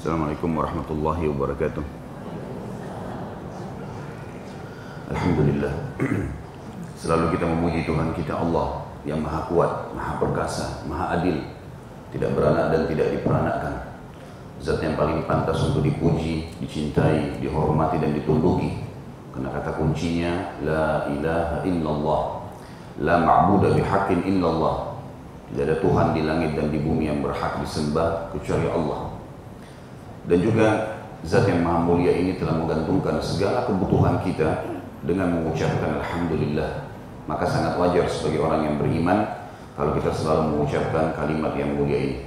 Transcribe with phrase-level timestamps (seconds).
[0.00, 1.84] Assalamualaikum warahmatullahi wabarakatuh.
[5.12, 5.74] Alhamdulillah.
[7.04, 11.44] Selalu kita memuji Tuhan kita Allah yang maha kuat, maha perkasa, maha adil.
[12.16, 13.74] Tidak beranak dan tidak diperanakkan.
[14.64, 18.80] Zat yang paling pantas untuk dipuji, dicintai, dihormati dan ditunduki.
[19.36, 20.32] Karena kata kuncinya
[20.64, 22.22] La ilaha illallah
[23.04, 24.96] La ma'budah bihaqqin illallah
[25.52, 29.09] Tidak ada Tuhan di langit dan di bumi yang berhak disembah kecuali Allah
[30.28, 30.68] dan juga
[31.24, 34.64] zat yang maha mulia ini telah menggantungkan segala kebutuhan kita
[35.04, 36.88] dengan mengucapkan Alhamdulillah.
[37.28, 39.22] Maka sangat wajar sebagai orang yang beriman
[39.76, 42.18] kalau kita selalu mengucapkan kalimat yang mulia ini.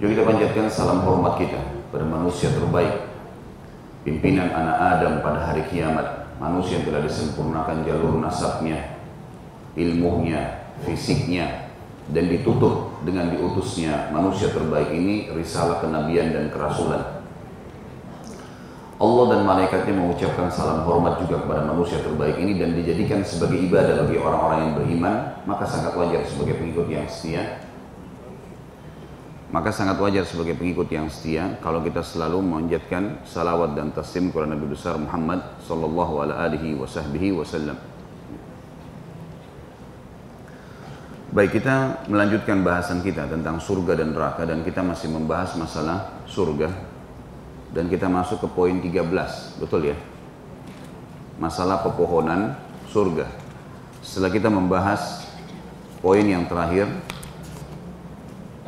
[0.00, 1.60] Juga kita panjatkan salam hormat kita
[1.92, 3.06] pada manusia terbaik,
[4.04, 8.98] pimpinan anak Adam pada hari kiamat, manusia yang telah disempurnakan jalur nasabnya,
[9.72, 11.70] ilmunya, fisiknya,
[12.12, 17.16] dan ditutup dengan diutusnya manusia terbaik ini risalah kenabian dan kerasulan.
[18.96, 24.08] Allah dan malaikatnya mengucapkan salam hormat juga kepada manusia terbaik ini dan dijadikan sebagai ibadah
[24.08, 27.60] bagi orang-orang yang beriman, maka sangat wajar sebagai pengikut yang setia.
[29.52, 34.56] Maka sangat wajar sebagai pengikut yang setia kalau kita selalu menjadikan salawat dan taslim kepada
[34.56, 37.95] Nabi besar Muhammad sallallahu alaihi wasallam.
[41.36, 46.72] Baik kita melanjutkan bahasan kita tentang surga dan neraka dan kita masih membahas masalah surga
[47.76, 49.96] dan kita masuk ke poin 13, betul ya?
[51.36, 52.56] Masalah pepohonan
[52.88, 53.28] surga.
[54.00, 55.28] Setelah kita membahas
[56.00, 56.88] poin yang terakhir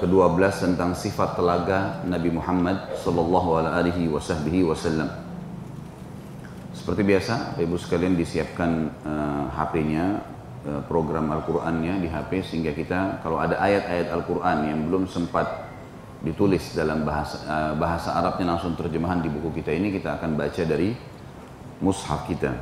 [0.05, 5.09] ke-12 tentang sifat telaga Nabi Muhammad sallallahu alaihi wasallam.
[6.77, 10.37] Seperti biasa, Ibu sekalian disiapkan uh, eh, HP-nya
[10.87, 15.69] program Al-Qur'annya di HP sehingga kita kalau ada ayat-ayat Al-Qur'an yang belum sempat
[16.19, 20.63] ditulis dalam bahasa eh, bahasa Arabnya langsung terjemahan di buku kita ini kita akan baca
[20.67, 20.91] dari
[21.79, 22.53] mushaf kita.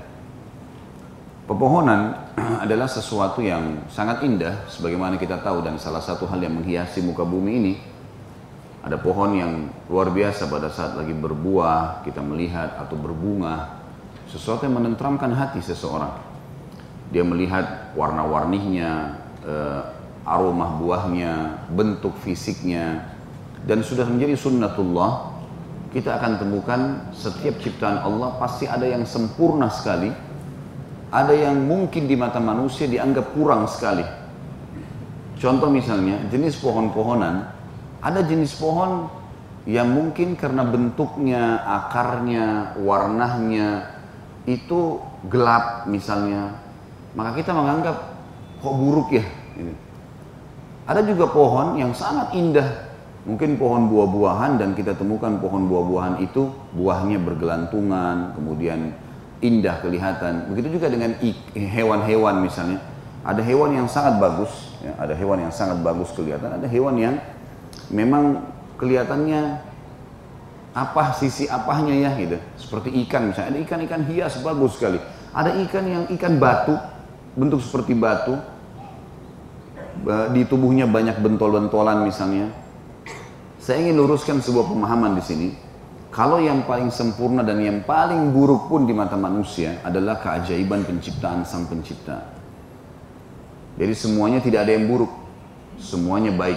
[1.46, 2.26] Pepohonan
[2.64, 7.22] adalah sesuatu yang sangat indah sebagaimana kita tahu dan salah satu hal yang menghiasi muka
[7.22, 7.74] bumi ini
[8.82, 9.52] ada pohon yang
[9.90, 13.82] luar biasa pada saat lagi berbuah kita melihat atau berbunga
[14.30, 16.25] sesuatu yang menenteramkan hati seseorang
[17.10, 19.82] dia melihat warna-warninya, uh,
[20.26, 23.06] aroma buahnya, bentuk fisiknya,
[23.62, 25.34] dan sudah menjadi sunnatullah,
[25.94, 26.80] kita akan temukan
[27.14, 30.10] setiap ciptaan Allah pasti ada yang sempurna sekali,
[31.14, 34.02] ada yang mungkin di mata manusia dianggap kurang sekali.
[35.38, 37.46] Contoh misalnya, jenis pohon-pohonan,
[38.02, 39.06] ada jenis pohon
[39.66, 43.94] yang mungkin karena bentuknya, akarnya, warnanya
[44.46, 44.98] itu
[45.30, 46.65] gelap misalnya,
[47.16, 47.96] maka kita menganggap
[48.60, 49.24] kok buruk ya.
[49.56, 49.74] Ini.
[50.86, 52.86] Ada juga pohon yang sangat indah,
[53.26, 58.94] mungkin pohon buah-buahan dan kita temukan pohon buah-buahan itu buahnya bergelantungan, kemudian
[59.42, 60.46] indah kelihatan.
[60.52, 61.18] Begitu juga dengan
[61.56, 62.78] hewan-hewan misalnya.
[63.26, 67.18] Ada hewan yang sangat bagus, ya, ada hewan yang sangat bagus kelihatan, ada hewan yang
[67.90, 68.46] memang
[68.78, 69.58] kelihatannya
[70.70, 72.38] apa sisi apanya ya gitu.
[72.54, 75.02] Seperti ikan misalnya, ada ikan-ikan hias bagus sekali.
[75.34, 76.78] Ada ikan yang ikan batu,
[77.36, 78.34] bentuk seperti batu,
[80.32, 82.50] di tubuhnya banyak bentol-bentolan misalnya.
[83.60, 85.48] Saya ingin luruskan sebuah pemahaman di sini.
[86.08, 91.44] Kalau yang paling sempurna dan yang paling buruk pun di mata manusia adalah keajaiban penciptaan
[91.44, 92.24] sang pencipta.
[93.76, 95.12] Jadi semuanya tidak ada yang buruk,
[95.76, 96.56] semuanya baik.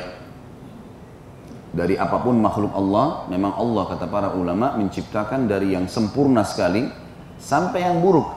[1.76, 6.88] Dari apa pun makhluk Allah, memang Allah kata para ulama menciptakan dari yang sempurna sekali
[7.36, 8.32] sampai yang buruk.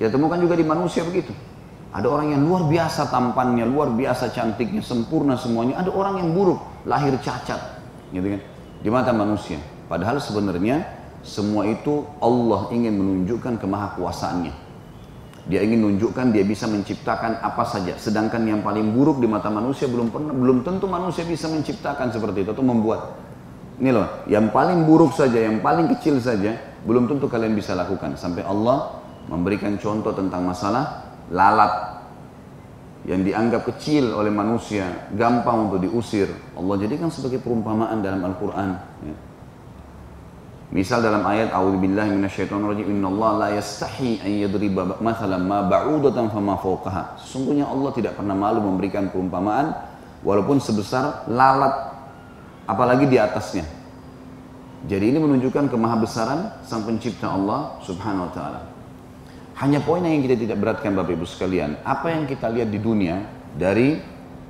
[0.00, 1.36] Kita temukan juga di manusia begitu.
[1.92, 5.84] Ada orang yang luar biasa tampannya, luar biasa cantiknya, sempurna semuanya.
[5.84, 7.60] Ada orang yang buruk, lahir cacat,
[8.16, 8.40] gitu kan?
[8.80, 9.60] Di mata manusia.
[9.92, 10.88] Padahal sebenarnya
[11.20, 14.72] semua itu Allah ingin menunjukkan kemahakuasaannya.
[15.52, 17.92] Dia ingin menunjukkan dia bisa menciptakan apa saja.
[18.00, 22.46] Sedangkan yang paling buruk di mata manusia belum pernah, belum tentu manusia bisa menciptakan seperti
[22.46, 23.20] itu atau membuat.
[23.76, 26.56] Ini loh, yang paling buruk saja, yang paling kecil saja,
[26.88, 28.16] belum tentu kalian bisa lakukan.
[28.16, 32.04] Sampai Allah memberikan contoh tentang masalah lalat
[33.02, 36.30] yang dianggap kecil oleh manusia, gampang untuk diusir.
[36.54, 38.78] Allah jadikan sebagai perumpamaan dalam Al-Quran.
[39.02, 39.16] Ya.
[40.72, 44.32] Misal dalam ayat A'udzubillahi minasyaitonirrajim Allah la yastahi an
[45.04, 47.20] mathalan ma ba'udatan fama fawqaha.
[47.20, 49.76] Sesungguhnya Allah tidak pernah malu memberikan perumpamaan
[50.24, 51.92] walaupun sebesar lalat
[52.64, 53.68] apalagi di atasnya.
[54.88, 58.71] Jadi ini menunjukkan kemahabesaran sang pencipta Allah Subhanahu wa taala.
[59.60, 63.20] Hanya poin yang kita tidak beratkan Bapak Ibu sekalian, apa yang kita lihat di dunia
[63.52, 64.00] dari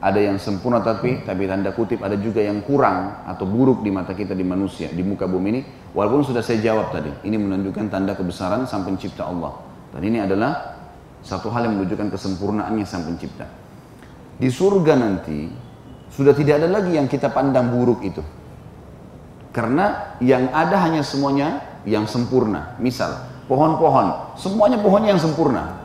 [0.02, 4.10] ada yang sempurna tapi tapi tanda kutip ada juga yang kurang atau buruk di mata
[4.10, 5.60] kita di manusia di muka bumi ini.
[5.94, 9.54] Walaupun sudah saya jawab tadi ini menunjukkan tanda kebesaran sang pencipta Allah.
[9.94, 10.75] Dan ini adalah
[11.22, 13.46] satu hal yang menunjukkan kesempurnaannya sang pencipta.
[14.43, 15.46] Di surga nanti
[16.10, 18.22] sudah tidak ada lagi yang kita pandang buruk itu.
[19.54, 22.75] Karena yang ada hanya semuanya yang sempurna.
[22.82, 25.82] Misal pohon-pohon semuanya pohon yang sempurna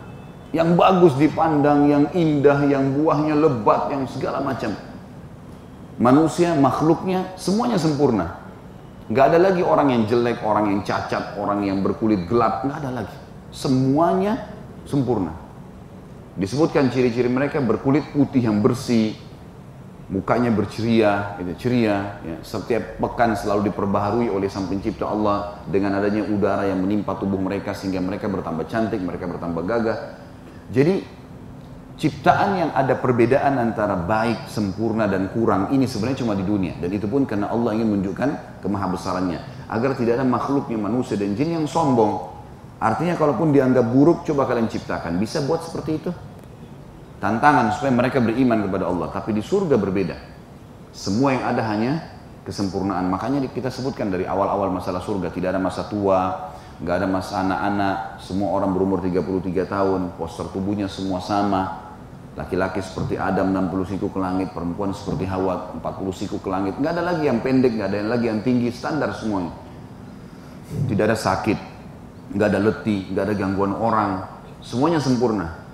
[0.55, 4.71] yang bagus dipandang, yang indah, yang buahnya lebat, yang segala macam.
[5.97, 8.37] Manusia, makhluknya, semuanya sempurna.
[9.11, 13.03] Gak ada lagi orang yang jelek, orang yang cacat, orang yang berkulit gelap, gak ada
[13.03, 13.17] lagi.
[13.51, 14.51] Semuanya
[14.87, 15.35] sempurna.
[16.37, 19.17] Disebutkan ciri-ciri mereka berkulit putih yang bersih,
[20.07, 22.19] mukanya berceria, gitu, ceria.
[22.24, 22.38] Ya.
[22.44, 27.75] Setiap pekan selalu diperbaharui oleh Sang Pencipta Allah dengan adanya udara yang menimpa tubuh mereka
[27.75, 29.98] sehingga mereka bertambah cantik, mereka bertambah gagah.
[30.71, 31.04] Jadi
[31.98, 36.94] ciptaan yang ada perbedaan antara baik, sempurna dan kurang ini sebenarnya cuma di dunia dan
[36.94, 41.65] itu pun karena Allah ingin menunjukkan kemahabesarannya agar tidak ada makhluknya manusia dan jin yang
[41.68, 42.38] sombong.
[42.77, 46.12] Artinya kalaupun dianggap buruk coba kalian ciptakan bisa buat seperti itu.
[47.17, 50.17] Tantangan supaya mereka beriman kepada Allah tapi di surga berbeda.
[50.93, 51.93] Semua yang ada hanya
[52.47, 53.11] kesempurnaan.
[53.11, 58.23] Makanya kita sebutkan dari awal-awal masalah surga tidak ada masa tua, nggak ada masa anak-anak,
[58.23, 61.83] semua orang berumur 33 tahun, poster tubuhnya semua sama.
[62.37, 66.77] Laki-laki seperti Adam 60 siku ke langit, perempuan seperti Hawa 40 siku ke langit.
[66.77, 69.57] Nggak ada lagi yang pendek, nggak ada yang lagi yang tinggi, standar semuanya.
[70.85, 71.57] Tidak ada sakit,
[72.37, 74.21] nggak ada letih, nggak ada gangguan orang,
[74.61, 75.66] semuanya sempurna.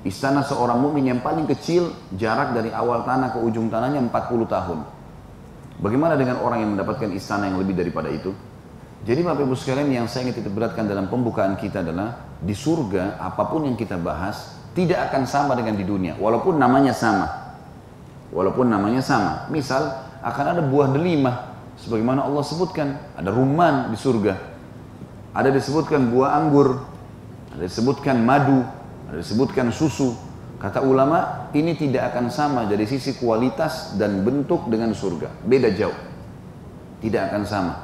[0.00, 4.78] Istana seorang mukmin yang paling kecil, jarak dari awal tanah ke ujung tanahnya 40 tahun.
[5.80, 8.32] Bagaimana dengan orang yang mendapatkan istana yang lebih daripada itu?
[9.00, 13.16] Jadi Bapak Ibu sekalian yang saya ingin titik beratkan dalam pembukaan kita adalah di surga
[13.16, 17.56] apa pun yang kita bahas tidak akan sama dengan di dunia walaupun namanya sama.
[18.28, 19.48] Walaupun namanya sama.
[19.48, 19.88] Misal
[20.20, 21.50] akan ada buah delima
[21.80, 24.36] sebagaimana Allah sebutkan, ada rumman di surga.
[25.32, 26.84] Ada disebutkan buah anggur,
[27.56, 28.62] ada disebutkan madu,
[29.14, 30.14] disebutkan susu.
[30.60, 35.40] Kata ulama, ini tidak akan sama dari sisi kualitas dan bentuk dengan surga.
[35.40, 35.96] Beda jauh.
[37.00, 37.74] Tidak akan sama.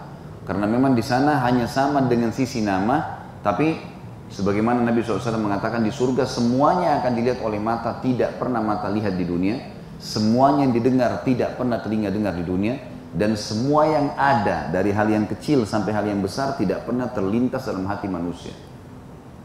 [0.45, 3.81] Karena memang di sana hanya sama dengan sisi nama, tapi
[4.29, 9.17] sebagaimana Nabi SAW mengatakan di surga semuanya akan dilihat oleh mata, tidak pernah mata lihat
[9.17, 9.57] di dunia,
[9.97, 12.77] semuanya yang didengar tidak pernah telinga dengar di dunia,
[13.17, 17.65] dan semua yang ada dari hal yang kecil sampai hal yang besar tidak pernah terlintas
[17.65, 18.53] dalam hati manusia.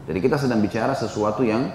[0.02, 1.70] Jadi kita sedang bicara sesuatu yang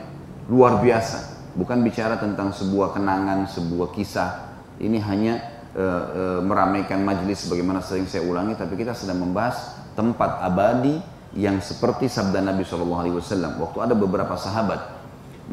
[0.51, 4.51] luar biasa, bukan bicara tentang sebuah kenangan, sebuah kisah.
[4.77, 10.41] Ini hanya e, e, meramaikan majelis sebagaimana sering saya ulangi tapi kita sedang membahas tempat
[10.41, 10.97] abadi
[11.37, 14.97] yang seperti sabda Nabi SAW waktu ada beberapa sahabat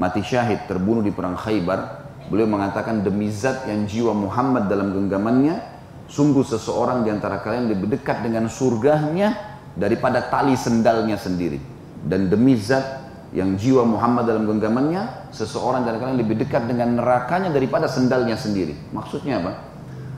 [0.00, 5.60] mati syahid terbunuh di perang Khaybar beliau mengatakan demi zat yang jiwa Muhammad dalam genggamannya
[6.08, 11.73] sungguh seseorang di antara kalian lebih dekat dengan surganya daripada tali sendalnya sendiri
[12.04, 13.02] dan demi zat
[13.34, 19.42] yang jiwa Muhammad dalam genggamannya seseorang kalian lebih dekat dengan nerakanya daripada sendalnya sendiri maksudnya
[19.42, 19.74] apa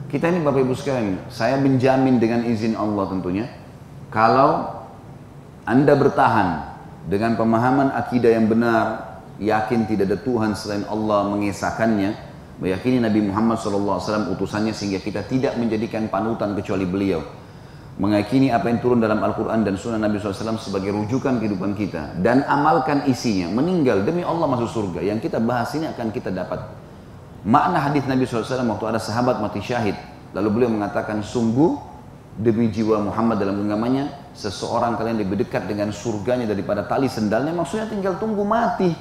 [0.07, 3.43] kita ini Bapak Ibu sekalian, saya menjamin dengan izin Allah tentunya,
[4.07, 4.79] kalau
[5.67, 6.63] Anda bertahan
[7.11, 12.15] dengan pemahaman akidah yang benar, yakin tidak ada Tuhan selain Allah mengesahkannya,
[12.63, 17.19] meyakini Nabi Muhammad SAW utusannya sehingga kita tidak menjadikan panutan kecuali beliau.
[17.97, 22.13] Mengakini apa yang turun dalam Al-Quran dan Sunnah Nabi SAW sebagai rujukan kehidupan kita.
[22.21, 23.49] Dan amalkan isinya.
[23.49, 25.01] Meninggal demi Allah masuk surga.
[25.01, 26.61] Yang kita bahas ini akan kita dapat
[27.47, 29.95] Makna hadis Nabi SAW waktu ada sahabat mati syahid.
[30.35, 31.79] Lalu beliau mengatakan, sungguh
[32.35, 37.87] demi jiwa Muhammad dalam genggamannya, seseorang kalian lebih dekat dengan surganya daripada tali sendalnya, maksudnya
[37.87, 38.91] tinggal tunggu mati.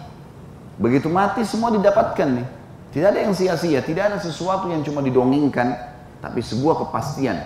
[0.79, 2.47] Begitu mati semua didapatkan nih.
[2.95, 5.75] Tidak ada yang sia-sia, tidak ada sesuatu yang cuma didongengkan,
[6.23, 7.43] tapi sebuah kepastian.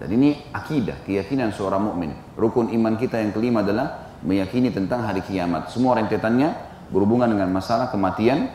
[0.00, 2.16] Dan ini akidah, keyakinan seorang mukmin.
[2.40, 5.68] Rukun iman kita yang kelima adalah meyakini tentang hari kiamat.
[5.68, 6.56] Semua rentetannya
[6.88, 8.48] berhubungan dengan masalah kematian,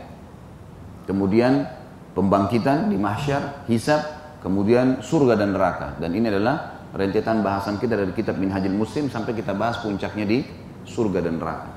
[1.05, 1.69] kemudian
[2.17, 4.01] pembangkitan di mahsyar, hisab,
[4.41, 5.93] kemudian surga dan neraka.
[6.01, 10.41] Dan ini adalah rentetan bahasan kita dari kitab Minhajul Muslim sampai kita bahas puncaknya di
[10.89, 11.69] surga dan neraka.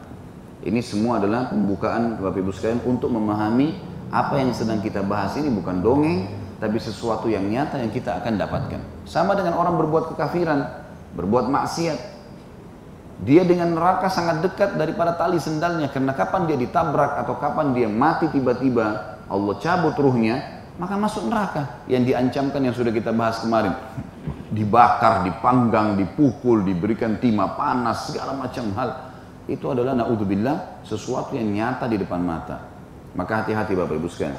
[0.65, 3.77] Ini semua adalah pembukaan Bapak Ibu sekalian untuk memahami
[4.09, 8.35] apa yang sedang kita bahas ini bukan dongeng, tapi sesuatu yang nyata yang kita akan
[8.35, 8.81] dapatkan.
[9.07, 10.67] Sama dengan orang berbuat kekafiran,
[11.15, 12.19] berbuat maksiat.
[13.19, 17.91] Dia dengan neraka sangat dekat daripada tali sendalnya karena kapan dia ditabrak atau kapan dia
[17.91, 23.75] mati tiba-tiba Allah cabut ruhnya, maka masuk neraka yang diancamkan yang sudah kita bahas kemarin.
[24.55, 28.91] Dibakar, dipanggang, dipukul, diberikan timah panas, segala macam hal.
[29.51, 32.67] Itu adalah naudzubillah sesuatu yang nyata di depan mata.
[33.15, 34.39] Maka hati-hati Bapak Ibu sekalian.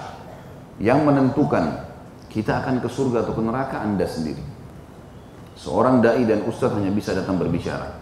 [0.80, 1.89] Yang menentukan
[2.30, 4.42] kita akan ke surga atau ke neraka Anda sendiri.
[5.60, 8.00] Seorang dai dan ustadz hanya bisa datang berbicara.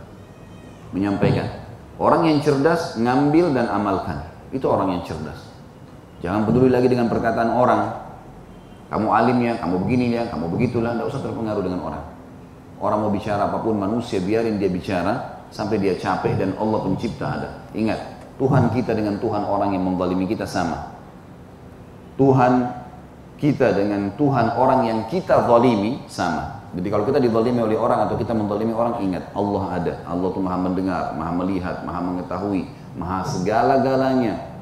[0.94, 1.48] Menyampaikan.
[1.98, 4.22] Orang yang cerdas ngambil dan amalkan.
[4.54, 5.42] Itu orang yang cerdas.
[6.22, 8.06] Jangan peduli lagi dengan perkataan orang.
[8.88, 10.94] Kamu alim ya, kamu begini ya, kamu begitulah.
[10.94, 12.04] Tidak usah terpengaruh dengan orang.
[12.78, 17.26] Orang mau bicara apa pun manusia, biarin dia bicara sampai dia capek dan Allah pencipta
[17.26, 17.50] ada.
[17.74, 18.00] Ingat,
[18.38, 20.94] Tuhan kita dengan Tuhan orang yang membalimi kita sama.
[22.22, 22.70] Tuhan
[23.38, 26.58] kita dengan Tuhan orang yang kita zalimi sama.
[26.74, 29.94] Jadi kalau kita dizalimi oleh orang atau kita menzalimi orang, ingat Allah ada.
[30.04, 32.68] Allah itu maha mendengar, maha melihat, maha mengetahui,
[32.98, 34.58] maha segala-galanya.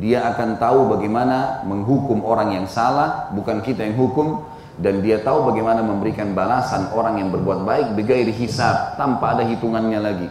[0.00, 4.42] Dia akan tahu bagaimana menghukum orang yang salah, bukan kita yang hukum,
[4.80, 10.00] dan dia tahu bagaimana memberikan balasan orang yang berbuat baik begairi hisab tanpa ada hitungannya
[10.02, 10.28] lagi.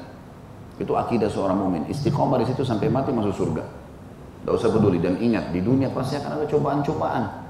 [0.75, 1.87] Itu akidah seorang mumin.
[1.87, 3.63] Istiqomah di situ sampai mati masuk surga.
[4.43, 7.42] Tidak usah peduli dan ingat di dunia pasti akan ada cobaan-cobaan.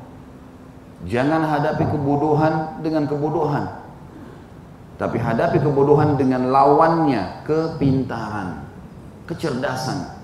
[1.03, 3.65] Jangan hadapi kebodohan dengan kebodohan.
[4.95, 8.63] Tapi hadapi kebodohan dengan lawannya, kepintaran,
[9.27, 10.15] kecerdasan.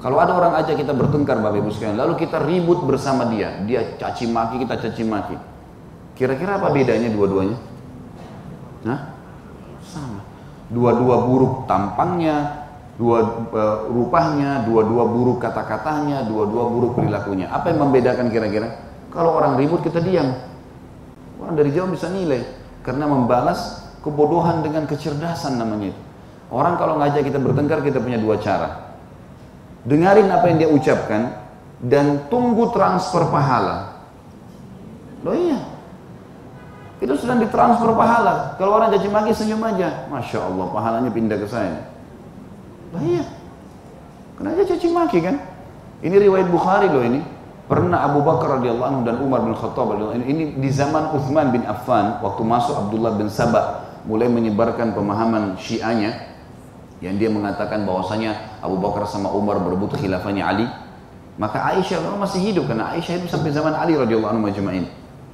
[0.00, 3.96] Kalau ada orang aja kita bertengkar Bapak Ibu sekalian, lalu kita ribut bersama dia, dia
[3.98, 5.36] caci maki, kita caci maki
[6.16, 7.58] Kira-kira apa bedanya dua-duanya?
[8.88, 8.98] Nah,
[9.84, 10.24] sama.
[10.72, 12.64] Dua-dua buruk tampangnya,
[12.96, 17.52] dua uh, rupanya, dua-dua buruk kata-katanya, dua-dua buruk perilakunya.
[17.52, 18.85] Apa yang membedakan kira-kira?
[19.16, 20.36] Kalau orang ribut kita diam.
[21.40, 22.44] Orang dari jauh bisa nilai
[22.84, 26.02] karena membalas kebodohan dengan kecerdasan namanya itu.
[26.52, 28.92] Orang kalau ngajak kita bertengkar kita punya dua cara.
[29.88, 31.32] Dengarin apa yang dia ucapkan
[31.80, 33.96] dan tunggu transfer pahala.
[35.24, 35.58] Loh iya,
[36.96, 38.56] itu sedang ditransfer pahala.
[38.56, 41.92] Kalau orang caci maki senyum aja, masya Allah pahalanya pindah ke saya.
[42.96, 43.24] Lah iya,
[44.40, 45.36] kenapa caci maki kan?
[46.00, 47.35] Ini riwayat Bukhari loh ini.
[47.66, 51.50] Pernah Abu Bakar radhiyallahu anhu dan Umar bin Khattab radhiyallahu anhu ini di zaman Uthman
[51.50, 56.14] bin Affan waktu masuk Abdullah bin Sabah mulai menyebarkan pemahaman Syiahnya
[57.02, 60.66] yang dia mengatakan bahwasanya Abu Bakar sama Umar berebut khilafahnya Ali
[61.36, 64.86] maka Aisyah masih hidup karena Aisyah itu sampai zaman Ali radhiyallahu anhu majma'in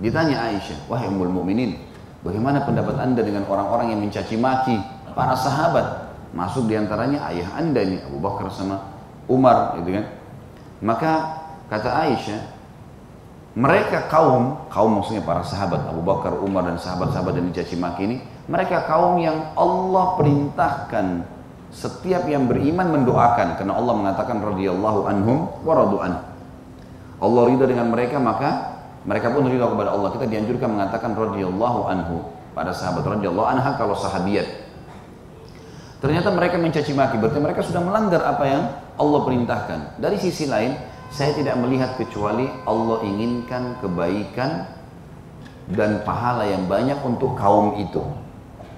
[0.03, 1.79] Ditanya Aisyah, wahai ummul mukminin,
[2.27, 4.75] bagaimana pendapat anda dengan orang-orang yang mencaci maki
[5.15, 6.11] para sahabat?
[6.35, 8.83] Masuk di antaranya ayah anda ini, Abu Bakar sama
[9.31, 10.05] Umar, gitu kan?
[10.83, 11.13] Maka
[11.73, 12.41] kata Aisyah,
[13.57, 18.17] mereka kaum, kaum maksudnya para sahabat Abu Bakar, Umar dan sahabat-sahabat yang dicaci maki ini,
[18.45, 21.25] mereka kaum yang Allah perintahkan
[21.73, 26.13] setiap yang beriman mendoakan karena Allah mengatakan radhiyallahu anhum wa radu'an.
[27.23, 28.77] Allah ridha dengan mereka maka
[29.09, 30.13] mereka pun ridha kepada Allah.
[30.13, 32.17] Kita dianjurkan mengatakan radhiyallahu anhu
[32.53, 34.45] pada sahabat radhiyallahu anha kalau sahabiat.
[36.05, 38.63] Ternyata mereka mencaci maki, berarti mereka sudah melanggar apa yang
[38.99, 40.03] Allah perintahkan.
[40.03, 40.75] Dari sisi lain,
[41.13, 44.65] saya tidak melihat kecuali Allah inginkan kebaikan
[45.69, 48.01] dan pahala yang banyak untuk kaum itu.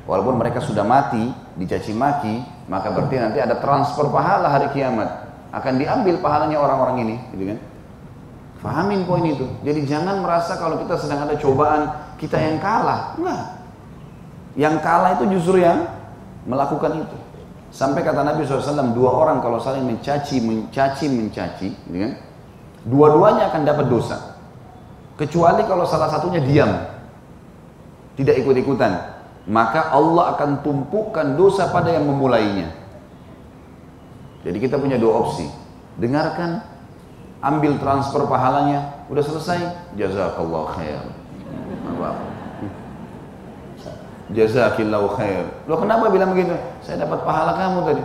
[0.05, 5.31] Walaupun mereka sudah mati, dicaci maki, maka berarti nanti ada transfer pahala hari kiamat.
[5.55, 7.59] Akan diambil pahalanya orang-orang ini, gitu kan?
[8.61, 9.47] Fahamin poin itu.
[9.63, 11.89] Jadi jangan merasa kalau kita sedang ada cobaan,
[12.19, 13.15] kita yang kalah.
[13.17, 13.43] Enggak.
[14.59, 15.89] Yang kalah itu justru yang
[16.45, 17.19] melakukan itu.
[17.75, 22.13] Sampai kata Nabi SAW, dua orang kalau saling mencaci, mencaci, mencaci, gitu kan?
[22.87, 24.39] dua-duanya akan dapat dosa.
[25.19, 26.71] Kecuali kalau salah satunya diam,
[28.15, 28.95] tidak ikut-ikutan.
[29.51, 32.71] Maka Allah akan tumpukan dosa pada yang memulainya.
[34.47, 35.51] Jadi kita punya dua opsi.
[35.99, 36.63] Dengarkan
[37.43, 39.59] ambil transfer pahalanya, udah selesai,
[39.99, 41.03] jazakallah khair.
[41.91, 42.34] Apa?
[44.33, 45.45] Jazakillahu khair.
[45.69, 46.57] Lo kenapa bilang begitu?
[46.81, 48.03] Saya dapat pahala kamu tadi.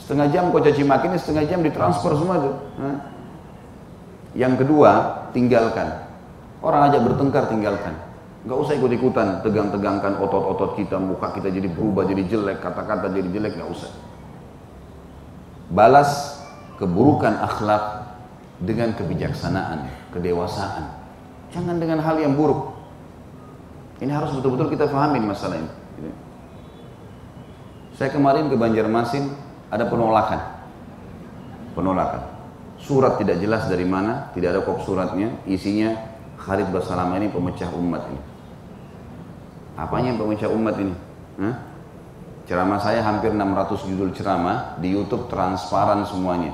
[0.00, 2.52] Setengah jam kau caci maki ini setengah jam ditransfer semua itu.
[4.32, 4.90] Yang kedua,
[5.36, 6.08] tinggalkan.
[6.64, 7.92] Orang aja bertengkar, tinggalkan.
[8.48, 13.60] Gak usah ikut-ikutan, tegang-tegangkan otot-otot kita, muka kita jadi berubah, jadi jelek, kata-kata jadi jelek,
[13.60, 13.92] gak usah.
[15.68, 16.40] Balas
[16.80, 18.16] keburukan akhlak
[18.64, 20.88] dengan kebijaksanaan, kedewasaan.
[21.52, 22.79] Jangan dengan hal yang buruk.
[24.00, 25.70] Ini harus betul-betul kita pahami masalah ini.
[28.00, 29.28] Saya kemarin ke Banjarmasin
[29.68, 30.40] ada penolakan.
[31.76, 32.22] Penolakan.
[32.80, 35.92] Surat tidak jelas dari mana, tidak ada kop suratnya, isinya
[36.40, 38.20] Khalid Basalama ini pemecah umat ini.
[39.76, 40.96] Apanya pemecah umat ini?
[41.44, 41.54] Hah?
[42.48, 46.50] Ceramah saya hampir 600 judul ceramah di YouTube transparan semuanya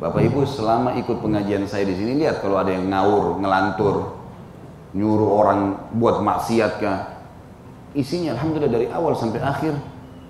[0.00, 4.16] Bapak Ibu selama ikut pengajian saya di sini lihat kalau ada yang ngawur, ngelantur,
[4.94, 5.60] nyuruh orang
[5.96, 6.98] buat maksiat kah.
[7.94, 9.74] Isinya alhamdulillah dari awal sampai akhir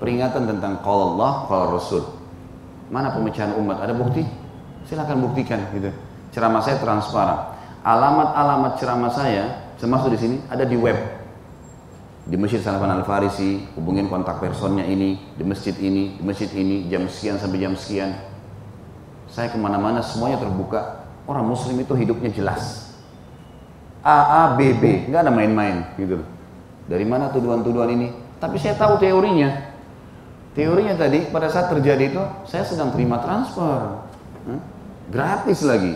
[0.01, 2.03] peringatan tentang qala Allah, qala Rasul.
[2.89, 3.85] Mana pemecahan umat?
[3.85, 4.25] Ada bukti?
[4.89, 5.93] Silahkan buktikan gitu.
[6.33, 7.61] Ceramah saya transparan.
[7.81, 11.01] alamat-alamat ceramah saya, termasuk di sini, ada di web.
[12.29, 17.09] Di Masjid Salman Al-Farisi, hubungin kontak personnya ini, di masjid ini, di masjid ini, jam
[17.09, 18.13] sekian sampai jam sekian.
[19.33, 21.09] Saya ke mana-mana semuanya terbuka.
[21.25, 22.90] Orang muslim itu hidupnya jelas.
[24.01, 26.25] A, A, B, B, nggak ada main-main gitu.
[26.89, 28.09] Dari mana tuduhan-tuduhan ini?
[28.41, 29.71] Tapi saya tahu teorinya.
[30.51, 34.03] Teorinya tadi pada saat terjadi itu saya sedang terima transfer,
[35.13, 35.95] gratis lagi.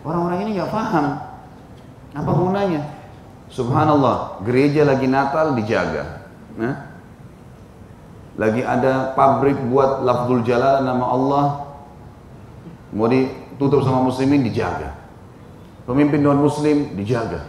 [0.00, 1.20] Orang-orang ini nggak paham
[2.16, 2.80] apa gunanya.
[3.52, 6.24] Subhanallah, gereja lagi Natal dijaga.
[8.34, 11.46] Lagi ada pabrik buat lafzul jalal nama Allah
[12.90, 15.03] mau ditutup sama muslimin dijaga.
[15.84, 17.44] Pemimpin non muslim dijaga.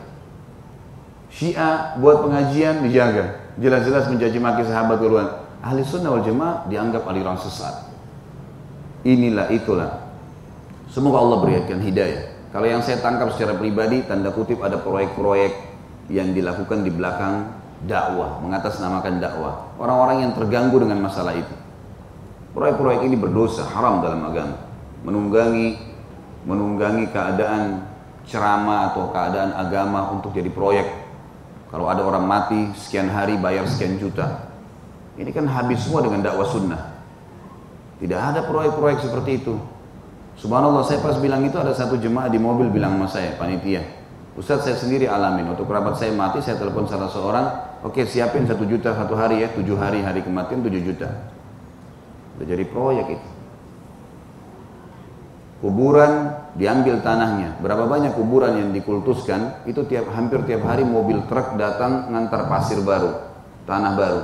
[1.31, 3.55] Syiah buat pengajian dijaga.
[3.55, 7.89] Jelas-jelas mencaci maki sahabat keluar ahli sunnah wal jamaah dianggap aliran sesat.
[9.01, 10.05] Inilah itulah.
[10.93, 12.37] Semoga Allah berikan hidayah.
[12.53, 15.51] Kalau yang saya tangkap secara pribadi, tanda kutip ada proyek-proyek
[16.07, 17.51] yang dilakukan di belakang
[17.83, 19.75] dakwah, mengatasnamakan dakwah.
[19.75, 21.55] Orang-orang yang terganggu dengan masalah itu.
[22.55, 24.55] Proyek-proyek ini berdosa, haram dalam agama.
[25.03, 25.97] Menunggangi
[26.45, 27.83] menunggangi keadaan
[28.25, 30.87] ceramah atau keadaan agama untuk jadi proyek.
[31.69, 34.49] Kalau ada orang mati sekian hari bayar sekian juta.
[35.15, 36.81] Ini kan habis semua dengan dakwah sunnah.
[37.99, 39.55] Tidak ada proyek-proyek seperti itu.
[40.35, 43.87] Subhanallah saya pas bilang itu ada satu jemaah di mobil bilang sama saya, panitia.
[44.35, 47.45] Ustaz saya sendiri alamin, waktu kerabat saya mati saya telepon salah seorang,
[47.87, 51.07] oke okay, siapin satu juta satu hari ya, tujuh hari hari kematian tujuh juta.
[52.35, 53.34] Udah jadi proyek itu.
[55.63, 57.55] Kuburan diambil tanahnya.
[57.63, 62.83] Berapa banyak kuburan yang dikultuskan, itu tiap hampir tiap hari mobil truk datang ngantar pasir
[62.83, 63.23] baru,
[63.63, 64.21] tanah baru.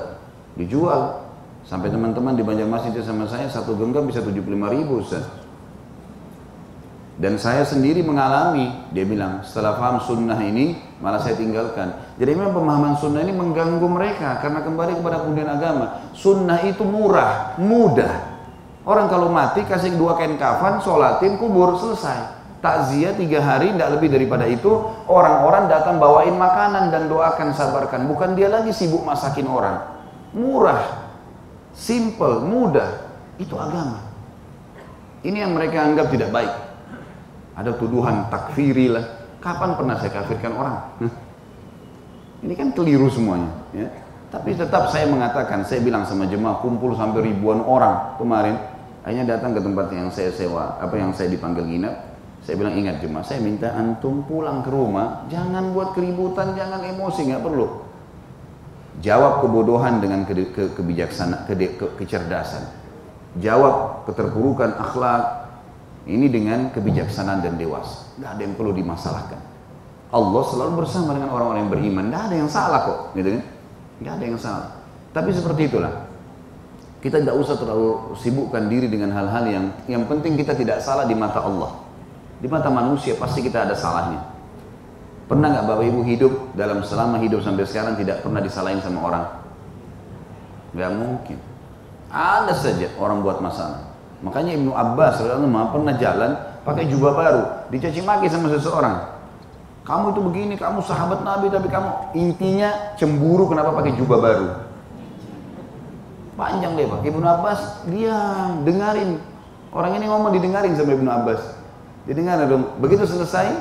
[0.60, 1.24] Dijual.
[1.62, 4.44] Sampai teman-teman di Banjarmasin sama saya satu genggam bisa 75
[4.76, 5.24] ribu Ustaz.
[7.22, 12.18] Dan saya sendiri mengalami dia bilang setelah paham sunnah ini malah saya tinggalkan.
[12.18, 16.02] Jadi memang pemahaman sunnah ini mengganggu mereka karena kembali kepada kemudian agama.
[16.18, 18.31] Sunnah itu murah mudah
[18.86, 24.10] orang kalau mati kasih dua kain kafan sholatin kubur selesai takziah tiga hari tidak lebih
[24.14, 24.70] daripada itu
[25.10, 30.02] orang-orang datang bawain makanan dan doakan sabarkan bukan dia lagi sibuk masakin orang
[30.36, 31.12] murah,
[31.76, 33.12] simple, mudah.
[33.40, 34.00] Itu agama.
[35.22, 36.54] Ini yang mereka anggap tidak baik.
[37.58, 39.06] Ada tuduhan takfiri lah.
[39.42, 40.78] Kapan pernah saya kafirkan orang?
[42.42, 43.50] Ini kan keliru semuanya.
[43.74, 43.90] Ya.
[44.32, 48.56] Tapi tetap saya mengatakan, saya bilang sama jemaah kumpul sampai ribuan orang kemarin.
[49.02, 51.96] Akhirnya datang ke tempat yang saya sewa, apa yang saya dipanggil nginep.
[52.42, 57.30] Saya bilang ingat jemaah, saya minta antum pulang ke rumah, jangan buat keributan, jangan emosi,
[57.30, 57.92] nggak perlu
[59.00, 62.68] Jawab kebodohan dengan ke, ke, kebijaksanaan, ke, ke, kecerdasan.
[63.40, 65.48] Jawab keterpurukan akhlak
[66.04, 68.12] ini dengan kebijaksanaan dan dewasa.
[68.20, 69.40] Tidak ada yang perlu dimasalahkan.
[70.12, 72.04] Allah selalu bersama dengan orang-orang yang beriman.
[72.12, 73.44] Tidak ada yang salah kok, gitu kan?
[74.04, 74.70] Tidak ada yang salah.
[75.16, 75.94] Tapi seperti itulah.
[77.02, 81.18] Kita tidak usah terlalu sibukkan diri dengan hal-hal yang yang penting kita tidak salah di
[81.18, 81.82] mata Allah.
[82.38, 84.22] Di mata manusia pasti kita ada salahnya.
[85.26, 89.24] Pernah nggak Bapak Ibu hidup dalam selama hidup sampai sekarang tidak pernah disalahin sama orang?
[90.78, 91.38] Gak mungkin.
[92.12, 93.82] Ada saja orang buat masalah.
[94.22, 99.18] Makanya Ibnu Abbas radhiyallahu pernah jalan pakai jubah baru, dicaci maki sama seseorang.
[99.82, 104.48] Kamu itu begini, kamu sahabat Nabi tapi kamu intinya cemburu kenapa pakai jubah baru.
[106.40, 107.04] Panjang deh Pak.
[107.04, 109.20] Ibnu Abbas diam, dengarin.
[109.72, 111.42] Orang ini ngomong didengarin sama Ibnu Abbas.
[112.08, 112.76] Didengar dong.
[112.82, 113.52] Begitu selesai,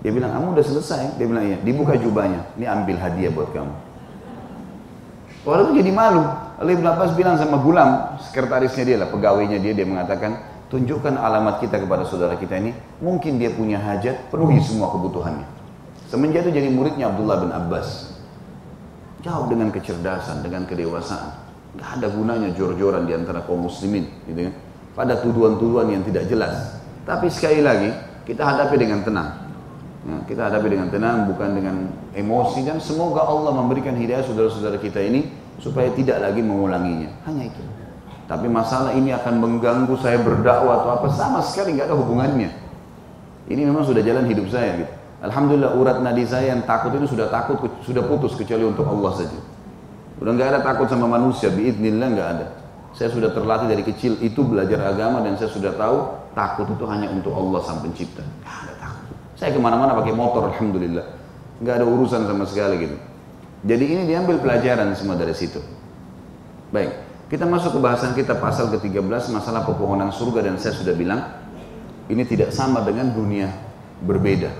[0.00, 1.16] dia bilang, kamu udah selesai?
[1.16, 1.58] Dia bilang, iya.
[1.60, 2.44] Dibuka jubahnya.
[2.56, 3.74] Ini ambil hadiah buat kamu.
[5.48, 6.24] Orang itu jadi malu.
[6.60, 10.36] Lalu Ibn Abbas bilang sama Gulam, sekretarisnya dia lah, pegawainya dia, dia mengatakan,
[10.68, 12.76] tunjukkan alamat kita kepada saudara kita ini.
[13.00, 15.48] Mungkin dia punya hajat, penuhi semua kebutuhannya.
[16.12, 18.12] Semenjak itu jadi muridnya Abdullah bin Abbas.
[19.24, 21.49] Jawab dengan kecerdasan, dengan kedewasaan.
[21.78, 24.10] Gak ada gunanya jor-joran di antara kaum muslimin.
[24.26, 24.54] Gitu kan?
[24.96, 26.82] Pada tuduhan-tuduhan yang tidak jelas.
[27.06, 27.90] Tapi sekali lagi,
[28.26, 29.30] kita hadapi dengan tenang.
[30.00, 31.76] Ya, kita hadapi dengan tenang, bukan dengan
[32.16, 35.28] emosi dan semoga Allah memberikan hidayah saudara-saudara kita ini
[35.60, 37.12] supaya tidak lagi mengulanginya.
[37.28, 37.60] Hanya itu.
[38.24, 42.50] Tapi masalah ini akan mengganggu saya berdakwah atau apa sama sekali nggak ada hubungannya.
[43.50, 44.92] Ini memang sudah jalan hidup saya gitu.
[45.20, 49.38] Alhamdulillah urat nadi saya yang takut itu sudah takut sudah putus kecuali untuk Allah saja.
[50.20, 52.46] Udah nggak ada takut sama manusia, biidnillah nggak ada.
[52.92, 55.98] Saya sudah terlatih dari kecil itu belajar agama dan saya sudah tahu
[56.36, 58.20] takut itu hanya untuk Allah sang pencipta.
[58.44, 58.80] Gak ada
[59.40, 61.16] saya ke mana-mana pakai motor, alhamdulillah.
[61.64, 62.96] Nggak ada urusan sama sekali gitu.
[63.64, 65.64] Jadi ini diambil pelajaran semua dari situ.
[66.68, 66.92] Baik,
[67.32, 71.24] kita masuk ke bahasan kita pasal ke-13 masalah pepohonan surga dan saya sudah bilang
[72.12, 73.48] ini tidak sama dengan dunia
[74.04, 74.52] berbeda.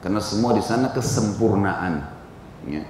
[0.00, 2.00] Karena semua di sana kesempurnaan.
[2.64, 2.88] Ya.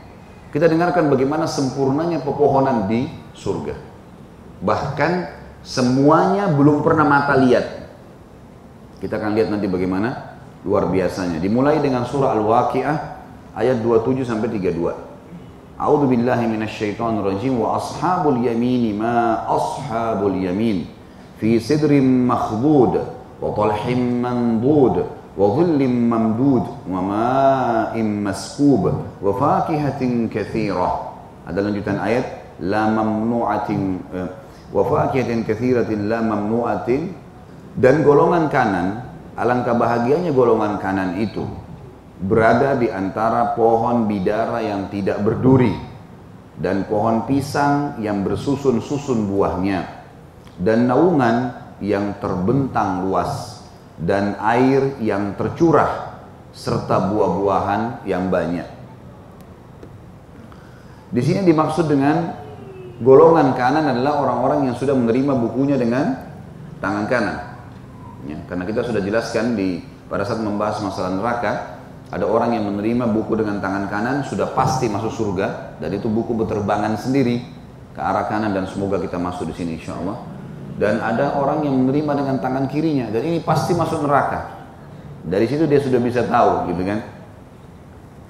[0.52, 3.72] Kita dengarkan bagaimana sempurnanya pepohonan di surga.
[4.60, 5.12] Bahkan
[5.64, 7.88] semuanya belum pernah mata lihat.
[9.00, 11.40] Kita akan lihat nanti bagaimana luar biasanya.
[11.40, 12.96] Dimulai dengan surah Al-Waqiah
[13.56, 15.12] ayat 27 sampai 32.
[15.80, 20.86] A'udzu billahi minasyaitonir rajim wa ashabul yamini ma ashabul yamin
[21.42, 23.02] fi sidrin makhdud
[23.40, 25.21] wa talhim mandud
[27.02, 31.12] ma'in maskub wa fakihatin katsirah.
[31.48, 32.26] Ada lanjutan ayat
[34.84, 37.12] fakihatin katsiratin la mamnu'atin
[37.76, 41.44] dan golongan kanan alangkah bahagianya golongan kanan itu
[42.22, 45.74] berada di antara pohon bidara yang tidak berduri
[46.60, 49.80] dan pohon pisang yang bersusun-susun buahnya
[50.60, 53.51] dan naungan yang terbentang luas
[54.02, 56.18] dan air yang tercurah
[56.50, 58.68] serta buah-buahan yang banyak.
[61.12, 62.34] Di sini dimaksud dengan
[62.98, 66.18] golongan kanan adalah orang-orang yang sudah menerima bukunya dengan
[66.82, 67.38] tangan kanan.
[68.26, 71.52] Ya, karena kita sudah jelaskan di pada saat membahas masalah neraka,
[72.12, 76.36] ada orang yang menerima buku dengan tangan kanan sudah pasti masuk surga dan itu buku
[76.36, 77.40] berterbangan sendiri
[77.92, 80.31] ke arah kanan dan semoga kita masuk di sini insya Allah.
[80.76, 84.64] Dan ada orang yang menerima dengan tangan kirinya dan ini pasti masuk neraka.
[85.22, 86.98] Dari situ dia sudah bisa tahu gitu kan.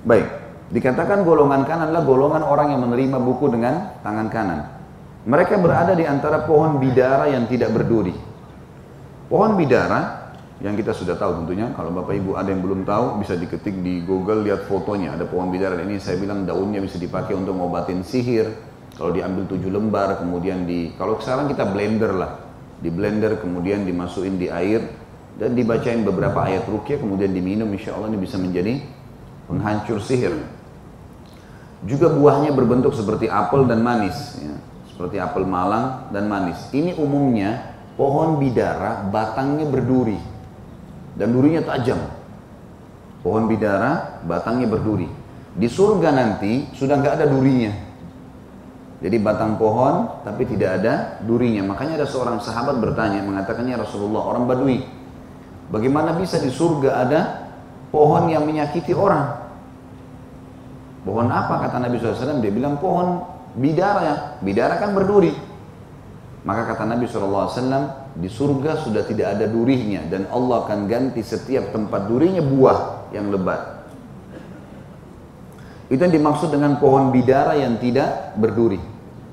[0.03, 0.27] Baik,
[0.75, 4.61] dikatakan golongan kanan adalah golongan orang yang menerima buku dengan tangan kanan.
[5.23, 8.13] Mereka berada di antara pohon bidara yang tidak berduri.
[9.31, 10.23] Pohon bidara
[10.63, 14.03] yang kita sudah tahu tentunya kalau Bapak Ibu ada yang belum tahu bisa diketik di
[14.07, 18.47] Google lihat fotonya ada pohon bidara ini saya bilang daunnya bisa dipakai untuk ngobatin sihir
[18.99, 22.33] kalau diambil tujuh lembar kemudian di kalau sekarang kita blender lah
[22.83, 24.83] di blender kemudian dimasukin di air
[25.39, 28.85] dan dibacain beberapa ayat rukyah kemudian diminum insya Allah ini bisa menjadi
[29.49, 30.35] penghancur sihir
[31.83, 34.55] juga buahnya berbentuk seperti apel dan manis ya.
[34.93, 40.33] seperti apel malang dan manis ini umumnya pohon bidara batangnya berduri
[41.17, 42.01] dan durinya tajam.
[43.23, 45.07] Pohon bidara, batangnya berduri.
[45.53, 47.71] Di surga nanti sudah nggak ada durinya.
[49.03, 51.75] Jadi batang pohon tapi tidak ada durinya.
[51.75, 54.79] Makanya ada seorang sahabat bertanya mengatakannya Rasulullah orang Badui.
[55.75, 57.21] Bagaimana bisa di surga ada
[57.91, 59.43] pohon yang menyakiti orang?
[61.03, 62.39] Pohon apa kata Nabi SAW?
[62.39, 63.27] Dia bilang pohon
[63.59, 64.39] bidara.
[64.39, 65.35] Bidara kan berduri.
[66.43, 71.71] Maka kata Nabi SAW, di surga sudah tidak ada durinya dan Allah akan ganti setiap
[71.71, 73.87] tempat durinya buah yang lebat.
[75.87, 78.92] Itu yang dimaksud dengan pohon bidara yang tidak berduri.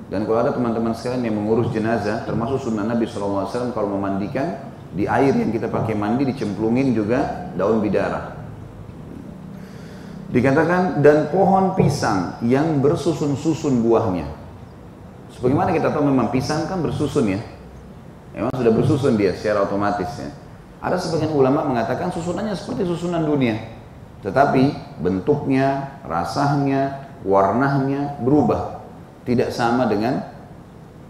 [0.10, 3.46] Dan kalau ada teman-teman sekalian yang mengurus jenazah, termasuk sunnah Nabi SAW
[3.78, 4.58] kalau memandikan,
[4.90, 8.42] di air yang kita pakai mandi dicemplungin juga daun bidara.
[10.34, 14.26] Dikatakan dan pohon pisang yang bersusun-susun buahnya.
[15.38, 17.42] Sebagaimana kita tahu memang pisang kan bersusun ya,
[18.34, 20.30] Memang sudah bersusun dia secara otomatis ya.
[20.80, 23.60] Ada sebagian ulama mengatakan susunannya seperti susunan dunia.
[24.24, 28.79] Tetapi bentuknya, rasanya, warnanya berubah.
[29.30, 30.26] Tidak sama dengan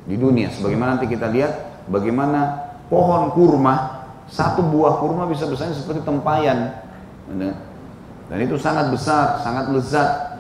[0.04, 0.52] di dunia.
[0.52, 6.76] Sebagaimana nanti kita lihat bagaimana pohon kurma, satu buah kurma bisa besarnya seperti tempayan.
[8.28, 10.36] Dan itu sangat besar, sangat lezat.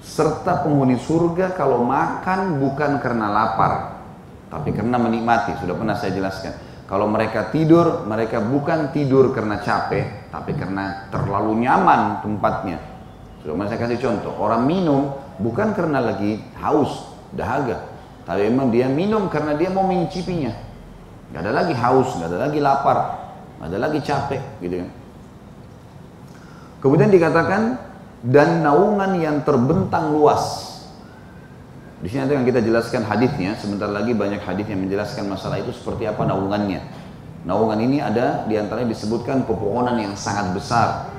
[0.00, 4.00] Serta penghuni surga kalau makan bukan karena lapar,
[4.48, 6.56] tapi karena menikmati, sudah pernah saya jelaskan.
[6.88, 12.80] Kalau mereka tidur, mereka bukan tidur karena capek, tapi karena terlalu nyaman tempatnya.
[13.44, 17.88] Sudah pernah saya kasih contoh, orang minum bukan karena lagi haus, dahaga,
[18.28, 20.52] tapi memang dia minum karena dia mau mencicipinya.
[21.34, 22.98] Gak ada lagi haus, gak ada lagi lapar,
[23.58, 24.90] gak ada lagi capek, gitu kan.
[26.80, 27.76] Kemudian dikatakan
[28.24, 30.70] dan naungan yang terbentang luas
[32.00, 33.52] di sini nanti akan kita jelaskan hadisnya.
[33.60, 36.80] Sebentar lagi banyak hadis yang menjelaskan masalah itu seperti apa naungannya.
[37.44, 41.12] Naungan ini ada di antaranya disebutkan pepohonan yang sangat besar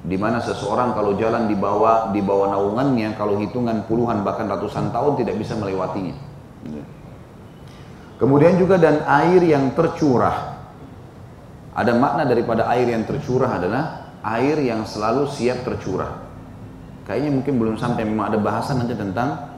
[0.00, 4.88] di mana seseorang kalau jalan di bawah di bawah naungannya kalau hitungan puluhan bahkan ratusan
[4.88, 6.16] tahun tidak bisa melewatinya.
[8.16, 10.60] Kemudian juga dan air yang tercurah.
[11.72, 16.20] Ada makna daripada air yang tercurah adalah air yang selalu siap tercurah.
[17.08, 19.56] Kayaknya mungkin belum sampai memang ada bahasan nanti tentang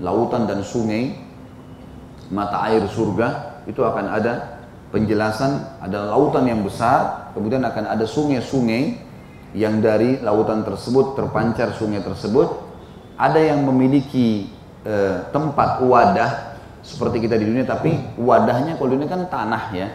[0.00, 1.16] lautan dan sungai,
[2.28, 4.60] mata air surga, itu akan ada
[4.92, 9.11] penjelasan, ada lautan yang besar, kemudian akan ada sungai-sungai
[9.52, 12.48] yang dari lautan tersebut terpancar sungai tersebut,
[13.20, 14.48] ada yang memiliki
[14.82, 14.94] e,
[15.28, 19.88] tempat wadah seperti kita di dunia, tapi wadahnya kalau di dunia kan tanah ya,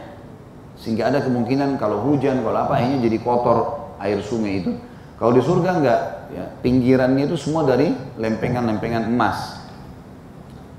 [0.78, 3.58] sehingga ada kemungkinan kalau hujan, kalau apa akhirnya jadi kotor
[3.98, 4.72] air sungai itu.
[5.18, 7.90] Kalau di surga enggak, ya, pinggirannya itu semua dari
[8.22, 9.58] lempengan-lempengan emas.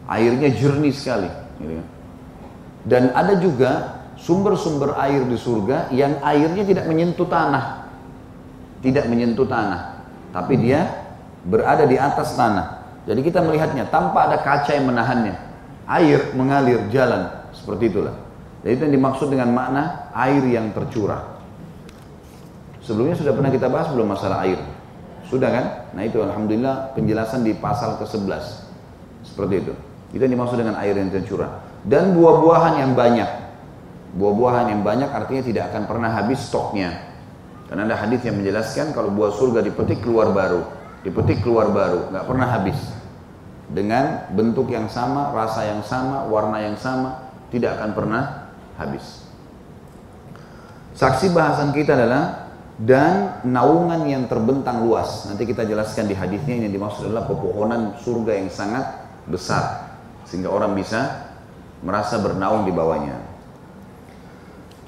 [0.07, 1.27] Airnya jernih sekali.
[1.59, 1.75] Gitu.
[1.75, 1.87] Kan.
[2.87, 3.71] Dan ada juga
[4.15, 7.88] sumber-sumber air di surga yang airnya tidak menyentuh tanah.
[8.85, 10.05] Tidak menyentuh tanah.
[10.31, 11.09] Tapi dia
[11.45, 12.79] berada di atas tanah.
[13.09, 15.35] Jadi kita melihatnya tanpa ada kaca yang menahannya.
[15.89, 17.49] Air mengalir jalan.
[17.57, 18.15] Seperti itulah.
[18.61, 21.41] Jadi itu yang dimaksud dengan makna air yang tercurah.
[22.85, 24.61] Sebelumnya sudah pernah kita bahas belum masalah air?
[25.29, 25.65] Sudah kan?
[25.93, 28.45] Nah itu Alhamdulillah penjelasan di pasal ke-11.
[29.25, 29.73] Seperti itu.
[30.13, 31.65] Itu yang dimaksud dengan air yang tercurah.
[31.85, 33.31] Dan buah-buahan yang banyak.
[34.17, 37.08] Buah-buahan yang banyak artinya tidak akan pernah habis stoknya.
[37.69, 40.65] Karena ada hadis yang menjelaskan kalau buah surga dipetik keluar baru.
[41.05, 42.09] Dipetik keluar baru.
[42.09, 42.79] nggak pernah habis.
[43.69, 47.29] Dengan bentuk yang sama, rasa yang sama, warna yang sama.
[47.53, 48.23] Tidak akan pernah
[48.81, 49.29] habis.
[50.97, 52.49] Saksi bahasan kita adalah
[52.81, 55.29] dan naungan yang terbentang luas.
[55.29, 58.87] Nanti kita jelaskan di hadisnya yang dimaksud adalah pepohonan surga yang sangat
[59.29, 59.93] besar
[60.25, 61.29] sehingga orang bisa
[61.85, 63.28] merasa bernaung di bawahnya.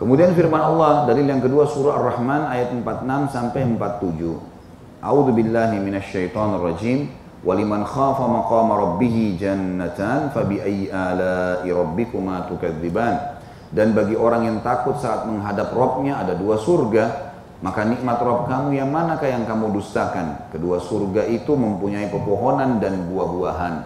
[0.00, 5.04] Kemudian firman Allah dari yang kedua surah Ar-Rahman ayat 46 sampai 47.
[5.04, 7.12] A'udzu billahi minasyaitonir rajim.
[7.44, 13.44] Waliman khafa maqama rabbih jannatan fabi ayyi ala'i rabbikuma tukadziban.
[13.68, 18.72] Dan bagi orang yang takut saat menghadap Robnya ada dua surga maka nikmat Rob kamu
[18.72, 20.48] yang manakah yang kamu dustakan?
[20.48, 23.84] Kedua surga itu mempunyai pepohonan dan buah-buahan.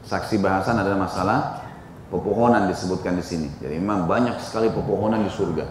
[0.00, 1.38] Saksi bahasan adalah masalah
[2.10, 3.48] pepohonan disebutkan di sini.
[3.58, 5.66] Jadi memang banyak sekali pepohonan di surga.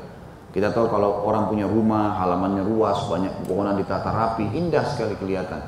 [0.56, 5.60] Kita tahu kalau orang punya rumah, halamannya luas, banyak pepohonan ditata rapi, indah sekali kelihatan.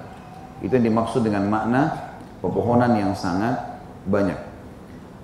[0.63, 3.77] Itu yang dimaksud dengan makna pepohonan yang sangat
[4.07, 4.39] banyak.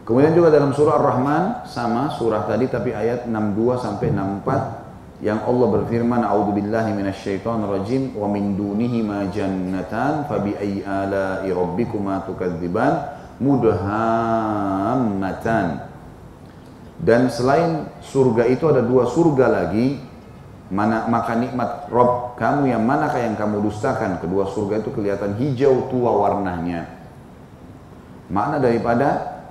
[0.04, 5.68] Kemudian juga dalam surah Ar-Rahman sama surah tadi tapi ayat 62 sampai 64 yang Allah
[5.80, 15.92] berfirman a'udzubillahi minasyaitonir rajim wa min dunihi ma jannatan fabi ayyi ala'i rabbikuma tukadziban mudhammatan
[17.04, 20.00] dan selain surga itu ada dua surga lagi
[20.72, 25.92] mana maka nikmat Rob kamu yang manakah yang kamu dustakan kedua surga itu kelihatan hijau
[25.92, 26.88] tua warnanya
[28.32, 29.44] makna daripada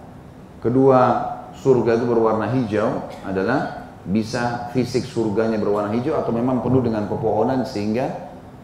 [0.64, 1.28] kedua
[1.60, 7.62] surga itu berwarna hijau adalah bisa fisik surganya berwarna hijau atau memang penuh dengan pepohonan
[7.62, 8.10] sehingga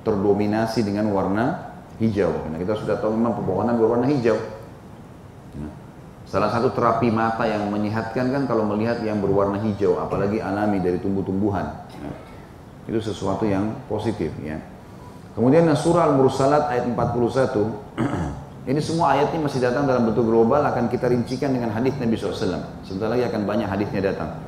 [0.03, 1.71] terdominasi dengan warna
[2.03, 2.33] hijau.
[2.33, 4.39] Karena kita sudah tahu memang pepohonan berwarna hijau.
[6.29, 11.01] Salah satu terapi mata yang menyehatkan kan kalau melihat yang berwarna hijau, apalagi alami dari
[11.01, 11.89] tumbuh-tumbuhan.
[12.05, 12.17] Nah,
[12.85, 14.61] itu sesuatu yang positif ya.
[15.33, 16.99] Kemudian surah Al-Mursalat ayat 41
[18.69, 22.85] Ini semua ayatnya masih datang dalam bentuk global akan kita rincikan dengan hadis Nabi SAW.
[22.85, 24.45] Sebentar lagi akan banyak hadisnya datang.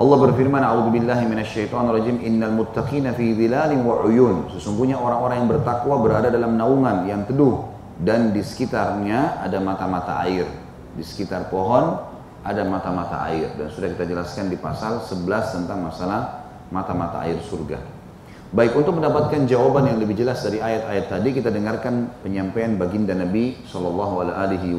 [0.00, 2.24] Allah berfirman, "A'udzubillahi minasyaitonirrajim.
[2.24, 7.68] Innal muttaqina fi dhilalin wa 'uyun." Sesungguhnya orang-orang yang bertakwa berada dalam naungan yang teduh
[8.00, 10.48] dan di sekitarnya ada mata-mata air.
[10.96, 11.98] Di sekitar pohon
[12.40, 17.78] ada mata-mata air dan sudah kita jelaskan di pasal 11 tentang masalah mata-mata air surga.
[18.50, 23.62] Baik, untuk mendapatkan jawaban yang lebih jelas dari ayat-ayat tadi kita dengarkan penyampaian baginda Nabi
[23.70, 24.74] sallallahu alaihi.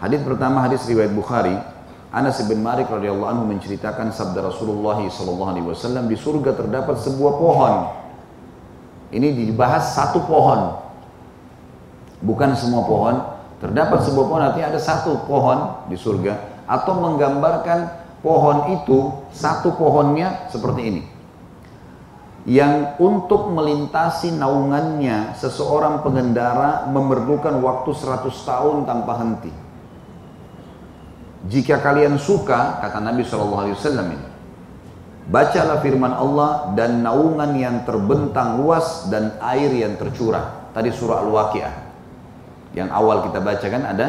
[0.00, 1.52] Hadis pertama hadis riwayat Bukhari
[2.14, 7.32] Anas bin Malik radhiyallahu anhu menceritakan sabda Rasulullah sallallahu alaihi wasallam di surga terdapat sebuah
[7.42, 7.74] pohon.
[9.10, 10.78] Ini dibahas satu pohon.
[12.22, 13.33] Bukan semua pohon.
[13.62, 20.48] Terdapat sebuah pohon artinya ada satu pohon di surga atau menggambarkan pohon itu satu pohonnya
[20.48, 21.02] seperti ini.
[22.44, 29.52] Yang untuk melintasi naungannya seseorang pengendara memerlukan waktu 100 tahun tanpa henti.
[31.44, 34.28] Jika kalian suka, kata Nabi SAW ini,
[35.28, 40.72] bacalah firman Allah dan naungan yang terbentang luas dan air yang tercurah.
[40.72, 41.83] Tadi surah Al-Waqiah.
[42.74, 44.06] Yang awal kita baca kan ada,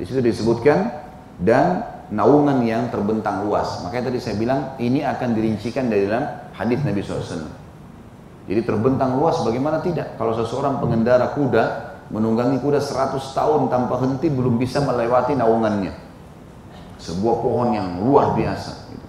[0.00, 0.88] di situ disebutkan
[1.40, 3.80] dan naungan yang terbentang luas.
[3.84, 6.24] Makanya tadi saya bilang ini akan dirincikan dari dalam
[6.56, 7.48] hadis Nabi SAW.
[8.48, 10.18] Jadi terbentang luas bagaimana tidak?
[10.18, 15.94] Kalau seseorang pengendara kuda menunggangi kuda 100 tahun tanpa henti belum bisa melewati naungannya
[17.02, 18.72] sebuah pohon yang luar biasa.
[18.92, 19.08] Gitu.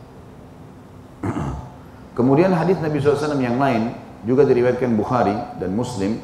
[2.18, 3.94] Kemudian hadis Nabi SAW yang lain
[4.24, 6.18] juga diriwayatkan Bukhari dan Muslim.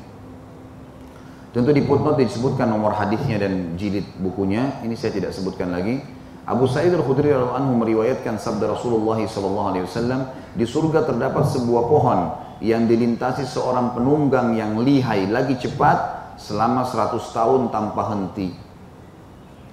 [1.50, 4.82] Tentu di footnote disebutkan nomor hadisnya dan jilid bukunya.
[4.86, 5.98] Ini saya tidak sebutkan lagi.
[6.46, 12.20] Abu Sa'id al-Khudri anhu meriwayatkan sabda Rasulullah SAW di surga terdapat sebuah pohon
[12.62, 15.98] yang dilintasi seorang penunggang yang lihai lagi cepat
[16.42, 18.50] selama 100 tahun tanpa henti.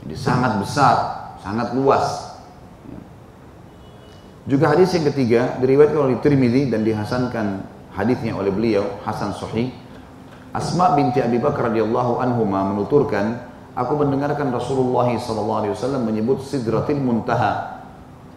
[0.04, 0.96] Jadi sangat besar
[1.46, 2.34] sangat luas.
[4.46, 7.46] Juga hadis yang ketiga diriwayatkan oleh Tirmidzi dan dihasankan
[7.94, 9.70] hadisnya oleh beliau Hasan Sahih.
[10.56, 13.44] Asma binti Abi Bakar radhiyallahu anhu menuturkan,
[13.76, 17.84] aku mendengarkan Rasulullah SAW menyebut Sidratil Muntaha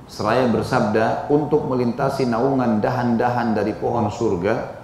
[0.03, 4.75] seraya bersabda untuk melintasi naungan dahan-dahan dari pohon surga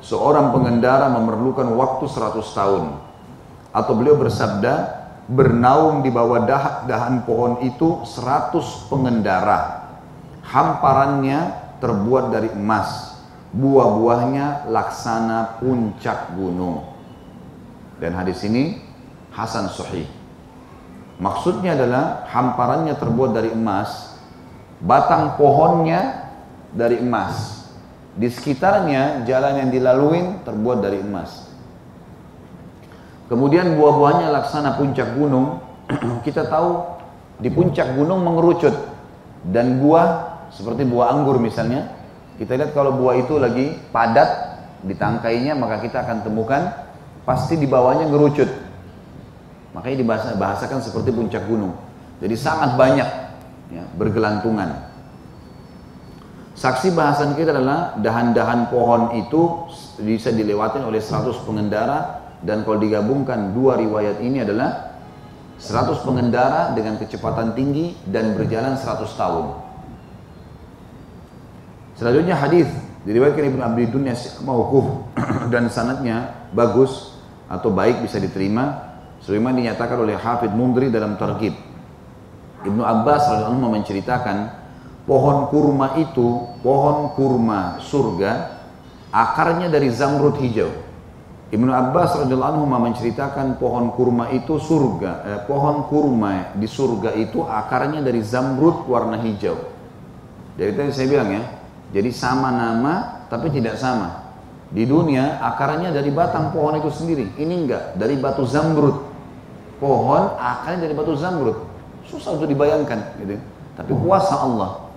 [0.00, 2.84] seorang pengendara memerlukan waktu 100 tahun
[3.74, 6.48] atau beliau bersabda bernaung di bawah
[6.88, 9.92] dahan pohon itu 100 pengendara.
[10.44, 11.52] Hamparannya
[11.84, 13.13] terbuat dari emas,
[13.54, 16.82] buah-buahnya laksana puncak gunung.
[18.02, 18.82] Dan hadis ini
[19.30, 20.10] Hasan Sahih.
[21.22, 24.18] Maksudnya adalah hamparannya terbuat dari emas,
[24.82, 26.26] batang pohonnya
[26.74, 27.70] dari emas.
[28.14, 31.50] Di sekitarnya jalan yang dilalui terbuat dari emas.
[33.30, 35.62] Kemudian buah-buahnya laksana puncak gunung.
[36.26, 36.82] Kita tahu
[37.38, 38.74] di puncak gunung mengerucut
[39.46, 41.90] dan buah seperti buah anggur misalnya,
[42.34, 46.72] kita lihat kalau buah itu lagi padat di tangkainya, maka kita akan temukan
[47.22, 48.50] pasti di bawahnya ngerucut.
[49.74, 49.96] Makanya
[50.34, 51.74] dibahasakan seperti puncak gunung.
[52.22, 53.08] Jadi sangat banyak
[53.74, 54.94] ya, bergelantungan.
[56.54, 59.66] Saksi bahasan kita adalah dahan-dahan pohon itu
[59.98, 64.94] bisa dilewati oleh 100 pengendara dan kalau digabungkan dua riwayat ini adalah
[65.58, 69.63] 100 pengendara dengan kecepatan tinggi dan berjalan 100 tahun.
[71.94, 72.66] Selanjutnya hadis
[73.06, 75.06] diriwayatkan Ibnu Abi Dunya mauquf
[75.52, 77.14] dan sanadnya bagus
[77.46, 81.54] atau baik bisa diterima sebagaimana dinyatakan oleh Hafid Mundri dalam Targhib.
[82.64, 84.36] Ibnu Abbas radhiyallahu menceritakan
[85.04, 88.56] pohon kurma itu, pohon kurma surga
[89.12, 90.72] akarnya dari zamrud hijau.
[91.54, 97.46] Ibnu Abbas radhiyallahu anhu menceritakan pohon kurma itu surga, eh, pohon kurma di surga itu
[97.46, 99.54] akarnya dari zamrud warna hijau.
[100.58, 101.42] Jadi tadi saya bilang ya,
[101.94, 104.26] jadi sama nama tapi tidak sama.
[104.74, 107.30] Di dunia akarnya dari batang pohon itu sendiri.
[107.38, 108.98] Ini enggak, dari batu zamrud.
[109.78, 111.54] Pohon akarnya dari batu zamrud.
[112.10, 113.38] Susah untuk dibayangkan gitu.
[113.78, 114.90] Tapi kuasa Allah.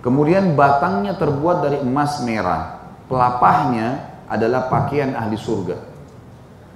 [0.00, 2.80] Kemudian batangnya terbuat dari emas merah.
[3.04, 5.76] Pelapahnya adalah pakaian ahli surga.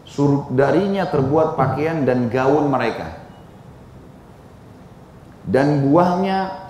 [0.04, 3.27] Sur darinya terbuat pakaian dan gaun mereka
[5.48, 6.68] dan buahnya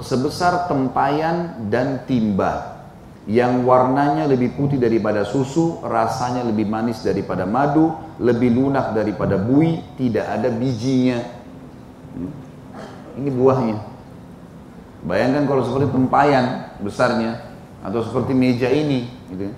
[0.00, 2.80] sebesar tempayan dan timba
[3.24, 9.80] yang warnanya lebih putih daripada susu, rasanya lebih manis daripada madu, lebih lunak daripada bui,
[9.96, 11.24] tidak ada bijinya.
[12.16, 12.32] Hmm.
[13.20, 13.76] Ini buahnya.
[15.04, 17.44] Bayangkan kalau seperti tempayan besarnya
[17.84, 19.52] atau seperti meja ini, gitu.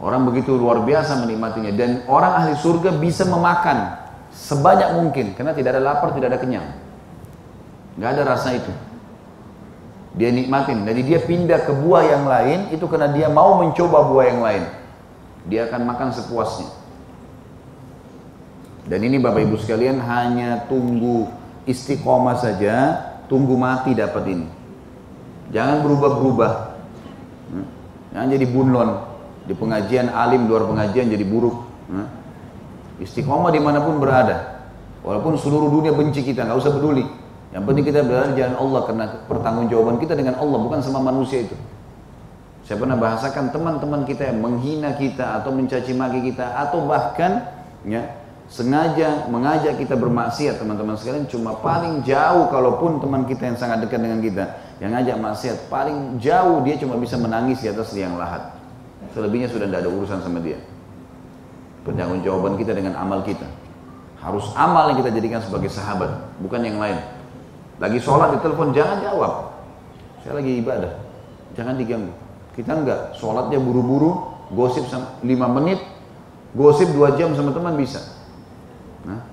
[0.00, 4.00] Orang begitu luar biasa menikmatinya dan orang ahli surga bisa memakan
[4.36, 6.83] sebanyak mungkin karena tidak ada lapar, tidak ada kenyang.
[7.94, 8.72] Nggak ada rasa itu.
[10.14, 10.86] Dia nikmatin.
[10.86, 14.64] Jadi dia pindah ke buah yang lain itu karena dia mau mencoba buah yang lain.
[15.50, 16.70] Dia akan makan sepuasnya.
[18.84, 21.32] Dan ini Bapak Ibu sekalian hanya tunggu
[21.64, 24.46] istiqomah saja, tunggu mati dapat ini.
[25.50, 26.52] Jangan berubah-berubah.
[27.50, 27.66] Hmm?
[28.12, 28.90] Jangan jadi bunlon.
[29.44, 31.56] Di pengajian alim, luar pengajian jadi buruk.
[31.90, 32.08] Hmm?
[33.00, 34.62] Istiqomah di mana pun berada.
[35.04, 37.04] Walaupun seluruh dunia benci kita, nggak usah peduli.
[37.54, 41.46] Yang penting kita berada di jalan Allah karena pertanggungjawaban kita dengan Allah bukan sama manusia
[41.46, 41.54] itu.
[42.66, 47.46] Saya pernah bahasakan teman-teman kita yang menghina kita atau mencaci maki kita atau bahkan
[47.86, 48.10] ya
[48.50, 54.02] sengaja mengajak kita bermaksiat teman-teman sekalian cuma paling jauh kalaupun teman kita yang sangat dekat
[54.02, 54.44] dengan kita
[54.82, 58.50] yang ngajak maksiat paling jauh dia cuma bisa menangis di atas liang lahat.
[59.14, 60.58] Selebihnya sudah tidak ada urusan sama dia.
[61.86, 63.46] Pertanggungjawaban kita dengan amal kita.
[64.18, 66.10] Harus amal yang kita jadikan sebagai sahabat
[66.42, 67.13] bukan yang lain
[67.82, 69.32] lagi sholat di telepon jangan jawab.
[70.22, 70.92] Saya lagi ibadah.
[71.54, 72.12] Jangan diganggu.
[72.54, 75.22] Kita enggak, sholatnya buru-buru, gosip 5
[75.58, 75.82] menit,
[76.54, 77.98] gosip 2 jam sama teman bisa.
[79.02, 79.26] Nah,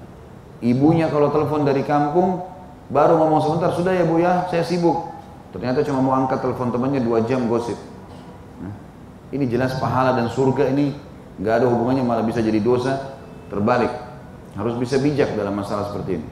[0.59, 2.41] ibunya kalau telepon dari kampung,
[2.89, 5.13] baru ngomong sebentar, sudah ya bu ya, saya sibuk.
[5.53, 7.77] Ternyata cuma mau angkat telepon temannya 2 jam gosip.
[8.57, 8.73] Nah,
[9.29, 10.97] ini jelas pahala dan surga ini
[11.37, 13.17] nggak ada hubungannya malah bisa jadi dosa
[13.53, 13.93] terbalik.
[14.57, 16.27] Harus bisa bijak dalam masalah seperti ini.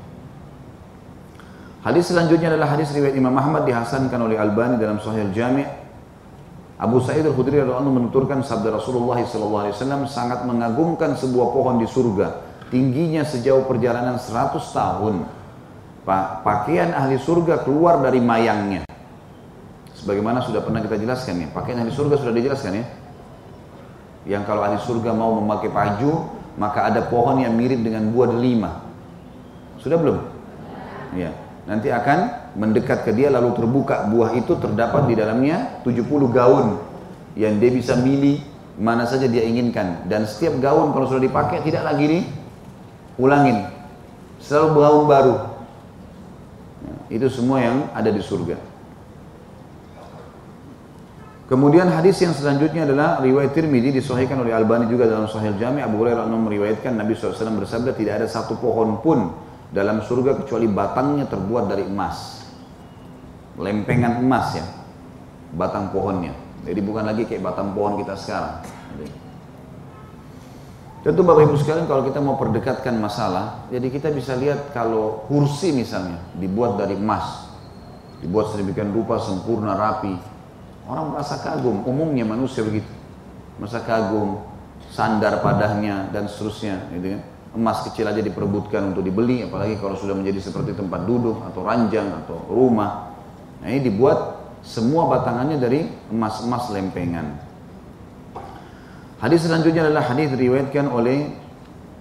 [1.80, 5.64] Hadis selanjutnya adalah hadis riwayat Imam Ahmad dihasankan oleh Albani dalam Sahih Al-Jami'
[6.76, 13.24] Abu Sa'id Al-Khudri radhiyallahu menuturkan sabda Rasulullah SAW sangat mengagumkan sebuah pohon di surga tingginya
[13.24, 15.16] sejauh perjalanan 100 tahun.
[16.44, 18.84] Pakaian ahli surga keluar dari mayangnya.
[19.96, 22.86] Sebagaimana sudah pernah kita jelaskan ya pakaian ahli surga sudah dijelaskan ya.
[24.36, 26.28] Yang kalau ahli surga mau memakai baju
[26.60, 28.84] maka ada pohon yang mirip dengan buah delima.
[29.80, 30.20] Sudah belum?
[31.16, 31.32] Ya
[31.66, 36.80] nanti akan mendekat ke dia lalu terbuka buah itu terdapat di dalamnya 70 gaun
[37.36, 38.42] yang dia bisa milih
[38.80, 40.08] mana saja dia inginkan.
[40.08, 43.68] Dan setiap gaun kalau sudah dipakai tidak lagi diulangin
[44.40, 45.36] selalu gaun baru.
[46.80, 48.70] Ya, itu semua yang ada di surga.
[51.50, 55.82] Kemudian hadis yang selanjutnya adalah riwayat Tirmidzi disahihkan oleh Albani juga dalam Sahih Jami.
[55.82, 59.34] Abu Hurairah meriwayatkan Nabi SAW bersabda tidak ada satu pohon pun
[59.70, 62.46] dalam surga kecuali batangnya terbuat dari emas.
[63.60, 64.66] Lempengan emas ya.
[65.54, 66.34] Batang pohonnya.
[66.64, 68.62] Jadi bukan lagi kayak batang pohon kita sekarang.
[71.00, 75.72] Tentu Bapak Ibu sekalian kalau kita mau perdekatkan masalah, jadi kita bisa lihat kalau kursi
[75.72, 77.48] misalnya dibuat dari emas,
[78.20, 80.12] dibuat sedemikian rupa sempurna rapi,
[80.90, 82.90] Orang merasa kagum, umumnya manusia begitu.
[83.62, 84.42] Merasa kagum,
[84.90, 87.22] sandar padahnya dan seterusnya, gitu kan.
[87.50, 92.06] Emas kecil aja diperebutkan untuk dibeli, apalagi kalau sudah menjadi seperti tempat duduk atau ranjang
[92.26, 93.10] atau rumah.
[93.60, 95.82] Nah ini dibuat semua batangannya dari
[96.14, 97.26] emas-emas lempengan.
[99.20, 101.28] Hadis selanjutnya adalah hadis diriwayatkan oleh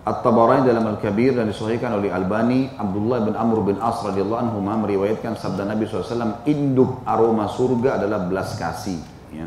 [0.07, 5.37] At-Tabarani dalam Al-Kabir dan disahihkan oleh Albani, Abdullah bin Amr bin As radhiyallahu anhu meriwayatkan
[5.37, 9.01] sabda Nabi SAW, induk aroma surga adalah belas kasih.
[9.35, 9.45] Ya.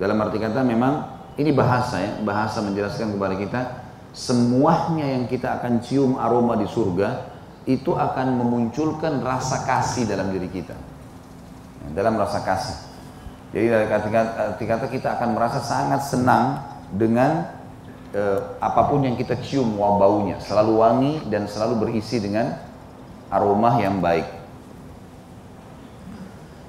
[0.00, 1.06] Dalam arti kata memang
[1.38, 3.60] ini bahasa ya, bahasa menjelaskan kepada kita
[4.10, 7.30] semuanya yang kita akan cium aroma di surga
[7.68, 10.74] itu akan memunculkan rasa kasih dalam diri kita.
[11.84, 12.76] Ya, dalam rasa kasih.
[13.50, 14.06] Jadi dari kata,
[14.58, 16.62] kata kita akan merasa sangat senang
[16.94, 17.50] dengan
[18.14, 22.54] eh, apa pun yang kita cium wah baunya selalu wangi dan selalu berisi dengan
[23.30, 24.26] aroma yang baik.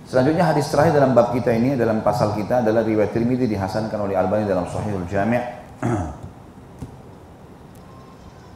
[0.09, 4.19] Selanjutnya hadis terakhir dalam bab kita ini dalam pasal kita adalah riwayat Tirmidzi dihasankan oleh
[4.19, 5.39] Albani dalam Sahihul Jami'.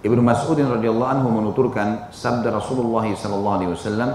[0.06, 4.12] Ibnu Mas'ud radhiyallahu anhu menuturkan sabda Rasulullah sallallahu alaihi wasallam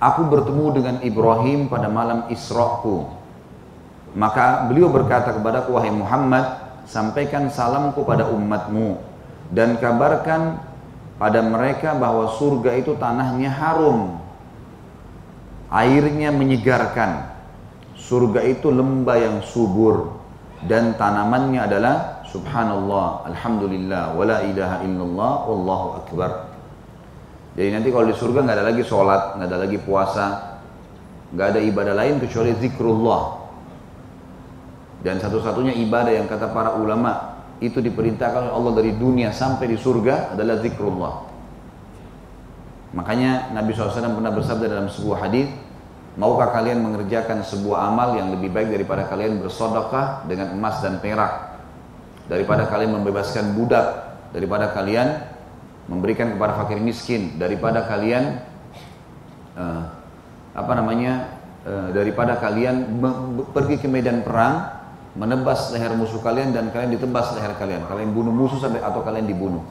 [0.00, 3.20] Aku bertemu dengan Ibrahim pada malam Isra'ku
[4.14, 6.58] maka beliau berkata kepada wahai Muhammad,
[6.90, 8.98] sampaikan salamku pada umatmu
[9.54, 10.58] dan kabarkan
[11.14, 14.18] pada mereka bahwa surga itu tanahnya harum.
[15.70, 17.30] Airnya menyegarkan.
[17.94, 20.18] Surga itu lembah yang subur
[20.66, 26.50] dan tanamannya adalah subhanallah, alhamdulillah, wala ilaha illallah, wallahu akbar.
[27.58, 30.26] Jadi nanti kalau di surga nggak ada lagi sholat, nggak ada lagi puasa,
[31.34, 33.22] nggak ada ibadah lain kecuali zikrullah.
[35.02, 39.76] Dan satu-satunya ibadah yang kata para ulama itu diperintahkan oleh Allah dari dunia sampai di
[39.76, 41.14] surga adalah zikrullah.
[42.90, 45.46] Makanya Nabi SAW pernah bersabda dalam sebuah hadis,
[46.18, 51.49] maukah kalian mengerjakan sebuah amal yang lebih baik daripada kalian bersodokah dengan emas dan perak,
[52.30, 55.18] daripada kalian membebaskan budak, daripada kalian
[55.90, 58.38] memberikan kepada fakir miskin, daripada kalian
[59.58, 59.82] uh,
[60.54, 61.34] apa namanya,
[61.66, 63.02] uh, daripada kalian
[63.50, 64.78] pergi ke medan perang
[65.18, 67.82] menebas leher musuh kalian dan kalian ditebas leher kalian.
[67.90, 69.66] Kalian bunuh musuh sampai atau kalian dibunuh.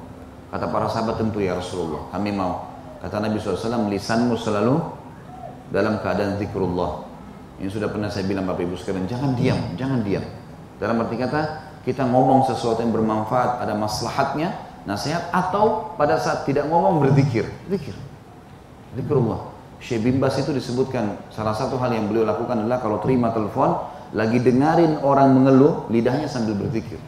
[0.52, 2.68] Kata para sahabat tentu ya Rasulullah, kami mau.
[3.00, 4.76] Kata Nabi SAW, lisanmu selalu
[5.72, 7.08] dalam keadaan zikrullah.
[7.64, 10.26] Ini sudah pernah saya bilang Bapak Ibu sekalian, jangan diam, jangan diam.
[10.80, 16.68] Dalam arti kata, kita ngomong sesuatu yang bermanfaat, ada maslahatnya, nasihat, atau pada saat tidak
[16.68, 17.48] ngomong berzikir.
[17.72, 17.96] Zikir.
[18.96, 19.56] Zikrullah.
[19.80, 23.80] Syekh Bimbas itu disebutkan, salah satu hal yang beliau lakukan adalah kalau terima telepon,
[24.12, 27.00] lagi dengarin orang mengeluh, lidahnya sambil berzikir.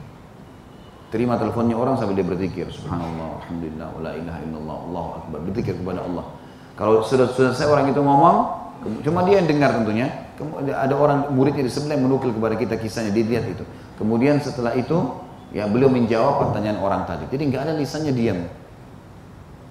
[1.11, 2.71] Terima teleponnya orang sambil dia berzikir.
[2.71, 5.39] Subhanallah, Alhamdulillah, la ilaha illallah, Allahu Akbar.
[5.43, 6.25] Berzikir kepada Allah.
[6.79, 8.37] Kalau sudah selesai orang itu ngomong,
[9.03, 10.07] cuma dia yang dengar tentunya.
[10.71, 13.67] Ada orang muridnya di sebelah yang menukil kepada kita kisahnya, dia lihat itu.
[14.01, 14.97] Kemudian setelah itu,
[15.53, 17.29] ya beliau menjawab pertanyaan orang tadi.
[17.29, 18.39] Jadi nggak ada lisannya diam.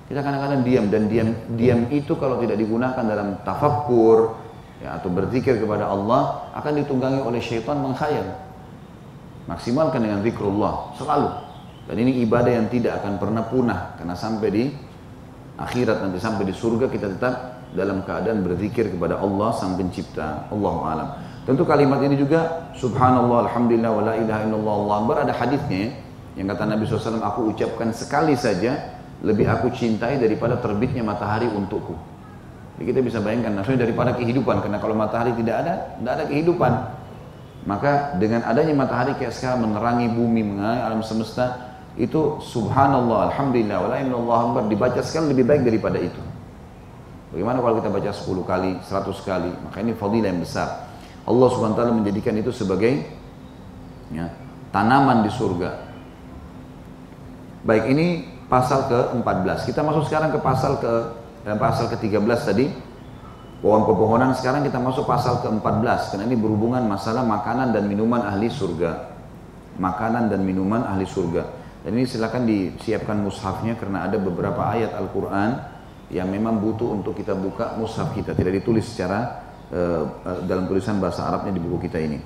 [0.07, 4.39] Kita kadang-kadang diam dan diam diam itu kalau tidak digunakan dalam tafakkur,
[4.79, 8.27] ya, atau berzikir kepada Allah akan ditunggangi oleh syaitan mengkhayal.
[9.51, 11.31] Maksimalkan dengan zikrullah selalu.
[11.91, 14.65] Dan ini ibadah yang tidak akan pernah punah karena sampai di
[15.59, 17.35] akhirat nanti sampai di surga kita tetap
[17.75, 20.47] dalam keadaan berzikir kepada Allah sang pencipta.
[20.51, 21.09] Allah alam.
[21.49, 25.97] Tentu kalimat ini juga subhanallah alhamdulillah wa la ilaha illallah Allah akbar ada hadisnya
[26.37, 28.77] yang kata Nabi SAW aku ucapkan sekali saja
[29.25, 31.97] lebih aku cintai daripada terbitnya matahari untukku.
[32.77, 36.73] Jadi kita bisa bayangkan nafsunya daripada kehidupan karena kalau matahari tidak ada, tidak ada kehidupan.
[37.69, 44.01] Maka dengan adanya matahari kayak sekarang menerangi bumi, menerangi alam semesta, itu subhanallah, alhamdulillah, wala
[44.01, 46.23] Allah dibaca sekali lebih baik daripada itu.
[47.37, 50.90] Bagaimana kalau kita baca 10 kali, 100 kali, maka ini fadilah yang besar.
[51.31, 53.07] Allah subhanahu wa ta'ala menjadikan itu sebagai
[54.11, 54.27] ya,
[54.75, 55.71] tanaman di surga.
[57.63, 59.71] Baik, ini pasal ke-14.
[59.71, 60.93] Kita masuk sekarang ke pasal ke
[61.47, 62.67] dalam pasal ke-13 tadi.
[63.61, 66.17] Pohon pepohonan sekarang kita masuk pasal ke-14.
[66.17, 69.13] Karena ini berhubungan masalah makanan dan minuman ahli surga.
[69.79, 71.47] Makanan dan minuman ahli surga.
[71.85, 75.51] Dan ini silakan disiapkan mushafnya karena ada beberapa ayat Al-Quran
[76.11, 78.33] yang memang butuh untuk kita buka mushaf kita.
[78.33, 79.50] Tidak ditulis secara
[80.45, 82.19] dalam tulisan bahasa Arabnya di buku kita ini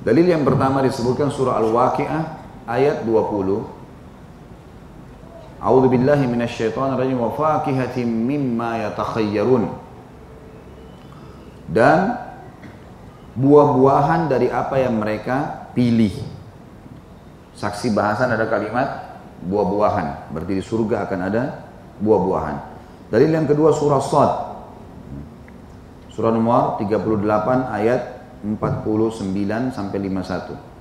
[0.00, 2.22] dalil yang pertama disebutkan surah Al-Waqi'ah
[2.64, 3.82] ayat 20
[5.62, 9.70] A'udzu billahi minasyaitonir rajim wa fakihatin mimma yatakhayyarun.
[11.70, 12.18] Dan
[13.38, 16.10] buah-buahan dari apa yang mereka pilih.
[17.54, 20.34] Saksi bahasan ada kalimat buah-buahan.
[20.34, 21.42] Berarti di surga akan ada
[22.02, 22.56] buah-buahan.
[23.14, 24.32] Dalil yang kedua surah Sad.
[26.12, 28.00] Surah nomor 38 ayat
[28.44, 30.72] 49 sampai 51.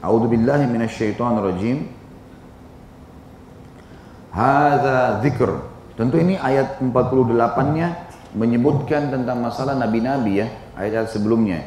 [0.00, 1.78] A'udzu billahi minasyaitonir rajim.
[4.30, 5.50] Hadza dzikr.
[5.98, 7.88] Tentu ini ayat 48-nya
[8.38, 10.46] menyebutkan tentang masalah nabi-nabi ya,
[10.78, 11.60] ayat-ayat sebelumnya.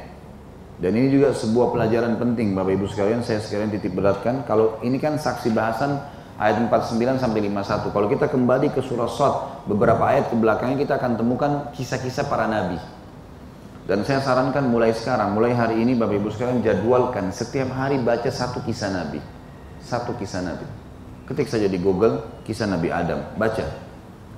[0.79, 4.41] Dan ini juga sebuah pelajaran penting Bapak Ibu sekalian, saya sekalian titip beratkan.
[4.47, 6.01] Kalau ini kan saksi bahasan
[6.37, 7.93] ayat 49 sampai 51.
[7.93, 12.49] Kalau kita kembali ke surah Sad, beberapa ayat ke belakangnya kita akan temukan kisah-kisah para
[12.49, 12.81] nabi.
[13.83, 18.31] Dan saya sarankan mulai sekarang, mulai hari ini Bapak Ibu sekalian jadwalkan setiap hari baca
[18.31, 19.19] satu kisah nabi.
[19.83, 20.63] Satu kisah nabi.
[21.23, 23.63] Ketik saja di Google kisah Nabi Adam, baca.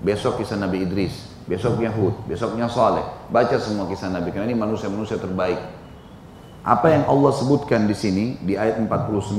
[0.06, 1.18] Besok kisah Nabi Idris,
[1.50, 3.02] besoknya Hud, besoknya Saleh.
[3.34, 5.58] Baca semua kisah Nabi karena ini manusia-manusia terbaik.
[6.62, 9.38] Apa yang Allah sebutkan di sini di ayat 49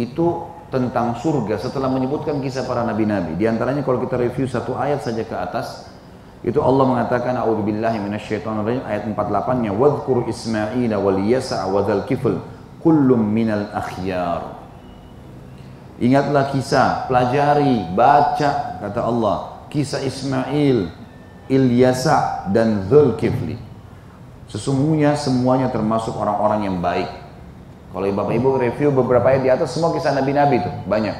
[0.00, 0.26] itu
[0.68, 3.40] tentang surga setelah menyebutkan kisah para nabi-nabi.
[3.40, 5.88] Di antaranya kalau kita review satu ayat saja ke atas,
[6.44, 12.38] itu Allah mengatakan a'udzubillahi minasyaitonirrajim ayat 48-nya wadhkur Ismail wal Yasa' wa dzal kifl
[12.78, 14.58] kullum minal akhyar.
[15.98, 20.94] Ingatlah kisah, pelajari, baca kata Allah, kisah Ismail,
[21.50, 23.58] Ilyasa dan Zulkifli.
[24.46, 27.27] Sesungguhnya semuanya termasuk orang-orang yang baik.
[27.88, 31.16] Kalau Bapak Ibu review beberapa ayat di atas semua kisah nabi-nabi itu banyak.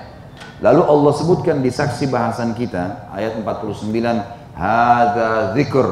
[0.61, 4.21] Lalu Allah sebutkan di saksi bahasan kita ayat 49,
[4.53, 5.87] "Hadza dzikr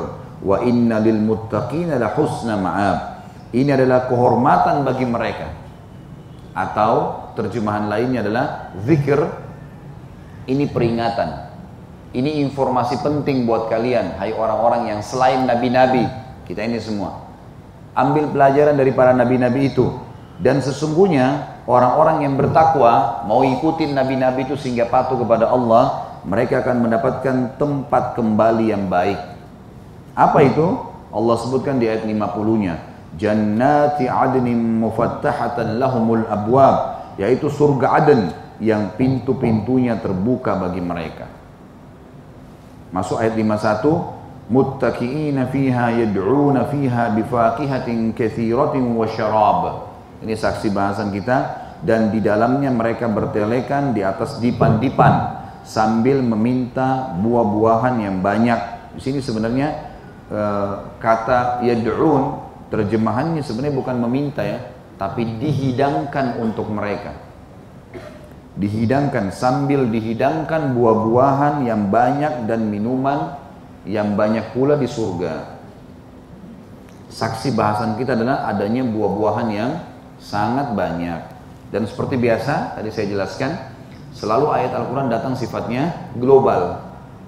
[0.45, 2.99] wa inna lil muttaqina la husna ma'ab."
[3.57, 5.49] Ini adalah kehormatan bagi mereka.
[6.53, 9.21] Atau terjemahan lainnya adalah zikir
[10.47, 11.47] ini peringatan
[12.17, 16.07] ini informasi penting buat kalian hai orang-orang yang selain nabi-nabi
[16.49, 17.27] kita ini semua
[17.93, 19.91] ambil pelajaran dari para nabi-nabi itu
[20.37, 26.77] dan sesungguhnya orang-orang yang bertakwa mau ikutin nabi-nabi itu sehingga patuh kepada Allah mereka akan
[26.85, 29.17] mendapatkan tempat kembali yang baik
[30.17, 30.67] apa itu
[31.13, 32.75] Allah sebutkan di ayat 50-nya
[33.17, 38.23] jannati adnin mufattahatan lahumul abwab yaitu surga Aden
[38.61, 41.29] yang pintu-pintunya terbuka bagi mereka.
[42.93, 49.86] Masuk ayat 51, muttaqiina fiha yad'una fiha bifaqihatin katsiratin wa syarab.
[50.25, 58.01] Ini saksi bahasan kita dan di dalamnya mereka bertelekan di atas dipan-dipan sambil meminta buah-buahan
[58.01, 58.61] yang banyak.
[58.97, 59.69] Di sini sebenarnya
[60.33, 64.63] uh, kata yad'un terjemahannya sebenarnya bukan meminta ya,
[64.97, 67.13] tapi dihidangkan untuk mereka.
[68.57, 73.37] Dihidangkan sambil dihidangkan buah-buahan yang banyak dan minuman
[73.85, 75.61] yang banyak pula di surga.
[77.13, 79.73] Saksi bahasan kita adalah adanya buah-buahan yang
[80.27, 81.39] sangat banyak.
[81.71, 83.51] Dan seperti biasa, tadi saya jelaskan,
[84.15, 86.83] selalu ayat Al-Quran datang sifatnya global.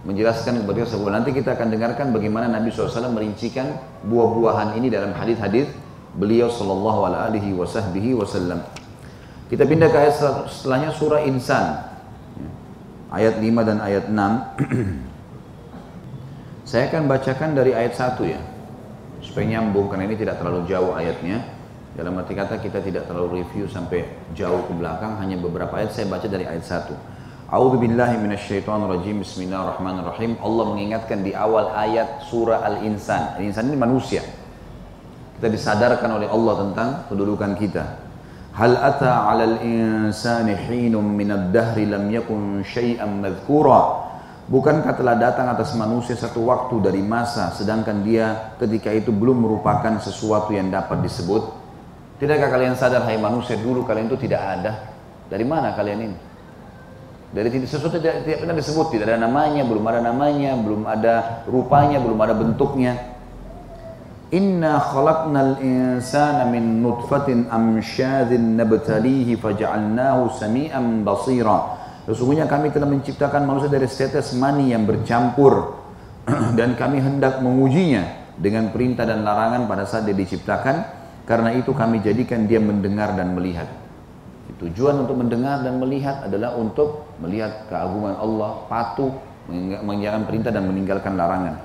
[0.07, 3.67] Menjelaskan kepada kita, nanti kita akan dengarkan bagaimana Nabi SAW merincikan
[4.07, 5.67] buah-buahan ini dalam hadis-hadis
[6.15, 8.63] beliau sallallahu alaihi wasallam.
[9.49, 10.15] Kita pindah ke ayat
[10.49, 11.89] setelahnya surah Insan.
[13.09, 14.15] Ayat 5 dan ayat 6.
[16.69, 18.37] Saya akan bacakan dari ayat 1 ya.
[19.25, 21.41] Supaya nyambung karena ini tidak terlalu jauh ayatnya.
[21.97, 24.05] Dalam arti kata kita tidak terlalu review sampai
[24.37, 26.93] jauh ke belakang, hanya beberapa ayat saya baca dari ayat 1.
[27.49, 29.25] A'udzu billahi rajim.
[29.25, 30.37] Bismillahirrahmanirrahim.
[30.45, 33.41] Allah mengingatkan di awal ayat surah Al-Insan.
[33.41, 34.21] Al-Insan ini manusia.
[35.41, 37.85] Kita disadarkan oleh Allah tentang kedudukan kita.
[38.53, 44.13] Hal ata 'alal insani hinum min ad-dahri lam yakun syai'an madhkura.
[44.51, 49.97] Bukankah telah datang atas manusia satu waktu dari masa sedangkan dia ketika itu belum merupakan
[50.03, 51.58] sesuatu yang dapat disebut?
[52.19, 54.73] Tidakkah kalian sadar hai manusia dulu kalian itu tidak ada?
[55.31, 56.17] Dari mana kalian ini?
[57.31, 61.15] Dari sesuatu tidak, tidak pernah disebut, tidak ada namanya, belum ada namanya, belum ada
[61.47, 62.93] rupanya, belum ada bentuknya.
[64.35, 71.79] Inna khalaqnal insana min nutfatin amsyadhin nabtalihi faja'alnahu sami'an basira.
[72.09, 75.77] Sesungguhnya kami telah menciptakan manusia dari setetes mani yang bercampur
[76.59, 80.98] dan kami hendak mengujinya dengan perintah dan larangan pada saat dia diciptakan
[81.29, 83.69] karena itu kami jadikan dia mendengar dan melihat.
[84.59, 89.13] Tujuan untuk mendengar dan melihat adalah untuk melihat keagungan Allah, patuh,
[89.85, 91.61] menjalankan perintah dan meninggalkan larangan.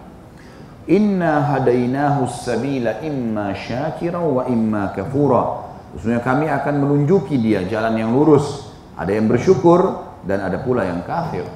[0.91, 5.73] Inna hadainahu sabila imma syakira wa imma kafura.
[5.95, 8.67] Maksudnya kami akan menunjuki dia jalan yang lurus.
[8.99, 11.47] Ada yang bersyukur dan ada pula yang kafir.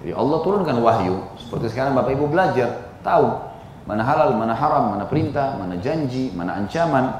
[0.00, 1.18] Jadi Allah turunkan wahyu.
[1.34, 3.51] Seperti sekarang Bapak Ibu belajar, tahu
[3.82, 7.10] mana halal, mana haram, mana perintah, mana janji, mana ancaman.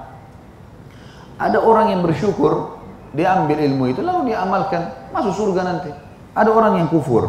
[1.38, 2.78] Ada orang yang bersyukur,
[3.12, 5.90] dia ambil ilmu itu lalu dia amalkan, masuk surga nanti.
[6.32, 7.28] Ada orang yang kufur.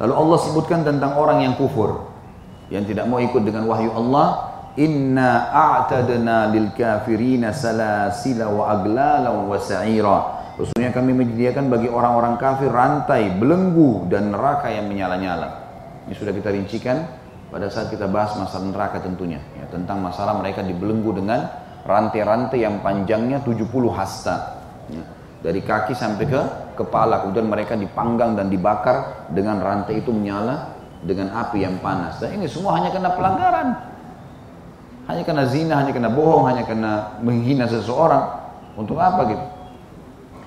[0.00, 2.10] Lalu Allah sebutkan tentang orang yang kufur
[2.72, 4.48] yang tidak mau ikut dengan wahyu Allah,
[4.80, 10.40] inna a'tadna lil kafirina salasila wa aglala wa sa'ira.
[10.56, 15.48] Sesungguhnya kami menyediakan bagi orang-orang kafir rantai, belenggu dan neraka yang menyala-nyala.
[16.08, 17.04] Ini sudah kita rincikan
[17.52, 21.52] pada saat kita bahas masalah neraka tentunya ya, tentang masalah mereka dibelenggu dengan
[21.84, 24.56] rantai-rantai yang panjangnya 70 hasta
[24.88, 25.04] ya,
[25.44, 26.42] dari kaki sampai ke
[26.80, 27.20] kepala.
[27.20, 30.72] Kemudian mereka dipanggang dan dibakar dengan rantai itu menyala
[31.04, 32.16] dengan api yang panas.
[32.24, 33.68] Dan ini semua hanya karena pelanggaran.
[35.12, 38.40] Hanya karena zina, hanya karena bohong, hanya karena menghina seseorang.
[38.80, 39.44] Untuk apa gitu?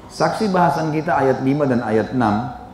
[0.09, 2.64] Saksi bahasan kita ayat 5 dan ayat 6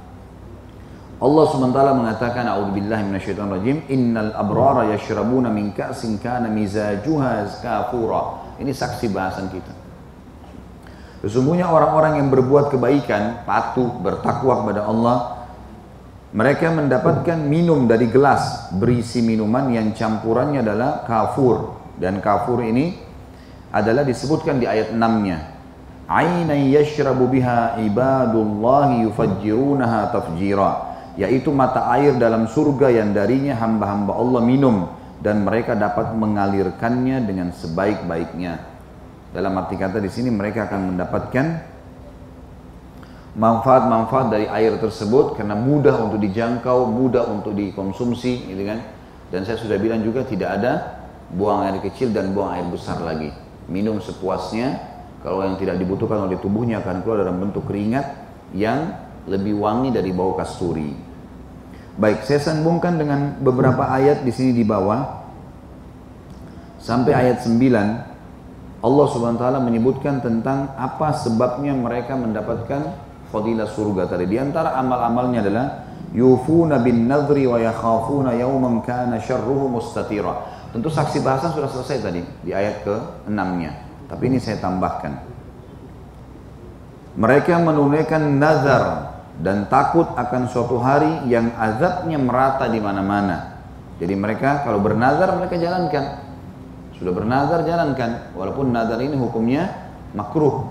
[1.22, 3.93] Allah SWT mengatakan A'udzubillahi minasyaitonirrajim.
[3.93, 8.57] Innal abrara yashrabuna min ka'sin kana mizajuha kafura.
[8.57, 9.69] Ini saksi bahasan kita.
[11.22, 15.17] Sesungguhnya orang-orang yang berbuat kebaikan Patuh, bertakwa kepada Allah
[16.34, 18.74] Mereka mendapatkan minum dari gelas.
[18.74, 21.78] Berisi minuman yang campurannya adalah kafur.
[22.01, 22.97] Dan kafur ini
[23.69, 25.38] adalah disebutkan di ayat 6-nya
[26.09, 30.91] Aina yashrabu biha ibadullahi yufajjirunaha tafjira
[31.22, 34.89] yaitu mata air dalam surga yang darinya hamba-hamba Allah minum
[35.22, 38.57] dan mereka dapat mengalirkannya dengan sebaik-baiknya.
[39.30, 41.45] Dalam arti kata di sini mereka akan mendapatkan
[43.38, 48.82] manfaat-manfaat dari air tersebut karena mudah untuk dijangkau, mudah untuk dikonsumsi, gitu kan.
[49.30, 50.74] Dan saya sudah bilang juga tidak ada
[51.32, 53.30] buang air kecil dan buang air besar lagi.
[53.69, 54.82] Minum sepuasnya,
[55.22, 58.09] kalau yang tidak dibutuhkan oleh tubuhnya akan keluar dalam bentuk keringat
[58.57, 58.89] yang
[59.30, 61.11] lebih wangi dari bau kasturi.
[62.00, 65.20] Baik, saya sambungkan dengan beberapa ayat di sini di bawah.
[66.80, 72.98] Sampai ayat 9 Allah Subhanahu wa taala menyebutkan tentang apa sebabnya mereka mendapatkan
[73.30, 74.26] fadilah surga tadi.
[74.26, 75.66] Di antara amal-amalnya adalah
[76.16, 80.50] yufuna bin nadri wa yakhafuna yawman kana syarruhu mustatira.
[80.74, 83.72] Tentu saksi bahasan sudah selesai tadi di ayat ke-6-nya.
[84.08, 85.14] Tapi ini saya tambahkan.
[87.20, 89.11] Mereka menunaikan nazar
[89.42, 93.58] dan takut akan suatu hari yang azabnya merata di mana-mana.
[93.98, 96.22] Jadi mereka kalau bernazar mereka jalankan.
[96.98, 98.34] Sudah bernazar jalankan.
[98.38, 100.70] Walaupun nazar ini hukumnya makruh.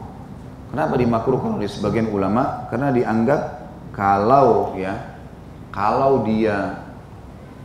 [0.70, 2.70] Kenapa dimakruh kalau di sebagian ulama?
[2.70, 3.40] Karena dianggap
[3.90, 5.18] kalau ya
[5.74, 6.86] kalau dia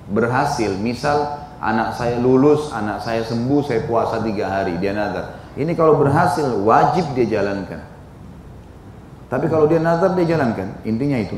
[0.10, 5.42] berhasil, misal anak saya lulus, anak saya sembuh, saya puasa tiga hari, dia nazar.
[5.58, 7.95] Ini kalau berhasil wajib dia jalankan.
[9.36, 11.36] Tapi kalau dia nazar dia jalankan, intinya itu.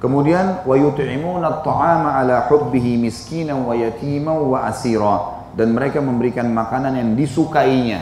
[0.00, 6.96] Kemudian wa yut'imuna at-ta'ama ala hubbihi miskinan wa yatiman wa asira dan mereka memberikan makanan
[6.96, 8.00] yang disukainya.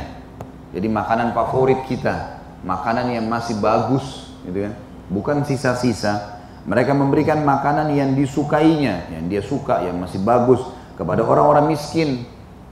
[0.70, 4.78] Jadi makanan favorit kita, makanan yang masih bagus gitu kan.
[5.10, 6.38] Bukan sisa-sisa.
[6.62, 10.62] Mereka memberikan makanan yang disukainya, yang dia suka, yang masih bagus
[10.94, 12.22] kepada orang-orang miskin,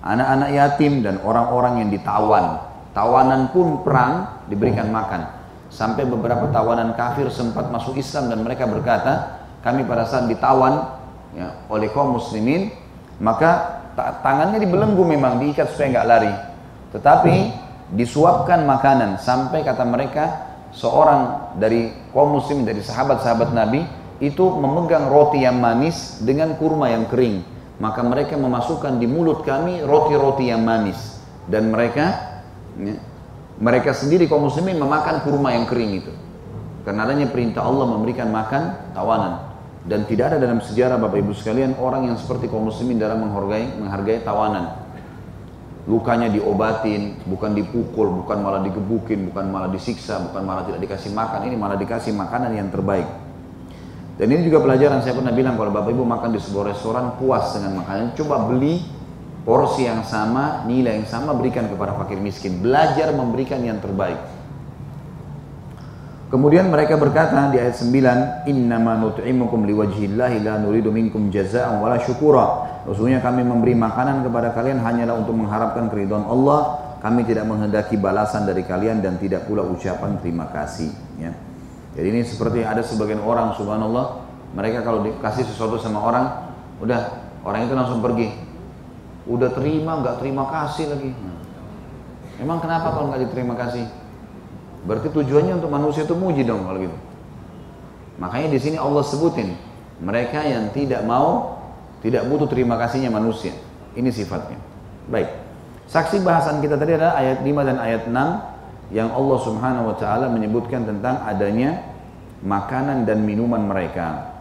[0.06, 2.62] anak-anak yatim dan orang-orang yang ditawan.
[2.94, 5.41] Tawanan pun perang diberikan makan.
[5.72, 11.00] Sampai beberapa tawanan kafir sempat masuk Islam dan mereka berkata, kami pada saat ditawan
[11.32, 12.68] ya, oleh kaum muslimin,
[13.16, 16.32] maka tangannya dibelenggu memang diikat supaya nggak lari.
[16.92, 17.36] Tetapi
[17.96, 20.24] disuapkan makanan sampai kata mereka
[20.76, 23.84] seorang dari kaum muslim dari sahabat-sahabat Nabi
[24.20, 27.48] itu memegang roti yang manis dengan kurma yang kering.
[27.80, 31.16] Maka mereka memasukkan di mulut kami roti-roti yang manis
[31.48, 32.38] dan mereka
[32.76, 32.94] ya,
[33.62, 36.10] mereka sendiri kaum muslimin memakan kurma yang kering itu.
[36.82, 39.54] Karena adanya perintah Allah memberikan makan tawanan.
[39.86, 43.70] Dan tidak ada dalam sejarah Bapak Ibu sekalian orang yang seperti kaum muslimin dalam menghargai,
[43.78, 44.82] menghargai tawanan.
[45.86, 51.46] Lukanya diobatin, bukan dipukul, bukan malah digebukin, bukan malah disiksa, bukan malah tidak dikasih makan.
[51.46, 53.06] Ini malah dikasih makanan yang terbaik.
[54.18, 57.54] Dan ini juga pelajaran saya pernah bilang kalau Bapak Ibu makan di sebuah restoran puas
[57.54, 58.82] dengan makanan, coba beli
[59.43, 62.62] porsi yang sama, nilai yang sama berikan kepada fakir miskin.
[62.62, 64.18] Belajar memberikan yang terbaik.
[66.32, 72.80] Kemudian mereka berkata di ayat 9, "Innama nut'imukum liwajhillahi la nuridu minkum jazaa'an wala syukura."
[72.88, 76.88] Sesungguhnya kami memberi makanan kepada kalian hanyalah untuk mengharapkan keridhaan Allah.
[77.05, 80.88] Kami tidak menghendaki balasan dari kalian dan tidak pula ucapan terima kasih,
[81.18, 81.34] ya.
[81.99, 84.22] Jadi ini seperti ada sebagian orang subhanallah,
[84.57, 86.24] mereka kalau dikasih sesuatu sama orang,
[86.80, 87.01] udah
[87.45, 88.51] orang itu langsung pergi.
[89.26, 91.10] Udah terima nggak terima kasih lagi.
[92.42, 93.86] Emang kenapa kalau nggak diterima kasih?
[94.82, 96.98] Berarti tujuannya untuk manusia itu muji dong kalau gitu.
[98.18, 99.54] Makanya di sini Allah sebutin
[100.02, 101.58] mereka yang tidak mau,
[102.02, 103.54] tidak butuh terima kasihnya manusia.
[103.94, 104.58] Ini sifatnya.
[105.06, 105.30] Baik.
[105.86, 110.26] Saksi bahasan kita tadi adalah ayat 5 dan ayat 6 yang Allah Subhanahu wa taala
[110.28, 111.80] menyebutkan tentang adanya
[112.42, 114.34] makanan dan minuman mereka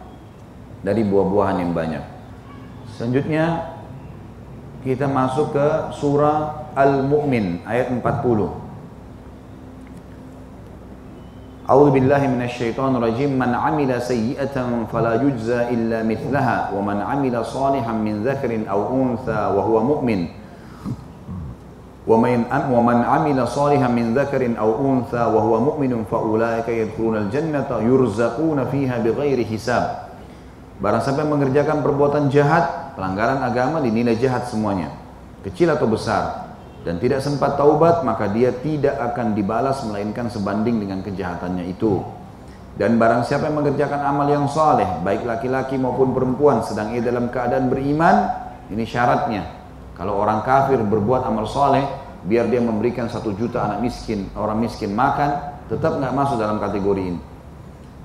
[0.82, 2.04] dari buah-buahan yang banyak.
[2.98, 3.71] Selanjutnya
[4.82, 8.62] kita masuk ke surah Al-Mu'min ayat 40.
[11.62, 14.56] أعوذ بالله من الشيطان الرجيم من عمل سيئة
[14.92, 20.20] فلا يجزى إلا مثلها ومن عمل صالحا من ذكر أو أنثى وهو مؤمن
[22.06, 28.98] ومن ومن عمل صالحا من ذكر أو أنثى وهو مؤمن فأولئك يدخلون الجنة يرزقون فيها
[28.98, 30.11] بغير حساب
[30.82, 34.90] Barang siapa yang mengerjakan perbuatan jahat, pelanggaran agama dinilai jahat semuanya,
[35.46, 36.50] kecil atau besar
[36.82, 42.02] dan tidak sempat taubat maka dia tidak akan dibalas melainkan sebanding dengan kejahatannya itu.
[42.74, 47.30] Dan barang siapa yang mengerjakan amal yang saleh baik laki-laki maupun perempuan sedang ia dalam
[47.30, 48.32] keadaan beriman
[48.66, 49.46] ini syaratnya.
[49.94, 51.86] Kalau orang kafir berbuat amal saleh
[52.26, 55.36] biar dia memberikan satu juta anak miskin orang miskin makan
[55.70, 57.20] tetap nggak masuk dalam kategori ini.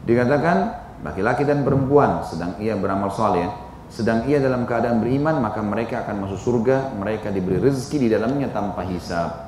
[0.06, 3.46] Dikatakan laki-laki dan perempuan sedang ia beramal saleh
[3.88, 8.52] sedang ia dalam keadaan beriman maka mereka akan masuk surga mereka diberi rezeki di dalamnya
[8.52, 9.48] tanpa hisab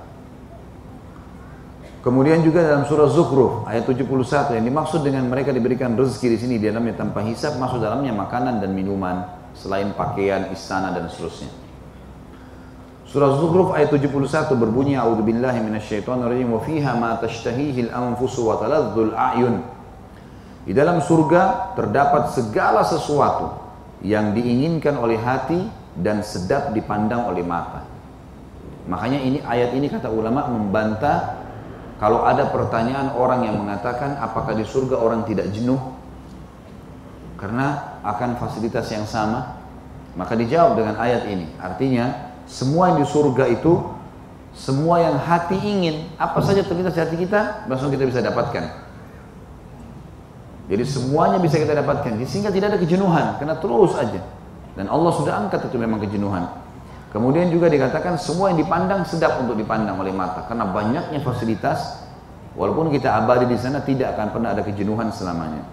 [2.00, 6.56] Kemudian juga dalam surah Zukhruf ayat 71 yang dimaksud dengan mereka diberikan rezeki di sini
[6.56, 11.52] di dalamnya tanpa hisab masuk dalamnya makanan dan minuman selain pakaian, istana dan seterusnya.
[13.04, 14.16] Surah Zukhruf ayat 71
[14.56, 19.60] berbunyi a'udzubillahi minasyaitonirrajim wa fiha ma tashtahihi al-anfusu wa taladzul a'yun.
[20.68, 23.56] Di dalam surga terdapat segala sesuatu
[24.04, 27.84] yang diinginkan oleh hati dan sedap dipandang oleh mata.
[28.88, 31.40] Makanya ini ayat ini kata ulama membantah
[32.00, 35.80] kalau ada pertanyaan orang yang mengatakan apakah di surga orang tidak jenuh
[37.36, 39.60] karena akan fasilitas yang sama,
[40.16, 41.48] maka dijawab dengan ayat ini.
[41.60, 43.80] Artinya semua yang di surga itu
[44.56, 48.89] semua yang hati ingin, apa saja terlintas di hati kita, langsung kita bisa dapatkan.
[50.70, 52.22] Jadi semuanya bisa kita dapatkan.
[52.30, 53.42] Sehingga tidak ada kejenuhan.
[53.42, 54.22] Karena terus aja.
[54.78, 56.46] Dan Allah sudah angkat itu memang kejenuhan.
[57.10, 60.46] Kemudian juga dikatakan semua yang dipandang sedap untuk dipandang oleh mata.
[60.46, 62.06] Karena banyaknya fasilitas.
[62.54, 65.66] Walaupun kita abadi di sana tidak akan pernah ada kejenuhan selamanya.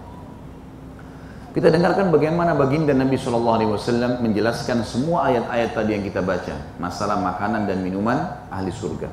[1.57, 6.53] Kita dengarkan bagaimana baginda Nabi SAW menjelaskan semua ayat-ayat tadi yang kita baca.
[6.77, 9.09] Masalah makanan dan minuman ahli surga.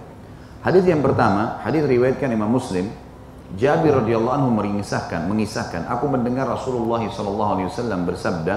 [0.61, 2.93] Hadis yang pertama, hadis riwayatkan Imam Muslim
[3.53, 8.57] Jabir radhiyallahu anhu mengisahkan, mengisahkan, aku mendengar Rasulullah sallallahu alaihi wasallam bersabda,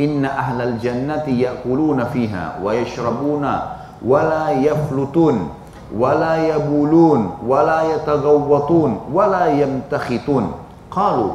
[0.00, 3.52] "Inna ahlal jannati ya'kuluna fiha wa yashrabuna
[4.00, 5.52] wa la yaflutun
[5.92, 10.44] wa la yabulun wa la yataghawwatun wa la yamtakhitun."
[10.88, 11.28] Qalu,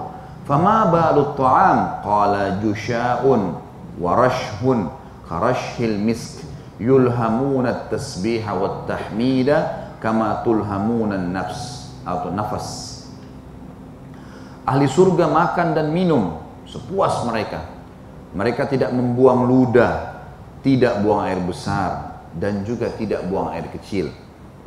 [0.49, 3.53] "Fama balu at-ta'am?" Qala jusha'un
[4.01, 4.91] wa rashhun
[5.29, 6.41] kharashhil misk
[6.81, 9.57] yulhamuna at-tasbiha wat-tahmida
[10.03, 11.78] kama tulhamuna an-nafs
[12.10, 12.99] atau nafas
[14.70, 16.38] Ahli surga makan dan minum
[16.70, 17.66] sepuas mereka.
[18.38, 20.22] Mereka tidak membuang ludah,
[20.62, 24.14] tidak buang air besar, dan juga tidak buang air kecil.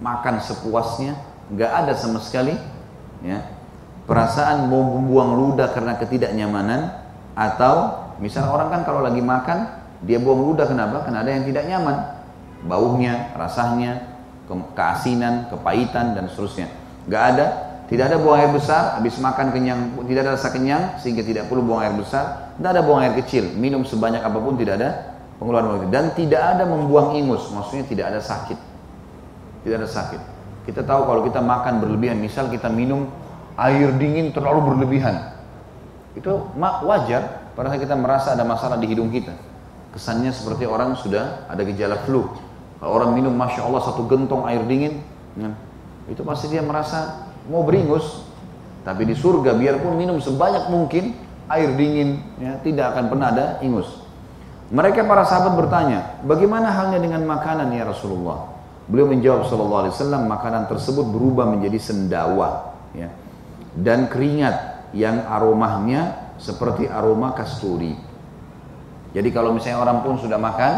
[0.03, 1.15] Makan sepuasnya,
[1.55, 2.59] nggak ada sama sekali.
[3.23, 3.47] Ya,
[4.11, 6.91] perasaan mau membuang ludah karena ketidaknyamanan
[7.39, 9.71] atau misal orang kan kalau lagi makan
[10.03, 11.07] dia buang ludah kenapa?
[11.07, 11.97] Karena ada yang tidak nyaman,
[12.67, 14.19] baunya, rasanya,
[14.75, 16.82] keasinan, kepahitan dan seterusnya.
[17.07, 17.47] Nggak ada,
[17.93, 21.61] tidak ada buang air besar, habis makan kenyang, tidak ada rasa kenyang, sehingga tidak perlu
[21.61, 22.55] buang air besar.
[22.57, 24.91] Tidak ada buang air kecil, minum sebanyak apa pun tidak ada
[25.37, 25.89] pengeluaran waktu.
[25.91, 28.57] Dan tidak ada membuang ingus, maksudnya tidak ada sakit.
[29.67, 30.21] Tidak ada sakit.
[30.63, 33.11] Kita tahu kalau kita makan berlebihan, misal kita minum
[33.59, 35.35] air dingin terlalu berlebihan.
[36.15, 39.35] Itu wajar pada kita merasa ada masalah di hidung kita.
[39.93, 42.25] Kesannya seperti orang sudah ada gejala flu.
[42.81, 45.05] Kalau orang minum Masya Allah satu gentong air dingin,
[45.37, 45.53] ya,
[46.11, 48.27] itu pasti dia merasa mau beringus,
[48.83, 51.15] tapi di surga biarpun minum sebanyak mungkin
[51.51, 54.03] air dingin, ya, tidak akan pernah ada ingus.
[54.73, 58.49] Mereka para sahabat bertanya, bagaimana halnya dengan makanan ya Rasulullah?
[58.89, 62.73] Beliau menjawab Sallallahu Alaihi Wasallam, makanan tersebut berubah menjadi sendawa.
[62.93, 63.09] Ya.
[63.73, 67.97] dan keringat yang aromanya seperti aroma kasturi.
[69.17, 70.73] Jadi kalau misalnya orang pun sudah makan,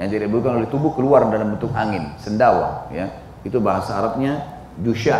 [0.00, 3.12] yang direbutkan oleh tubuh keluar dalam bentuk angin, sendawa, ya.
[3.42, 5.18] Itu bahasa Arabnya dusya.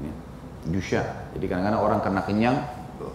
[0.00, 0.14] Ya.
[0.68, 1.02] Dusya.
[1.36, 2.56] Jadi kadang-kadang orang karena kenyang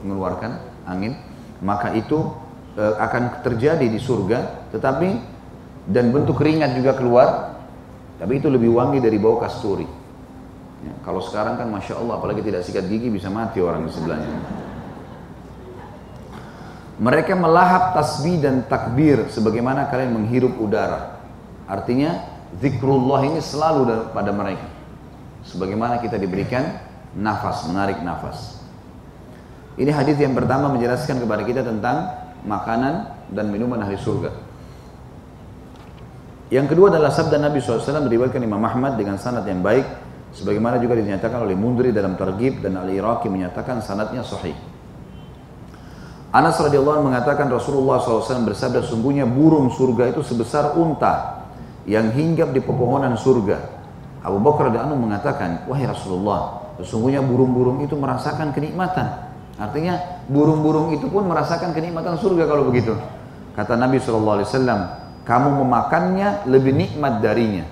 [0.02, 0.52] mengeluarkan
[0.86, 1.18] angin,
[1.62, 2.32] maka itu
[2.78, 5.10] e, akan terjadi di surga, tetapi
[5.90, 7.28] dan bentuk keringat juga keluar,
[8.18, 9.86] tapi itu lebih wangi dari bau kasturi.
[10.86, 14.30] Ya, kalau sekarang kan masya Allah, apalagi tidak sikat gigi bisa mati orang di sebelahnya.
[16.96, 21.20] Mereka melahap tasbih dan takbir sebagaimana kalian menghirup udara.
[21.68, 24.68] Artinya zikrullah ini selalu pada mereka.
[25.46, 26.82] Sebagaimana kita diberikan
[27.14, 28.60] nafas, menarik nafas.
[29.76, 32.16] Ini hadis yang pertama menjelaskan kepada kita tentang
[32.48, 34.32] makanan dan minuman ahli surga.
[36.54, 39.84] Yang kedua adalah sabda Nabi SAW diriwayatkan Imam Ahmad dengan sanad yang baik
[40.32, 44.54] sebagaimana juga dinyatakan oleh Mundri dalam Targhib dan Al-Iraqi menyatakan sanadnya sahih.
[46.36, 51.45] Anas radhiyallahu mengatakan Rasulullah SAW bersabda sungguhnya burung surga itu sebesar unta
[51.86, 53.58] yang hinggap di pepohonan surga.
[54.26, 59.30] Abu Bakar radhiyallahu mengatakan, wahai Rasulullah, sesungguhnya burung-burung itu merasakan kenikmatan.
[59.56, 62.98] Artinya burung-burung itu pun merasakan kenikmatan surga kalau begitu.
[63.54, 64.42] Kata Nabi SAW,
[65.24, 67.64] kamu memakannya lebih nikmat darinya.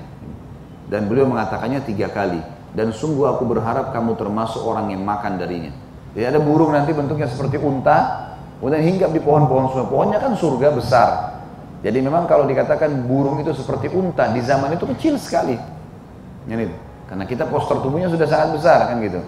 [0.88, 2.40] Dan beliau mengatakannya tiga kali.
[2.74, 5.74] Dan sungguh aku berharap kamu termasuk orang yang makan darinya.
[6.14, 8.30] Jadi ada burung nanti bentuknya seperti unta,
[8.64, 9.92] Kemudian hinggap di pohon-pohon surga.
[9.92, 11.10] Pohonnya kan surga besar.
[11.84, 15.60] Jadi memang kalau dikatakan burung itu seperti unta di zaman itu kecil sekali.
[16.48, 16.66] Ini
[17.12, 19.20] karena kita postur tubuhnya sudah sangat besar kan gitu.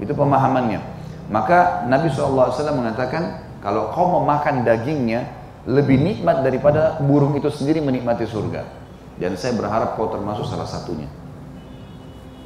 [0.00, 0.80] Itu pemahamannya.
[1.28, 5.28] Maka Nabi SAW mengatakan kalau kau memakan dagingnya
[5.68, 8.64] lebih nikmat daripada burung itu sendiri menikmati surga.
[9.20, 11.06] Dan saya berharap kau termasuk salah satunya.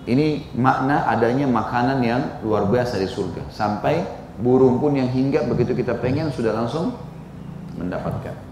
[0.04, 3.48] Ini makna adanya makanan yang luar biasa di surga.
[3.54, 4.04] Sampai
[4.36, 6.92] burung pun yang hingga begitu kita pengen sudah langsung
[7.78, 8.43] mendapatkan.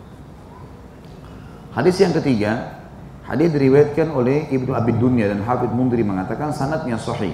[1.72, 2.84] Hadis yang ketiga,
[3.24, 7.32] hadis diriwayatkan oleh Ibnu Abi Dunya dan Hafidh Mundri mengatakan sanatnya sahih.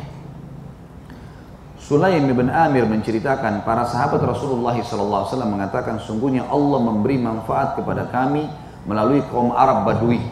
[1.83, 8.47] Sulaim bin Amir menceritakan para sahabat Rasulullah SAW mengatakan sungguhnya Allah memberi manfaat kepada kami
[8.87, 10.23] melalui kaum Arab Badui.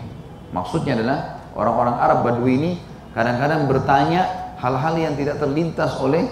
[0.54, 2.72] Maksudnya adalah orang-orang Arab Badui ini
[3.10, 6.30] kadang-kadang bertanya hal-hal yang tidak terlintas oleh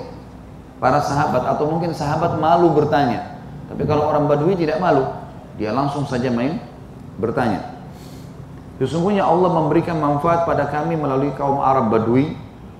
[0.78, 3.34] para sahabat atau mungkin sahabat malu bertanya.
[3.66, 5.10] Tapi kalau orang Badui tidak malu,
[5.58, 6.60] dia langsung saja main
[7.18, 7.74] bertanya.
[8.82, 12.34] Sesungguhnya Allah memberikan manfaat pada kami melalui kaum Arab Badui.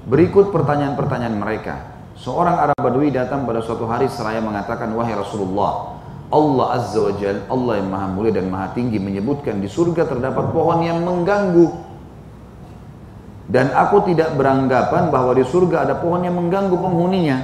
[0.05, 1.81] Berikut pertanyaan-pertanyaan mereka.
[2.19, 5.97] Seorang Arab Badui datang pada suatu hari seraya mengatakan, Wahai Rasulullah,
[6.29, 10.51] Allah Azza wa Jal, Allah yang maha mulia dan maha tinggi menyebutkan di surga terdapat
[10.51, 11.73] pohon yang mengganggu.
[13.45, 17.39] Dan aku tidak beranggapan bahwa di surga ada pohon yang mengganggu penghuninya.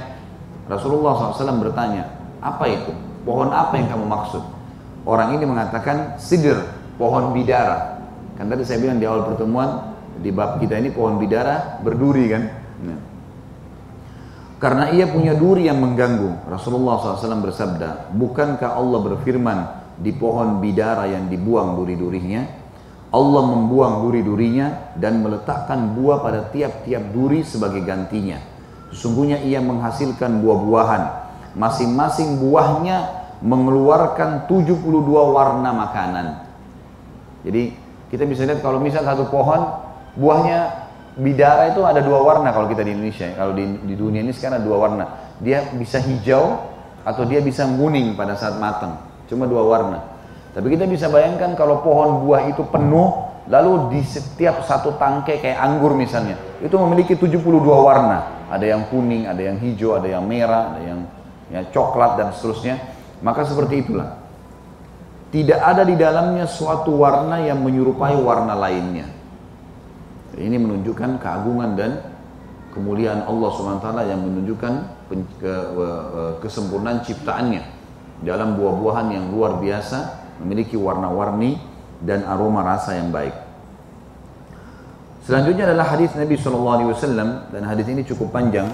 [0.67, 2.09] Rasulullah SAW bertanya,
[2.41, 2.91] apa itu?
[3.21, 4.43] Pohon apa yang kamu maksud?
[5.05, 6.57] Orang ini mengatakan sidir,
[7.01, 7.97] pohon bidara.
[8.37, 12.43] Kan tadi saya bilang di awal pertemuan, di bab kita ini pohon bidara berduri kan?
[12.85, 12.99] Nah.
[14.61, 16.45] Karena ia punya duri yang mengganggu.
[16.45, 19.59] Rasulullah SAW bersabda, bukankah Allah berfirman
[19.97, 22.61] di pohon bidara yang dibuang duri-durinya?
[23.09, 28.37] Allah membuang duri-durinya dan meletakkan buah pada tiap-tiap duri sebagai gantinya.
[28.93, 31.03] Sesungguhnya ia menghasilkan buah-buahan.
[31.57, 32.97] Masing-masing buahnya
[33.41, 36.50] mengeluarkan 72 warna makanan.
[37.41, 37.73] Jadi
[38.13, 39.61] kita bisa lihat kalau misal satu pohon
[40.19, 43.31] buahnya bidara itu ada dua warna kalau kita di Indonesia.
[43.33, 45.05] Kalau di, di dunia ini sekarang ada dua warna.
[45.41, 46.59] Dia bisa hijau
[47.01, 48.99] atau dia bisa kuning pada saat matang.
[49.25, 49.99] Cuma dua warna.
[50.51, 55.57] Tapi kita bisa bayangkan kalau pohon buah itu penuh Lalu di setiap satu tangkai kayak
[55.57, 58.45] anggur misalnya, itu memiliki 72 warna.
[58.51, 60.99] Ada yang kuning, ada yang hijau, ada yang merah, ada yang
[61.49, 62.77] ya, coklat dan seterusnya.
[63.25, 64.20] Maka seperti itulah.
[65.31, 69.07] Tidak ada di dalamnya suatu warna yang menyerupai warna lainnya.
[70.35, 71.91] Ini menunjukkan keagungan dan
[72.75, 74.73] kemuliaan Allah SWT yang menunjukkan
[76.43, 77.63] kesempurnaan ciptaannya
[78.23, 81.55] dalam buah-buahan yang luar biasa memiliki warna-warni
[82.03, 83.35] dan aroma rasa yang baik.
[85.21, 86.97] Selanjutnya adalah hadis Nabi SAW
[87.53, 88.67] dan hadis ini cukup panjang.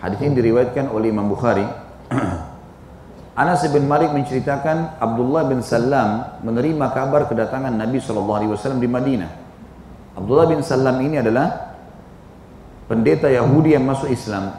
[0.00, 1.64] Hadis ini diriwayatkan oleh Imam Bukhari.
[3.34, 9.30] Anas bin Malik menceritakan Abdullah bin Salam menerima kabar kedatangan Nabi SAW di Madinah.
[10.14, 11.74] Abdullah bin Salam ini adalah
[12.86, 14.54] pendeta Yahudi yang masuk Islam.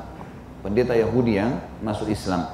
[0.59, 2.51] Pendeta Yahudi yang masuk Islam.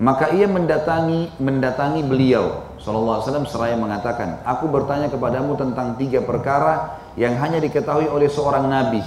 [0.00, 7.36] Maka ia mendatangi mendatangi beliau Wasallam seraya mengatakan, aku bertanya kepadamu tentang tiga perkara yang
[7.36, 9.04] hanya diketahui oleh seorang nabi.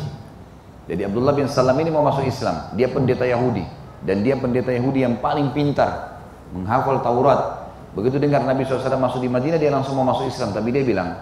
[0.85, 2.69] Jadi Abdullah bin Salam ini mau masuk Islam.
[2.77, 3.82] Dia pendeta Yahudi.
[4.03, 6.19] Dan dia pendeta Yahudi yang paling pintar.
[6.51, 7.71] Menghafal Taurat.
[7.93, 10.51] Begitu dengar Nabi SAW masuk di Madinah, dia langsung mau masuk Islam.
[10.51, 11.13] Tapi dia bilang,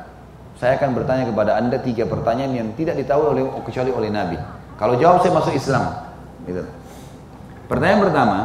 [0.58, 4.38] saya akan bertanya kepada anda tiga pertanyaan yang tidak ditahu oleh kecuali oleh Nabi.
[4.80, 5.84] Kalau jawab saya masuk Islam.
[6.48, 6.64] Gitu.
[7.70, 8.38] Pertanyaan pertama,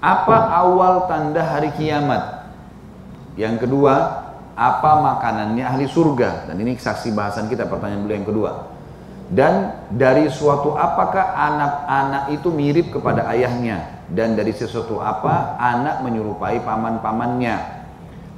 [0.00, 2.48] apa awal tanda hari kiamat?
[3.36, 4.24] Yang kedua,
[4.56, 6.48] apa makanannya ahli surga?
[6.48, 8.50] Dan ini saksi bahasan kita pertanyaan beliau yang kedua.
[9.26, 14.06] Dan dari suatu apakah anak-anak itu mirip kepada ayahnya?
[14.06, 17.76] Dan dari sesuatu apa anak menyerupai paman-pamannya?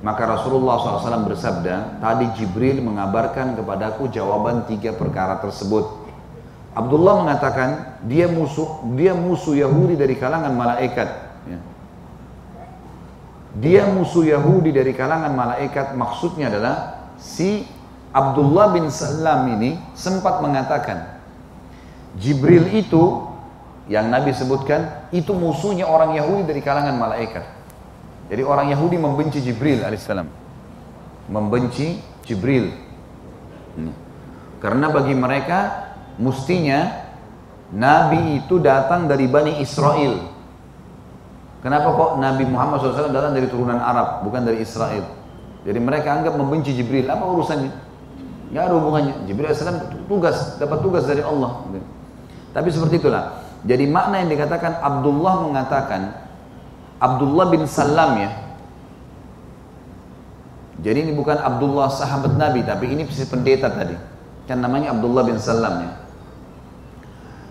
[0.00, 6.08] Maka Rasulullah SAW bersabda, tadi Jibril mengabarkan kepadaku jawaban tiga perkara tersebut.
[6.72, 11.08] Abdullah mengatakan dia musuh dia musuh Yahudi dari kalangan malaikat.
[11.50, 11.60] Ya.
[13.58, 17.66] Dia musuh Yahudi dari kalangan malaikat maksudnya adalah si
[18.18, 21.22] Abdullah bin Salam ini sempat mengatakan
[22.18, 23.30] Jibril itu
[23.86, 27.46] yang Nabi sebutkan itu musuhnya orang Yahudi dari kalangan malaikat.
[28.26, 30.26] Jadi orang Yahudi membenci Jibril alaihissalam.
[31.30, 32.74] Membenci Jibril.
[34.58, 35.88] Karena bagi mereka
[36.18, 37.06] Mestinya
[37.70, 40.18] Nabi itu datang dari Bani Israel.
[41.62, 45.06] Kenapa kok Nabi Muhammad SAW datang dari turunan Arab, bukan dari Israel?
[45.62, 47.06] Jadi mereka anggap membenci Jibril.
[47.06, 47.87] Apa urusannya?
[48.48, 49.28] Ya ada hubungannya.
[49.28, 49.60] Jibril AS
[50.08, 51.68] tugas, dapat tugas dari Allah.
[52.56, 53.44] Tapi seperti itulah.
[53.66, 56.14] Jadi makna yang dikatakan Abdullah mengatakan
[57.02, 58.30] Abdullah bin Salam ya.
[60.78, 63.98] Jadi ini bukan Abdullah sahabat Nabi, tapi ini pendeta tadi.
[64.46, 65.90] Kan namanya Abdullah bin Salam ya.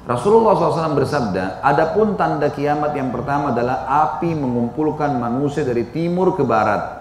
[0.07, 6.47] Rasulullah SAW bersabda, adapun tanda kiamat yang pertama adalah api mengumpulkan manusia dari timur ke
[6.47, 6.96] barat.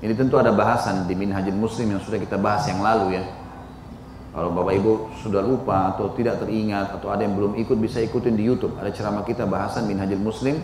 [0.00, 3.24] Ini tentu ada bahasan di Minhajul Muslim yang sudah kita bahas yang lalu ya.
[4.30, 8.32] Kalau Bapak Ibu sudah lupa atau tidak teringat atau ada yang belum ikut bisa ikutin
[8.32, 8.78] di YouTube.
[8.80, 10.56] Ada ceramah kita bahasan Minhajul Muslim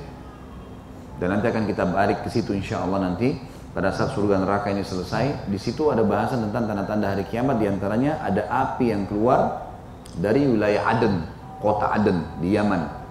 [1.20, 3.36] dan nanti akan kita balik ke situ insya Allah nanti
[3.76, 5.52] pada saat surga neraka ini selesai.
[5.52, 9.68] Di situ ada bahasan tentang tanda-tanda hari kiamat di antaranya ada api yang keluar
[10.16, 11.28] dari wilayah Aden,
[11.60, 13.04] kota Aden di Yaman.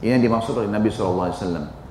[0.00, 1.36] Ini yang dimaksud oleh Nabi SAW.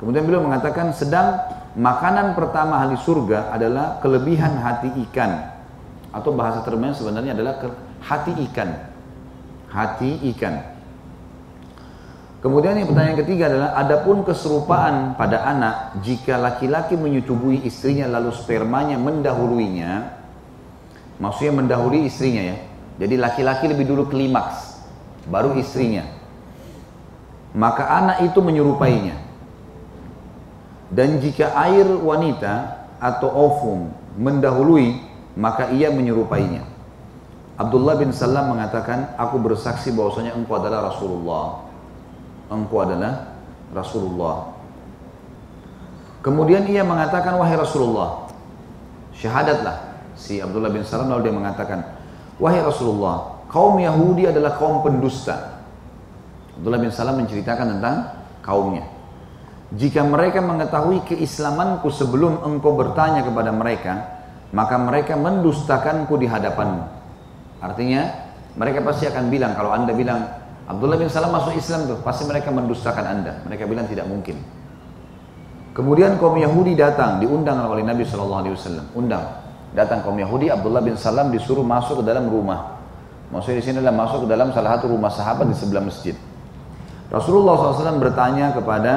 [0.01, 1.37] Kemudian beliau mengatakan sedang
[1.75, 5.57] makanan pertama ahli surga adalah kelebihan hati ikan.
[6.09, 7.61] Atau bahasa termnya sebenarnya adalah
[8.01, 8.69] hati ikan.
[9.69, 10.55] Hati ikan.
[12.39, 18.95] Kemudian yang pertanyaan ketiga adalah adapun keserupaan pada anak jika laki-laki menyetubui istrinya lalu spermanya
[18.95, 20.15] mendahuluinya
[21.19, 22.57] maksudnya mendahului istrinya ya
[22.99, 24.83] jadi laki-laki lebih dulu klimaks,
[25.31, 26.03] baru istrinya.
[27.55, 29.15] Maka anak itu menyerupainya.
[30.89, 34.99] Dan jika air wanita atau ovum mendahului,
[35.37, 36.65] maka ia menyerupainya.
[37.59, 41.67] Abdullah bin Salam mengatakan, aku bersaksi bahwasanya engkau adalah Rasulullah.
[42.49, 43.35] Engkau adalah
[43.69, 44.55] Rasulullah.
[46.19, 48.27] Kemudian ia mengatakan, wahai Rasulullah,
[49.15, 49.89] syahadatlah.
[50.19, 51.79] Si Abdullah bin Salam lalu dia mengatakan,
[52.39, 55.59] Wahai Rasulullah, kaum Yahudi adalah kaum pendusta.
[56.55, 57.95] Abdullah bin Salam menceritakan tentang
[58.39, 58.87] kaumnya.
[59.69, 63.93] Jika mereka mengetahui keislamanku sebelum engkau bertanya kepada mereka,
[64.49, 66.83] maka mereka mendustakanku di hadapanmu.
[67.61, 68.01] Artinya,
[68.57, 70.25] mereka pasti akan bilang, kalau anda bilang,
[70.65, 73.45] Abdullah bin Salam masuk Islam tuh, pasti mereka mendustakan anda.
[73.45, 74.41] Mereka bilang tidak mungkin.
[75.77, 78.41] Kemudian kaum Yahudi datang, diundang oleh Nabi SAW.
[78.97, 79.25] Undang.
[79.77, 82.73] Datang kaum Yahudi, Abdullah bin Salam disuruh masuk ke dalam rumah.
[83.29, 86.17] Maksudnya di sini adalah masuk ke dalam salah satu rumah sahabat di sebelah masjid.
[87.13, 88.93] Rasulullah SAW bertanya kepada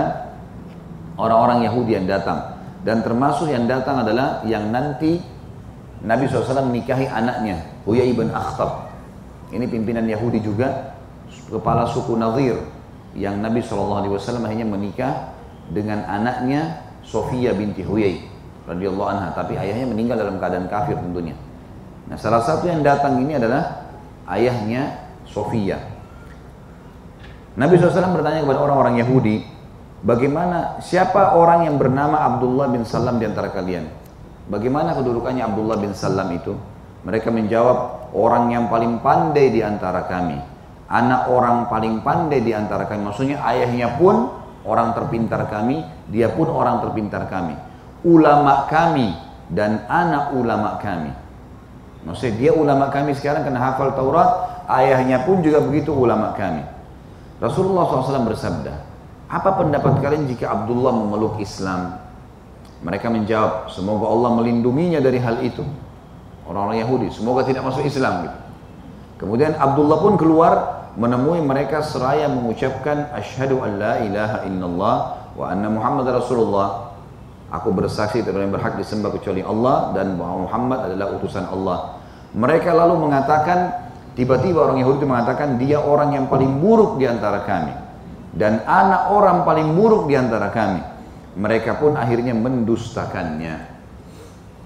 [1.22, 2.58] orang-orang Yahudi yang datang.
[2.82, 5.22] Dan termasuk yang datang adalah yang nanti
[6.02, 8.90] Nabi SAW menikahi anaknya, Huyai bin Akhtab.
[9.54, 10.98] Ini pimpinan Yahudi juga,
[11.46, 12.58] kepala suku Nazir.
[13.14, 14.02] Yang Nabi SAW
[14.42, 15.30] hanya menikah
[15.70, 18.24] dengan anaknya Sofia binti Huyai
[18.66, 21.34] radhiyallahu anha, tapi ayahnya meninggal dalam keadaan kafir tentunya.
[22.10, 23.86] Nah, salah satu yang datang ini adalah
[24.26, 25.78] ayahnya Sofia.
[27.52, 29.44] Nabi SAW bertanya kepada orang-orang Yahudi,
[30.02, 33.88] bagaimana siapa orang yang bernama Abdullah bin Salam di antara kalian?
[34.50, 36.54] Bagaimana kedudukannya Abdullah bin Salam itu?
[37.02, 40.38] Mereka menjawab, orang yang paling pandai di antara kami.
[40.92, 43.08] Anak orang paling pandai di antara kami.
[43.08, 44.28] Maksudnya ayahnya pun
[44.62, 45.82] orang terpintar kami,
[46.12, 47.72] dia pun orang terpintar kami
[48.02, 49.14] ulama kami
[49.50, 51.10] dan anak ulama kami.
[52.02, 54.30] Maksudnya dia ulama kami sekarang kena hafal Taurat,
[54.66, 56.66] ayahnya pun juga begitu ulama kami.
[57.38, 58.74] Rasulullah SAW bersabda,
[59.32, 61.96] apa pendapat kalian jika Abdullah memeluk Islam?
[62.84, 65.64] Mereka menjawab, semoga Allah melindunginya dari hal itu.
[66.44, 68.28] Orang-orang Yahudi, semoga tidak masuk Islam.
[68.28, 68.38] Gitu.
[69.24, 74.96] Kemudian Abdullah pun keluar menemui mereka seraya mengucapkan asyhadu an la ilaha illallah
[75.32, 76.92] wa anna Muhammad Rasulullah.
[77.48, 81.96] Aku bersaksi tidak yang berhak disembah kecuali Allah dan bahwa Muhammad adalah utusan Allah.
[82.36, 87.81] Mereka lalu mengatakan, tiba-tiba orang Yahudi mengatakan dia orang yang paling buruk di antara kami
[88.32, 90.80] dan anak orang paling buruk di antara kami.
[91.32, 93.72] Mereka pun akhirnya mendustakannya.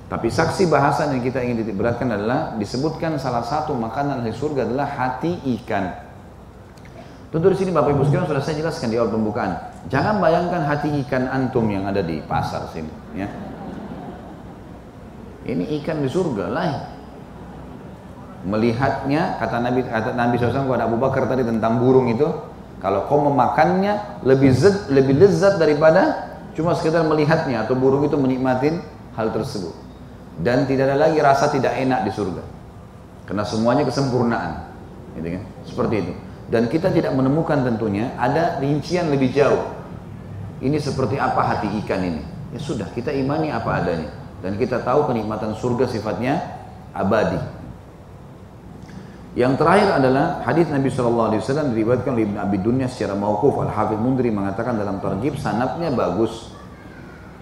[0.06, 4.86] Tapi saksi bahasan yang kita ingin beratkan adalah disebutkan salah satu makanan dari surga adalah
[4.86, 6.06] hati ikan.
[7.26, 9.58] Tentu di sini Bapak Ibu sekalian sudah saya jelaskan di awal pembukaan.
[9.90, 13.26] Jangan bayangkan hati ikan antum yang ada di pasar sini, ya.
[15.46, 16.66] Ini ikan di surga lah.
[18.46, 22.30] Melihatnya kata Nabi kata Nabi SAW kepada Abu Bakar tadi tentang burung itu,
[22.82, 24.52] kalau kau memakannya lebih
[24.92, 28.84] lebih lezat daripada cuma sekedar melihatnya atau burung itu menikmatin
[29.16, 29.72] hal tersebut.
[30.36, 32.44] Dan tidak ada lagi rasa tidak enak di surga.
[33.24, 34.68] Karena semuanya kesempurnaan.
[35.16, 35.42] Gitu kan?
[35.64, 36.12] Seperti itu
[36.46, 39.74] dan kita tidak menemukan tentunya ada rincian lebih jauh.
[40.62, 42.22] Ini seperti apa hati ikan ini?
[42.54, 44.08] Ya sudah, kita imani apa adanya
[44.40, 46.38] dan kita tahu kenikmatan surga sifatnya
[46.94, 47.36] abadi.
[49.36, 53.60] Yang terakhir adalah hadis Nabi Shallallahu Alaihi Wasallam diriwayatkan oleh Ibn Abi Dunya secara mauquf
[53.60, 56.56] Al Hafidh Mundri mengatakan dalam tarjib sanatnya bagus.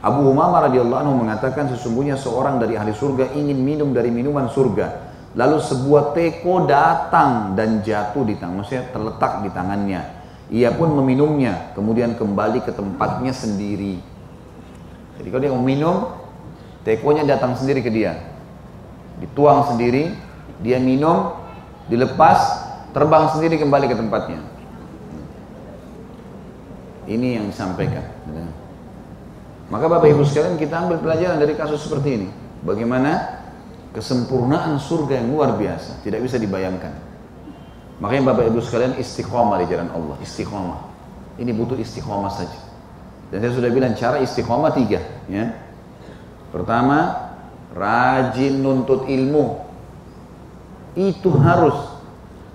[0.03, 5.15] Abu Umamah radhiyallahu anhu mengatakan sesungguhnya seorang dari ahli surga ingin minum dari minuman surga
[5.35, 10.01] Lalu sebuah teko datang dan jatuh di tangan, maksudnya terletak di tangannya.
[10.55, 13.99] Ia pun meminumnya, kemudian kembali ke tempatnya sendiri.
[15.19, 16.15] Jadi kalau dia mau minum,
[16.87, 18.15] tekonya datang sendiri ke dia.
[19.19, 20.15] Dituang sendiri,
[20.63, 21.35] dia minum,
[21.89, 22.39] dilepas,
[22.95, 24.41] terbang sendiri kembali ke tempatnya.
[27.05, 28.05] Ini yang disampaikan.
[29.68, 32.28] Maka Bapak Ibu sekalian kita ambil pelajaran dari kasus seperti ini.
[32.64, 33.41] Bagaimana
[33.93, 36.93] kesempurnaan surga yang luar biasa, tidak bisa dibayangkan.
[38.01, 40.80] Makanya Bapak Ibu sekalian istiqomah di jalan Allah, istiqomah.
[41.41, 42.61] Ini butuh istiqomah saja.
[43.32, 45.01] Dan saya sudah bilang cara istiqomah tiga.
[45.26, 45.57] Ya.
[46.53, 47.30] Pertama,
[47.74, 49.64] rajin nuntut ilmu.
[50.95, 51.75] Itu harus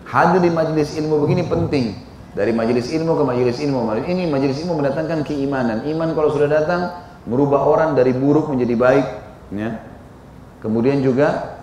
[0.08, 1.86] hadir di majelis ilmu begini penting.
[2.34, 3.90] Dari majelis ilmu ke majelis ilmu.
[4.06, 5.84] Ini majelis ilmu mendatangkan keimanan.
[5.84, 6.82] Iman kalau sudah datang
[7.28, 9.06] merubah orang dari buruk menjadi baik.
[9.54, 9.82] Ya.
[10.64, 11.60] Kemudian juga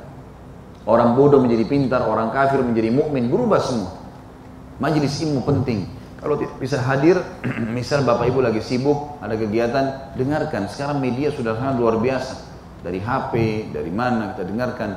[0.89, 3.93] orang bodoh menjadi pintar, orang kafir menjadi mukmin, berubah semua.
[4.77, 5.89] Majelis ilmu penting.
[6.20, 7.20] Kalau tidak bisa hadir,
[7.77, 10.66] misal Bapak Ibu lagi sibuk, ada kegiatan, dengarkan.
[10.66, 12.35] Sekarang media sudah sangat luar biasa.
[12.83, 13.33] Dari HP,
[13.72, 14.91] dari mana kita dengarkan.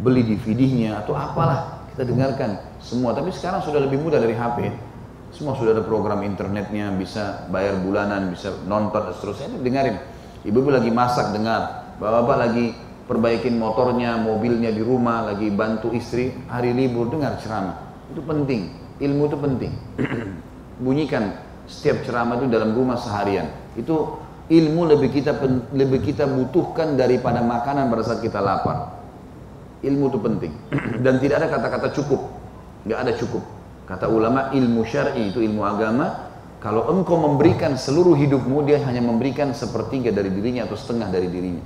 [0.00, 3.14] Beli DVD-nya atau apalah kita dengarkan semua.
[3.14, 4.70] Tapi sekarang sudah lebih mudah dari HP.
[5.34, 9.46] Semua sudah ada program internetnya, bisa bayar bulanan, bisa nonton, dan seterusnya.
[9.62, 9.96] Dengarin.
[10.46, 11.94] Ibu-ibu lagi masak, dengar.
[11.98, 12.66] Bapak-bapak lagi
[13.06, 17.78] perbaikin motornya, mobilnya di rumah, lagi bantu istri, hari libur dengar ceramah.
[18.10, 19.72] Itu penting, ilmu itu penting.
[20.84, 21.34] Bunyikan
[21.66, 23.48] setiap ceramah itu dalam rumah seharian.
[23.78, 24.20] Itu
[24.50, 25.40] ilmu lebih kita
[25.72, 29.03] lebih kita butuhkan daripada makanan pada saat kita lapar.
[29.84, 30.52] Ilmu itu penting
[31.04, 32.20] dan tidak ada kata-kata cukup,
[32.88, 33.44] nggak ada cukup.
[33.84, 36.32] Kata ulama ilmu syar'i itu ilmu agama.
[36.64, 41.60] Kalau engkau memberikan seluruh hidupmu, dia hanya memberikan sepertiga dari dirinya atau setengah dari dirinya.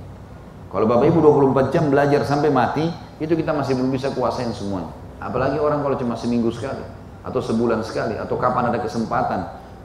[0.67, 1.23] Kalau Bapak Ibu
[1.55, 2.83] 24 jam belajar sampai mati,
[3.23, 4.91] itu kita masih belum bisa kuasain semuanya.
[5.23, 6.83] Apalagi orang kalau cuma seminggu sekali,
[7.23, 9.39] atau sebulan sekali, atau kapan ada kesempatan.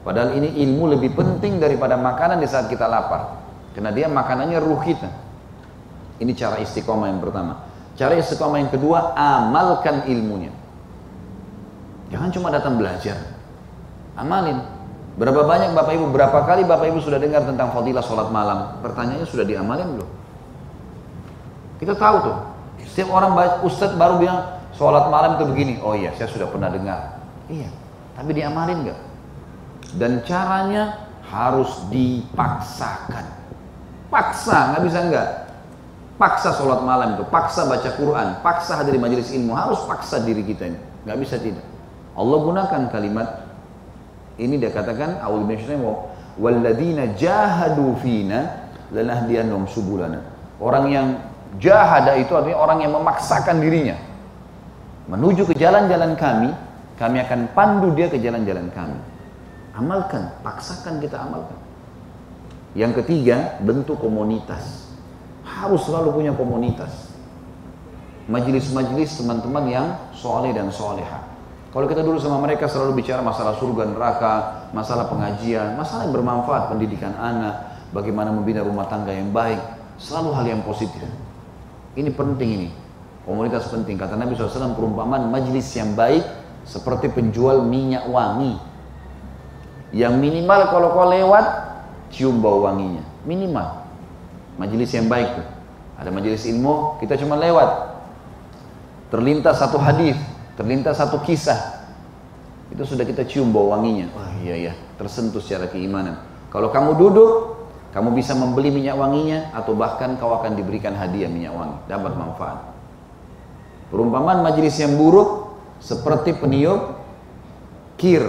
[0.05, 3.41] Padahal ini ilmu lebih penting daripada makanan di saat kita lapar.
[3.73, 5.09] Karena dia makanannya ruh kita.
[6.21, 7.64] Ini cara istiqomah yang pertama.
[7.95, 10.51] Cara istiqomah yang kedua, amalkan ilmunya.
[12.11, 13.15] Jangan cuma datang belajar.
[14.19, 14.59] Amalin.
[15.15, 18.83] Berapa banyak Bapak Ibu, berapa kali Bapak Ibu sudah dengar tentang fadilah sholat malam?
[18.83, 20.09] Pertanyaannya sudah diamalin belum?
[21.79, 22.37] Kita tahu tuh.
[22.83, 23.31] Setiap orang
[23.63, 25.73] ustadz baru bilang sholat malam itu begini.
[25.79, 27.23] Oh iya, saya sudah pernah dengar.
[27.47, 27.71] Iya,
[28.19, 28.99] tapi diamalin nggak?
[29.95, 33.23] Dan caranya harus dipaksakan.
[34.11, 35.29] Paksa, nggak bisa nggak.
[36.15, 40.47] Paksa sholat malam itu, paksa baca Quran, paksa hadir di majelis ilmu, harus paksa diri
[40.47, 40.79] kita ini.
[41.03, 41.65] Nggak bisa tidak.
[42.15, 43.27] Allah gunakan kalimat
[44.39, 45.59] ini dia katakan awal bin
[46.35, 48.71] Walladina jahadu fina
[49.67, 50.23] subulana.
[50.59, 51.19] Orang yang
[51.55, 53.95] Jahada itu artinya orang yang memaksakan dirinya.
[55.07, 56.51] Menuju ke jalan-jalan kami,
[56.99, 58.99] kami akan pandu dia ke jalan-jalan kami.
[59.75, 61.59] Amalkan, paksakan kita amalkan.
[62.75, 64.84] Yang ketiga, bentuk komunitas.
[65.45, 67.13] Harus selalu punya komunitas.
[68.25, 71.21] Majelis-majelis teman-teman yang soleh dan soleha.
[71.69, 74.33] Kalau kita dulu sama mereka selalu bicara masalah surga neraka,
[74.73, 79.59] masalah pengajian, masalah yang bermanfaat, pendidikan anak, bagaimana membina rumah tangga yang baik,
[80.01, 81.03] selalu hal yang positif.
[81.93, 82.69] Ini penting ini.
[83.27, 83.99] Komunitas penting.
[83.99, 86.21] Kata Nabi SAW perumpamaan majlis yang baik
[86.65, 88.57] seperti penjual minyak wangi.
[89.93, 91.45] Yang minimal kalau kau lewat
[92.09, 93.01] cium bau wanginya.
[93.27, 93.84] Minimal.
[94.55, 95.47] Majelis yang baik tuh.
[95.95, 97.95] Ada majelis ilmu, kita cuma lewat.
[99.11, 100.19] Terlintas satu hadis,
[100.59, 101.87] terlintas satu kisah.
[102.67, 104.11] Itu sudah kita cium bau wanginya.
[104.11, 106.19] Wah iya ya, tersentuh secara keimanan.
[106.51, 107.31] Kalau kamu duduk,
[107.95, 112.59] kamu bisa membeli minyak wanginya atau bahkan kau akan diberikan hadiah minyak wangi, dapat manfaat.
[113.87, 116.99] Perumpamaan majelis yang buruk seperti peniup
[117.95, 118.23] kir.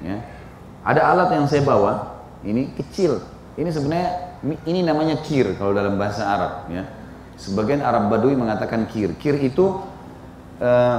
[0.00, 0.24] Ya.
[0.86, 3.20] Ada alat yang saya bawa, ini kecil.
[3.58, 6.52] Ini sebenarnya ini namanya kir kalau dalam bahasa Arab.
[6.70, 6.86] Ya.
[7.40, 9.16] Sebagian Arab Badui mengatakan kir.
[9.18, 9.82] Kir itu
[10.62, 10.98] uh,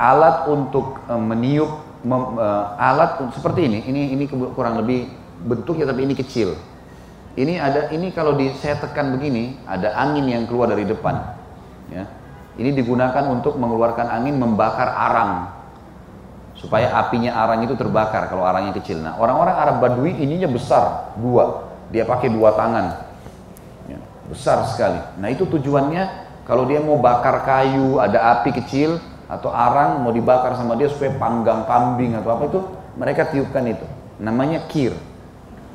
[0.00, 3.78] alat untuk uh, meniup, mem, uh, alat seperti ini.
[3.86, 4.24] Ini ini
[4.56, 5.06] kurang lebih
[5.46, 6.58] bentuknya tapi ini kecil.
[7.32, 11.16] Ini ada ini kalau di, saya tekan begini ada angin yang keluar dari depan.
[11.88, 12.04] Ya
[12.60, 15.48] ini digunakan untuk mengeluarkan angin membakar arang.
[16.52, 19.00] Supaya apinya arang itu terbakar kalau arangnya kecil.
[19.00, 21.71] Nah orang-orang Arab Badui ininya besar, dua.
[21.92, 22.86] Dia pakai dua tangan.
[23.86, 24.00] Ya,
[24.32, 24.98] besar sekali.
[25.20, 28.98] Nah itu tujuannya kalau dia mau bakar kayu, ada api kecil
[29.30, 32.60] atau arang mau dibakar sama dia supaya panggang kambing atau apa itu,
[32.98, 33.86] mereka tiupkan itu.
[34.18, 34.92] Namanya kir.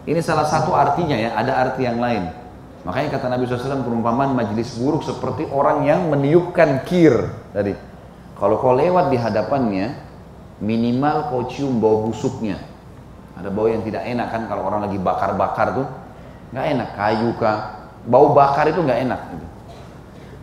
[0.08, 2.32] Ini salah satu artinya ya, ada arti yang lain.
[2.88, 7.12] Makanya kata Nabi SAW perumpamaan majlis buruk seperti orang yang meniupkan kir
[7.52, 7.76] tadi.
[8.38, 9.98] Kalau kau lewat di hadapannya,
[10.64, 12.56] minimal kau cium bau busuknya.
[13.36, 15.88] Ada bau yang tidak enak kan kalau orang lagi bakar-bakar tuh,
[16.52, 16.90] nggak enak.
[16.96, 19.22] Kayu kah, bau bakar itu nggak enak.
[19.34, 19.48] Gitu.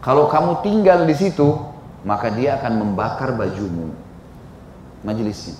[0.04, 1.56] Kalau kamu tinggal di situ,
[2.04, 3.92] maka dia akan membakar bajumu.
[5.04, 5.56] Majlisnya.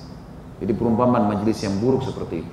[0.61, 2.53] Jadi perumpamaan majlis yang buruk seperti itu.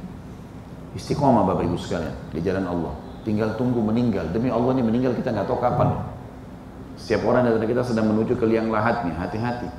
[0.92, 2.92] Istiqomah Bapak Ibu sekalian di jalan Allah
[3.24, 4.30] tinggal tunggu meninggal.
[4.34, 6.02] Demi Allah ini meninggal kita nggak tahu kapan.
[6.98, 9.70] Setiap orang dari kita sedang menuju ke liang lahatnya, hati-hati.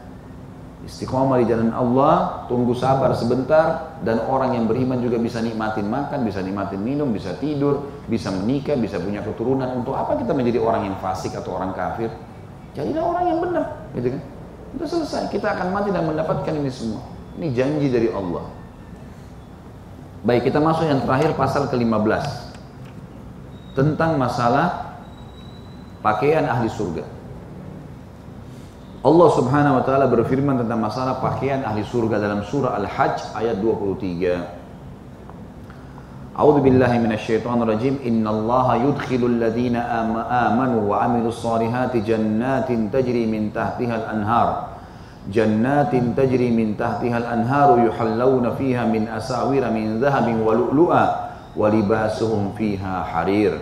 [0.83, 6.27] Istiqomah di jalan Allah, tunggu sabar sebentar, dan orang yang beriman juga bisa nikmatin makan,
[6.27, 9.79] bisa nikmatin minum, bisa tidur, bisa menikah, bisa punya keturunan.
[9.79, 12.11] Untuk apa kita menjadi orang yang fasik atau orang kafir?
[12.75, 14.23] Jadilah orang yang benar, gitu kan?
[14.75, 17.05] Itu selesai, kita akan mati dan mendapatkan ini semua.
[17.39, 18.43] Ini janji dari Allah.
[20.27, 22.25] Baik, kita masuk yang terakhir pasal ke-15
[23.79, 24.99] tentang masalah
[26.03, 27.07] pakaian ahli surga.
[29.03, 36.39] Allah Subhanahu wa taala berfirman tentang masalah pakaian ahli surga dalam surah Al-Hajj ayat 23.
[36.39, 37.99] A'udzu billahi minasyaitonir rajim.
[37.99, 40.07] Innallaha yudkhilul ladzina
[40.47, 44.79] amanu wa 'amilus solihati jannatin tajri min tahtiha al-anhar.
[45.35, 50.55] Jannatin tajri min tahtiha al-anharu yuhallawna fiha min asawira min dhahabin wa
[51.59, 53.59] walibasuhum fiha harir.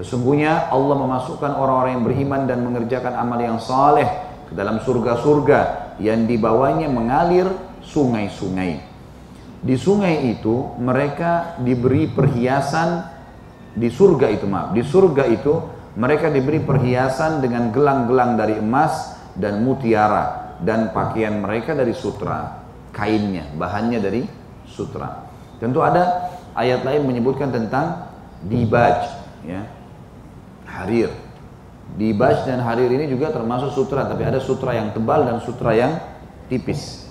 [0.00, 6.24] Sesungguhnya Allah memasukkan orang-orang yang beriman dan mengerjakan amal yang saleh ke dalam surga-surga yang
[6.24, 7.46] dibawanya mengalir
[7.84, 8.80] sungai-sungai.
[9.58, 13.04] Di sungai itu mereka diberi perhiasan
[13.76, 15.54] di surga itu maaf, di surga itu
[15.98, 22.62] mereka diberi perhiasan dengan gelang-gelang dari emas dan mutiara dan pakaian mereka dari sutra,
[22.94, 24.22] kainnya, bahannya dari
[24.66, 25.26] sutra.
[25.58, 28.06] Tentu ada ayat lain menyebutkan tentang
[28.46, 29.10] dibaj
[29.42, 29.66] ya
[30.70, 31.10] harir
[31.98, 35.98] dibaj dan harir ini juga termasuk sutra tapi ada sutra yang tebal dan sutra yang
[36.46, 37.10] tipis.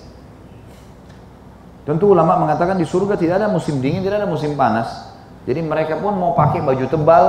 [1.84, 5.12] Tentu ulama mengatakan di surga tidak ada musim dingin tidak ada musim panas.
[5.44, 7.24] Jadi mereka pun mau pakai baju tebal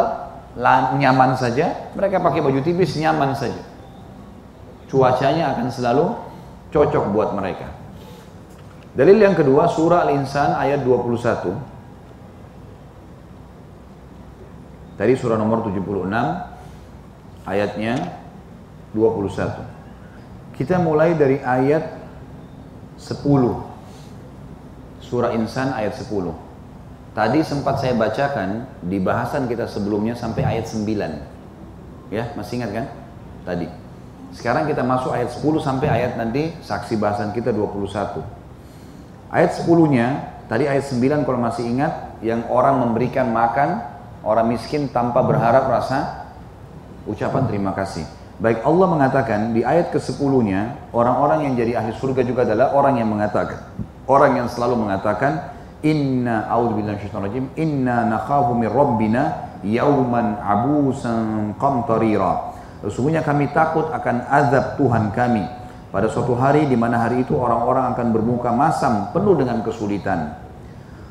[1.00, 3.60] nyaman saja mereka pakai baju tipis nyaman saja.
[4.88, 6.16] Cuacanya akan selalu
[6.72, 7.68] cocok buat mereka.
[8.96, 11.78] Dalil yang kedua surah al-insan ayat 21
[15.00, 15.80] Tadi surah nomor 76
[17.48, 18.20] ayatnya
[18.96, 20.56] 21.
[20.58, 21.96] Kita mulai dari ayat
[23.00, 23.24] 10.
[25.00, 26.36] Surah Insan ayat 10.
[27.16, 32.12] Tadi sempat saya bacakan di bahasan kita sebelumnya sampai ayat 9.
[32.14, 32.86] Ya, masih ingat kan?
[33.48, 33.68] Tadi.
[34.30, 38.22] Sekarang kita masuk ayat 10 sampai ayat nanti saksi bahasan kita 21.
[39.30, 40.08] Ayat 10-nya,
[40.50, 43.80] tadi ayat 9 kalau masih ingat, yang orang memberikan makan
[44.22, 46.19] orang miskin tanpa berharap rasa
[47.08, 48.04] ucapan terima kasih.
[48.40, 53.12] Baik Allah mengatakan di ayat ke-10-nya, orang-orang yang jadi ahli surga juga adalah orang yang
[53.12, 53.60] mengatakan,
[54.08, 62.52] orang yang selalu mengatakan, Inna a'udzubillahi rajim, inna nakhafu min rabbina yauman abusan qamtarira.
[62.84, 65.44] Sesungguhnya kami takut akan azab Tuhan kami
[65.92, 70.36] pada suatu hari di mana hari itu orang-orang akan bermuka masam penuh dengan kesulitan.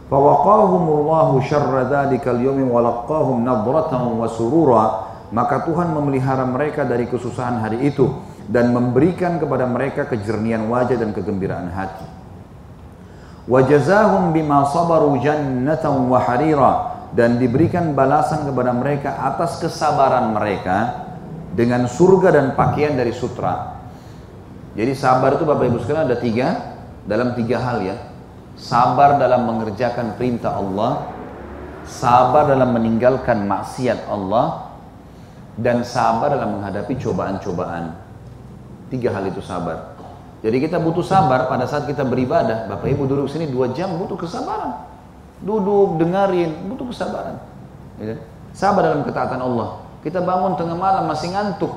[0.08, 5.07] Fawaqahumullahu syarra dzalikal yawmi wa laqahum nadratan wa surura.
[5.28, 8.08] Maka Tuhan memelihara mereka dari kesusahan hari itu
[8.48, 12.08] dan memberikan kepada mereka kejernihan wajah dan kegembiraan hati.
[13.48, 16.72] Wajazahum bima sabaru jannatan wa harira
[17.16, 21.08] dan diberikan balasan kepada mereka atas kesabaran mereka
[21.56, 23.80] dengan surga dan pakaian dari sutra.
[24.76, 26.48] Jadi sabar itu Bapak Ibu sekalian ada tiga
[27.08, 27.96] dalam tiga hal ya.
[28.58, 31.08] Sabar dalam mengerjakan perintah Allah,
[31.88, 34.67] sabar dalam meninggalkan maksiat Allah,
[35.58, 37.98] dan sabar dalam menghadapi cobaan-cobaan.
[38.88, 39.98] Tiga hal itu sabar.
[40.38, 42.70] Jadi kita butuh sabar pada saat kita beribadah.
[42.70, 44.86] Bapak Ibu duduk sini dua jam butuh kesabaran.
[45.42, 47.42] Duduk, dengarin, butuh kesabaran.
[47.98, 48.18] Ya.
[48.54, 49.82] Sabar dalam ketaatan Allah.
[50.02, 51.74] Kita bangun tengah malam masih ngantuk.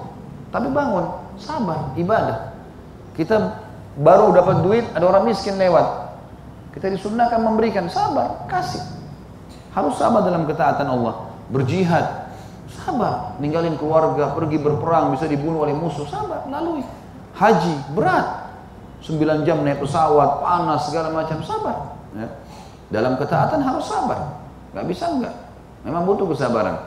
[0.53, 1.09] Tapi bangun,
[1.41, 2.53] sabar, ibadah.
[3.17, 3.59] Kita
[3.97, 6.13] baru dapat duit, ada orang miskin lewat.
[6.77, 8.81] Kita disunahkan memberikan, sabar, kasih.
[9.73, 11.33] Harus sabar dalam ketaatan Allah.
[11.49, 12.20] Berjihad,
[12.81, 13.37] sabar.
[13.37, 16.81] Ninggalin keluarga, pergi berperang, bisa dibunuh oleh musuh, sabar, lalui.
[17.37, 18.51] Haji, berat.
[19.01, 21.97] 9 jam naik pesawat, panas segala macam, sabar.
[22.13, 22.27] Ya.
[22.93, 24.37] Dalam ketaatan harus sabar.
[24.75, 25.33] Gak bisa enggak.
[25.81, 26.77] Memang butuh kesabaran.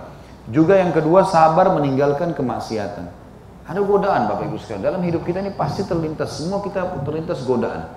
[0.52, 3.08] Juga yang kedua sabar meninggalkan kemaksiatan.
[3.64, 4.84] Ada godaan Bapak Ibu sekalian.
[4.84, 6.36] Dalam hidup kita ini pasti terlintas.
[6.36, 7.88] Semua kita terlintas godaan.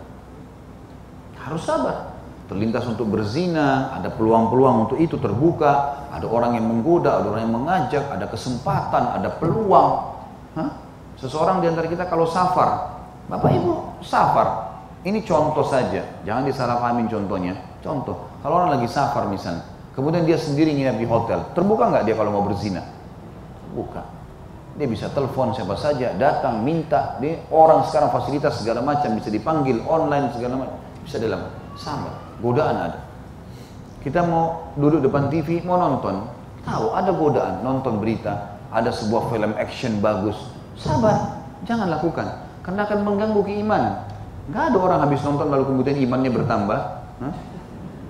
[1.36, 2.17] Harus sabar.
[2.48, 7.56] Terlintas untuk berzina, ada peluang-peluang untuk itu terbuka, ada orang yang menggoda, ada orang yang
[7.60, 10.16] mengajak, ada kesempatan, ada peluang.
[10.56, 10.70] Hah?
[11.20, 17.60] Seseorang di antara kita kalau safar, Bapak Ibu safar, ini contoh saja, jangan disalahpahamin contohnya.
[17.84, 22.16] Contoh, kalau orang lagi safar misalnya, kemudian dia sendiri nginap di hotel, terbuka nggak dia
[22.16, 22.80] kalau mau berzina?
[23.76, 24.08] Buka.
[24.80, 27.18] Dia bisa telepon siapa saja, datang, minta.
[27.20, 32.27] Dia orang sekarang fasilitas segala macam bisa dipanggil online segala macam, bisa dalam sama.
[32.40, 33.00] Godaan ada.
[34.02, 36.30] Kita mau duduk depan TV, mau nonton,
[36.64, 40.38] tahu ada godaan, nonton berita, ada sebuah film action bagus,
[40.80, 44.08] sabar, jangan lakukan karena akan mengganggu keimanan.
[44.48, 46.80] Gak ada orang habis nonton lalu kemudian imannya bertambah.
[47.20, 47.36] Hah?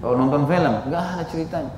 [0.06, 1.74] Kalau nonton film, gak ada ceritanya.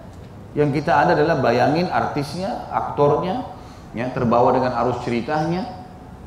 [0.52, 3.48] Yang kita ada adalah bayangin artisnya, aktornya,
[3.96, 5.79] ya terbawa dengan arus ceritanya.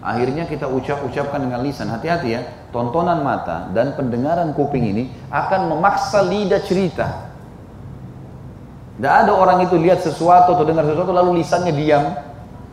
[0.03, 1.87] Akhirnya kita ucap-ucapkan dengan lisan.
[1.87, 2.43] Hati-hati ya,
[2.75, 7.31] tontonan mata dan pendengaran kuping ini akan memaksa lidah cerita.
[8.99, 12.19] Tidak ada orang itu lihat sesuatu atau dengar sesuatu lalu lisannya diam.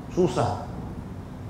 [0.10, 0.66] Susah.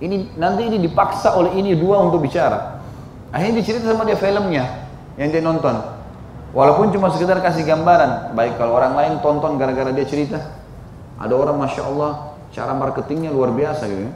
[0.04, 2.84] Ini nanti ini dipaksa oleh ini dua untuk bicara.
[3.32, 4.84] Akhirnya dicerita sama dia filmnya
[5.16, 5.80] yang dia nonton.
[6.52, 10.44] Walaupun cuma sekedar kasih gambaran, baik kalau orang lain tonton gara-gara dia cerita.
[11.16, 14.14] Ada orang masya Allah cara marketingnya luar biasa gitu ya.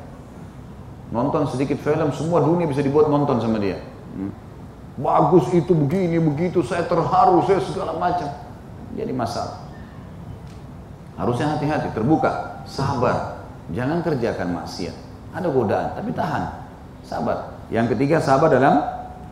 [1.14, 3.78] Nonton sedikit film, semua dunia bisa dibuat nonton sama dia.
[4.18, 4.34] Hmm.
[4.98, 8.34] Bagus itu begini begitu, saya terharu, saya segala macam.
[8.98, 9.62] Jadi masalah.
[11.14, 14.96] Harusnya hati-hati, terbuka, sabar, jangan kerjakan maksiat.
[15.38, 16.44] Ada godaan, tapi tahan.
[17.06, 17.62] Sabar.
[17.70, 18.82] Yang ketiga sabar dalam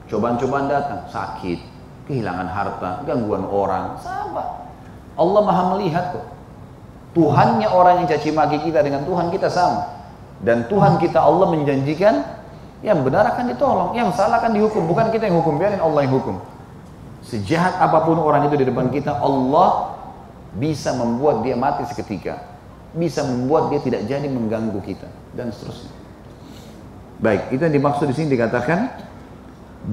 [0.05, 1.01] cobaan-cobaan datang.
[1.09, 1.59] Sakit,
[2.05, 3.97] kehilangan harta, gangguan orang.
[3.97, 4.69] Sabar.
[5.17, 6.25] Allah maha melihat kok.
[7.17, 10.00] Tuhannya orang yang caci maki kita dengan Tuhan kita sama.
[10.41, 12.25] Dan Tuhan kita Allah menjanjikan
[12.81, 14.89] yang benar akan ditolong, yang salah akan dihukum.
[14.89, 16.41] Bukan kita yang hukum, biarin Allah yang hukum.
[17.21, 19.93] Sejahat apa pun orang itu di depan kita, Allah
[20.57, 22.51] bisa membuat dia mati seketika
[22.91, 25.91] bisa membuat dia tidak jadi mengganggu kita dan seterusnya.
[27.21, 28.91] Baik, itu yang dimaksud di sini dikatakan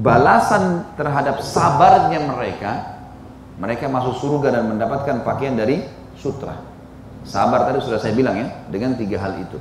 [0.02, 2.98] balasan terhadap sabarnya mereka,
[3.60, 5.84] mereka masuk surga dan mendapatkan pakaian dari
[6.18, 6.58] sutra.
[7.22, 9.60] Sabar tadi sudah saya bilang ya, dengan tiga hal itu.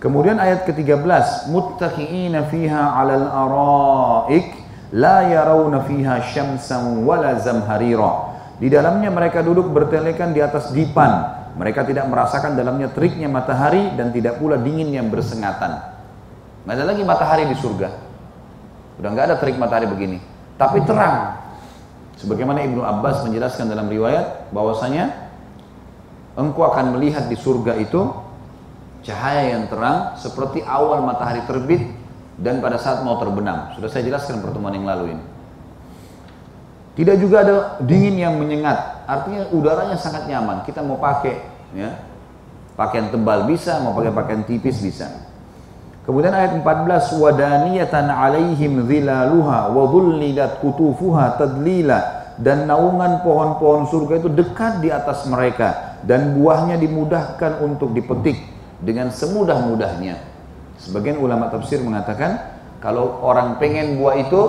[0.00, 4.48] Kemudian ayat ke-13, muttaqiina fiha 'alal araik
[4.96, 8.32] la yarawna fiha syamsan wala zamharira.
[8.56, 14.14] Di dalamnya mereka duduk bertelekan di atas dipan mereka tidak merasakan dalamnya teriknya matahari dan
[14.14, 15.82] tidak pula dingin yang bersengatan.
[16.64, 17.88] Ada lagi matahari di surga.
[19.02, 20.22] Udah nggak ada terik matahari begini.
[20.54, 21.40] Tapi terang.
[22.20, 25.32] Sebagaimana Ibnu Abbas menjelaskan dalam riwayat bahwasanya
[26.36, 28.12] engkau akan melihat di surga itu
[29.00, 31.82] cahaya yang terang seperti awal matahari terbit
[32.40, 33.72] dan pada saat mau terbenam.
[33.76, 35.24] Sudah saya jelaskan pertemuan yang lalu ini.
[37.00, 39.06] Tidak juga ada dingin yang menyengat.
[39.08, 40.66] Artinya udaranya sangat nyaman.
[40.68, 41.40] Kita mau pakai
[41.72, 41.96] ya,
[42.76, 45.08] pakaian tebal bisa, mau pakai pakaian tipis bisa.
[46.04, 54.28] Kemudian ayat 14 wadaniyatan alaihim dhilaluha wa dhullilat kutufuha tadlila dan naungan pohon-pohon surga itu
[54.32, 60.16] dekat di atas mereka dan buahnya dimudahkan untuk dipetik dengan semudah-mudahnya.
[60.80, 62.40] Sebagian ulama tafsir mengatakan
[62.80, 64.40] kalau orang pengen buah itu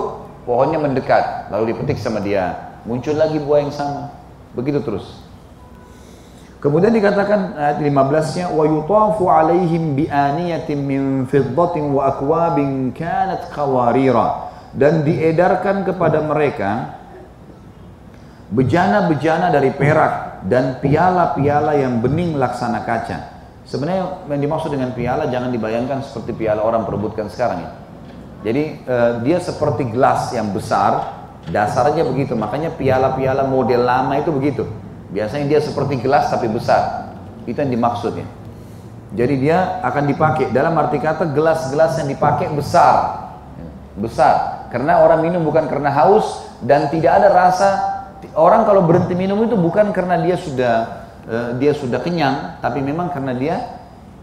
[0.48, 4.08] pohonnya mendekat, lalu dipetik sama dia, muncul lagi buah yang sama.
[4.56, 5.20] Begitu terus.
[6.62, 12.06] Kemudian dikatakan ayat 15-nya wa yutafu alaihim bi aniyatin min fiddatin wa
[14.72, 17.02] dan diedarkan kepada mereka
[18.54, 23.31] bejana-bejana dari perak dan piala-piala yang bening laksana kaca.
[23.72, 27.70] Sebenarnya yang dimaksud dengan piala jangan dibayangkan seperti piala orang perebutkan sekarang ya.
[28.44, 32.36] Jadi eh, dia seperti gelas yang besar, dasarnya begitu.
[32.36, 34.68] Makanya piala-piala model lama itu begitu
[35.12, 37.12] Biasanya dia seperti gelas tapi besar.
[37.44, 38.24] Itu yang dimaksudnya.
[39.12, 40.48] Jadi dia akan dipakai.
[40.56, 43.28] Dalam arti kata gelas-gelas yang dipakai besar.
[44.00, 44.68] Besar.
[44.72, 47.70] Karena orang minum bukan karena haus dan tidak ada rasa.
[48.32, 53.10] Orang kalau berhenti minum itu bukan karena dia sudah uh, dia sudah kenyang, tapi memang
[53.10, 53.56] karena dia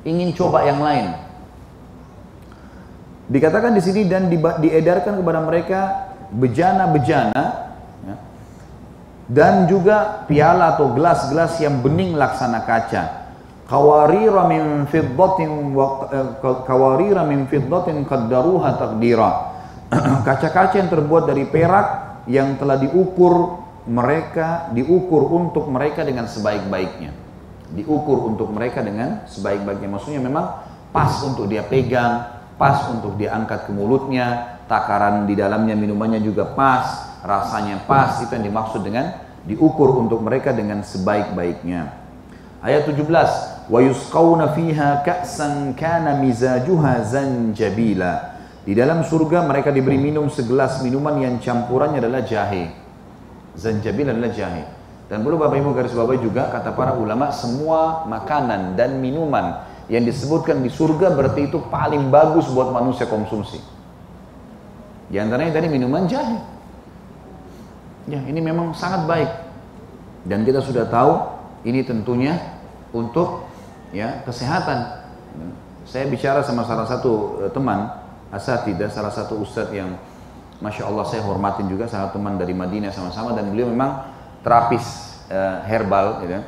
[0.08, 1.16] ingin coba yang lain.
[3.30, 5.80] Dikatakan di sini dan diedarkan kepada mereka
[6.34, 7.70] bejana-bejana
[9.30, 13.30] dan juga piala atau gelas-gelas yang bening laksana kaca.
[13.70, 19.32] Kawarira min fiddatin wa eh, kawarira min fiddatin qaddaruha taqdira.
[20.26, 27.10] Kaca-kaca yang terbuat dari perak yang telah diukur mereka diukur untuk mereka dengan sebaik-baiknya.
[27.74, 29.90] Diukur untuk mereka dengan sebaik-baiknya.
[29.90, 30.62] Maksudnya memang
[30.94, 36.46] pas untuk dia pegang, pas untuk dia angkat ke mulutnya, takaran di dalamnya minumannya juga
[36.54, 41.90] pas, rasanya pas itu yang dimaksud dengan diukur untuk mereka dengan sebaik-baiknya.
[42.62, 48.38] Ayat 17, wa yusqawna fiha ka'san kana mizajuha zanjabila.
[48.68, 52.89] Di dalam surga mereka diberi minum segelas minuman yang campurannya adalah jahe.
[53.60, 54.64] Zanjabil adalah jahe.
[55.12, 60.06] Dan perlu Bapak Ibu garis bawahi juga kata para ulama semua makanan dan minuman yang
[60.06, 63.60] disebutkan di surga berarti itu paling bagus buat manusia konsumsi.
[65.10, 66.38] Di antaranya tadi minuman jahe.
[68.06, 69.32] Ya, ini memang sangat baik.
[70.30, 71.18] Dan kita sudah tahu
[71.66, 72.38] ini tentunya
[72.94, 73.50] untuk
[73.90, 75.04] ya kesehatan.
[75.90, 77.90] Saya bicara sama salah satu uh, teman
[78.30, 79.98] asatidah, salah satu ustadz yang
[80.60, 84.08] masya Allah saya hormatin juga, salah teman dari Madinah sama-sama dan beliau memang
[84.44, 84.84] terapis
[85.32, 86.24] uh, herbal.
[86.24, 86.40] Gitu.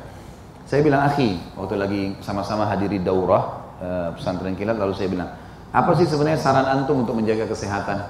[0.68, 5.28] Saya bilang akhi waktu lagi sama-sama hadiri daurah uh, pesantren kilat lalu saya bilang
[5.72, 8.08] apa sih sebenarnya saran antum untuk menjaga kesehatan?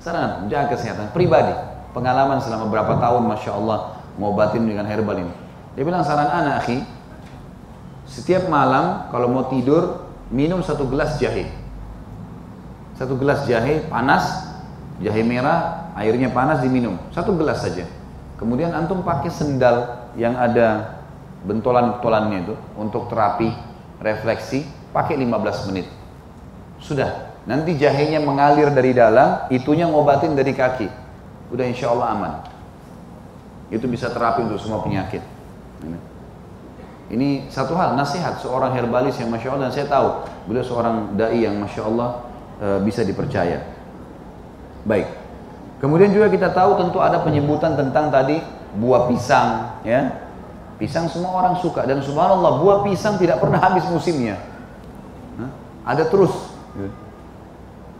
[0.00, 1.52] Saran menjaga kesehatan pribadi
[1.96, 3.78] pengalaman selama berapa tahun Masya Allah
[4.20, 5.32] ngobatin dengan herbal ini.
[5.76, 6.84] Dia bilang saran anak akhi,
[8.08, 11.48] setiap malam kalau mau tidur minum satu gelas jahe.
[12.96, 14.47] Satu gelas jahe panas,
[15.02, 16.98] jahe merah, airnya panas diminum.
[17.14, 17.86] Satu gelas saja.
[18.38, 20.98] Kemudian antum pakai sendal yang ada
[21.42, 23.50] bentolan-bentolannya itu untuk terapi
[23.98, 25.86] refleksi, pakai 15 menit.
[26.78, 31.08] Sudah, nanti jahenya mengalir dari dalam, itunya ngobatin dari kaki
[31.50, 32.32] udah insya Allah aman.
[33.68, 35.20] Itu bisa terapi untuk semua penyakit.
[37.08, 40.08] Ini satu hal nasihat seorang herbalis yang masya Allah dan saya tahu
[40.44, 42.08] beliau seorang dai yang masya Allah
[42.60, 43.64] e, bisa dipercaya.
[44.88, 45.06] Baik.
[45.84, 48.40] Kemudian juga kita tahu tentu ada penyebutan tentang tadi
[48.80, 50.26] buah pisang, ya.
[50.80, 54.38] Pisang semua orang suka dan subhanallah buah pisang tidak pernah habis musimnya.
[55.36, 55.50] Hah?
[55.94, 56.32] Ada terus.
[56.78, 56.90] Ya.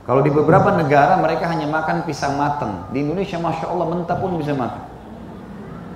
[0.07, 2.87] Kalau di beberapa negara mereka hanya makan pisang matang.
[2.95, 4.83] Di Indonesia masya Allah mentah pun bisa makan.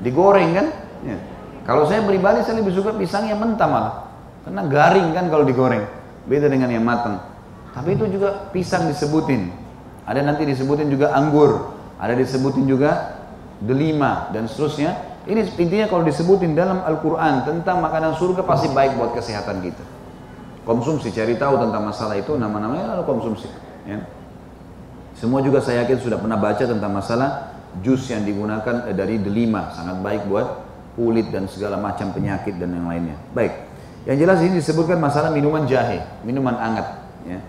[0.02, 0.66] Digoreng kan?
[1.06, 1.16] Ya.
[1.62, 3.94] Kalau saya pribadi saya lebih suka pisang yang mentah malah.
[4.42, 5.86] Karena garing kan kalau digoreng.
[6.26, 7.22] Beda dengan yang matang.
[7.72, 9.61] Tapi itu juga pisang disebutin.
[10.12, 11.72] Ada nanti disebutin juga anggur.
[11.96, 13.16] Ada disebutin juga
[13.64, 15.24] delima dan seterusnya.
[15.24, 19.80] Ini intinya kalau disebutin dalam Al-Quran tentang makanan surga pasti baik buat kesehatan kita.
[20.68, 23.48] Konsumsi, cari tahu tentang masalah itu, nama-namanya lalu konsumsi.
[23.88, 24.04] Ya.
[25.16, 29.72] Semua juga saya yakin sudah pernah baca tentang masalah jus yang digunakan eh, dari delima,
[29.72, 30.46] sangat baik buat
[30.92, 33.16] kulit dan segala macam penyakit dan yang lainnya.
[33.32, 33.54] Baik,
[34.04, 36.86] yang jelas ini disebutkan masalah minuman jahe, minuman hangat.
[37.24, 37.40] Ya.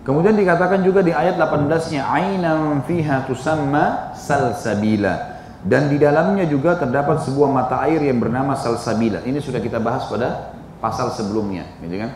[0.00, 7.20] Kemudian dikatakan juga di ayat 18-nya ainam fiha tusamma salsabila dan di dalamnya juga terdapat
[7.28, 9.20] sebuah mata air yang bernama salsabila.
[9.28, 12.10] Ini sudah kita bahas pada pasal sebelumnya, gitu kan?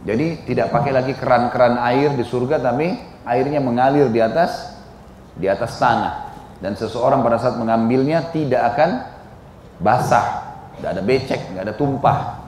[0.00, 2.96] Jadi tidak pakai lagi keran-keran air di surga tapi
[3.28, 4.80] airnya mengalir di atas
[5.36, 6.32] di atas tanah
[6.64, 8.90] dan seseorang pada saat mengambilnya tidak akan
[9.76, 12.39] basah, tidak ada becek, tidak ada tumpah.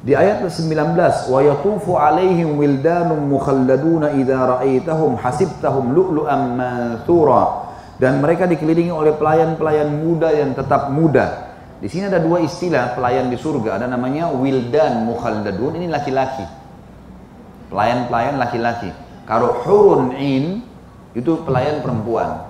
[0.00, 7.68] Di ayat 19, wa yatufu alaihim wildanun mukhalladuna idza ra'aitahum hasibtahum lu'lu'an mansura.
[8.00, 11.50] Dan mereka dikelilingi oleh pelayan-pelayan muda yang tetap muda
[11.80, 13.80] di sini ada dua istilah pelayan di surga.
[13.80, 15.80] Ada namanya wildan mukhalladun.
[15.80, 16.44] Ini laki-laki.
[17.72, 18.92] Pelayan-pelayan laki-laki.
[19.24, 20.60] Kalau hurun in
[21.16, 22.44] itu pelayan perempuan.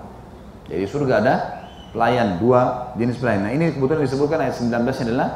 [0.66, 1.34] Jadi surga ada
[1.94, 3.46] pelayan, dua jenis pelayan.
[3.46, 5.28] Nah ini kebetulan disebutkan ayat 19 adalah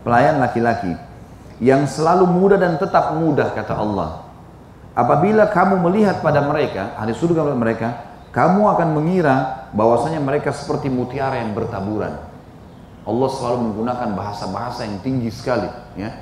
[0.00, 0.92] pelayan laki-laki
[1.62, 4.26] yang selalu muda dan tetap muda kata Allah.
[4.94, 7.88] Apabila kamu melihat pada mereka, ahli surga pada mereka,
[8.30, 12.14] kamu akan mengira bahwasanya mereka seperti mutiara yang bertaburan.
[13.04, 15.66] Allah selalu menggunakan bahasa-bahasa yang tinggi sekali,
[15.98, 16.14] ya.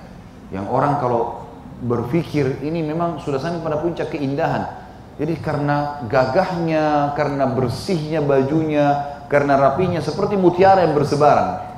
[0.52, 1.46] Yang orang kalau
[1.82, 4.84] berpikir ini memang sudah sampai pada puncak keindahan.
[5.16, 11.71] Jadi karena gagahnya, karena bersihnya bajunya, karena rapinya seperti mutiara yang bersebaran.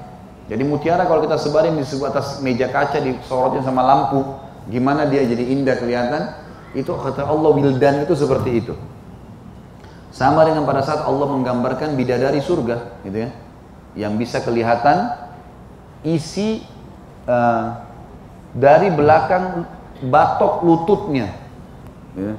[0.44, 4.20] Jadi mutiara kalau kita sebarin di sebuah atas meja kaca disorotnya sama lampu,
[4.68, 6.22] gimana dia jadi indah kelihatan?
[6.76, 8.74] Itu kata Allah wildan itu seperti itu.
[10.12, 13.30] Sama dengan pada saat Allah menggambarkan bidadari surga, gitu ya,
[13.98, 15.10] yang bisa kelihatan
[16.06, 16.62] isi
[17.26, 17.82] uh,
[18.54, 19.66] dari belakang
[20.06, 21.34] batok lututnya,
[22.14, 22.36] ya.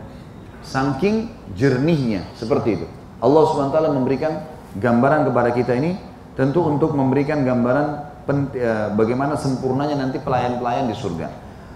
[0.64, 2.88] saking jernihnya seperti itu.
[3.20, 4.46] Allah swt memberikan
[4.78, 6.00] gambaran kepada kita ini
[6.36, 7.88] tentu untuk memberikan gambaran
[8.28, 11.28] uh, bagaimana sempurnanya nanti pelayan-pelayan di surga.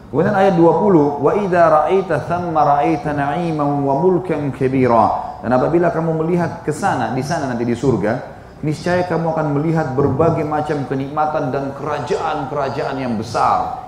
[0.09, 5.37] Kemudian ayat 20, wa idza ra'aita thamma ra'aita na'iman wa mulkan kabira.
[5.45, 8.17] Dan apabila kamu melihat ke sana, di sana nanti di surga,
[8.65, 13.85] niscaya kamu akan melihat berbagai macam kenikmatan dan kerajaan-kerajaan yang besar.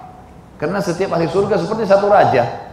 [0.62, 2.70] Karena setiap ahli surga seperti satu raja.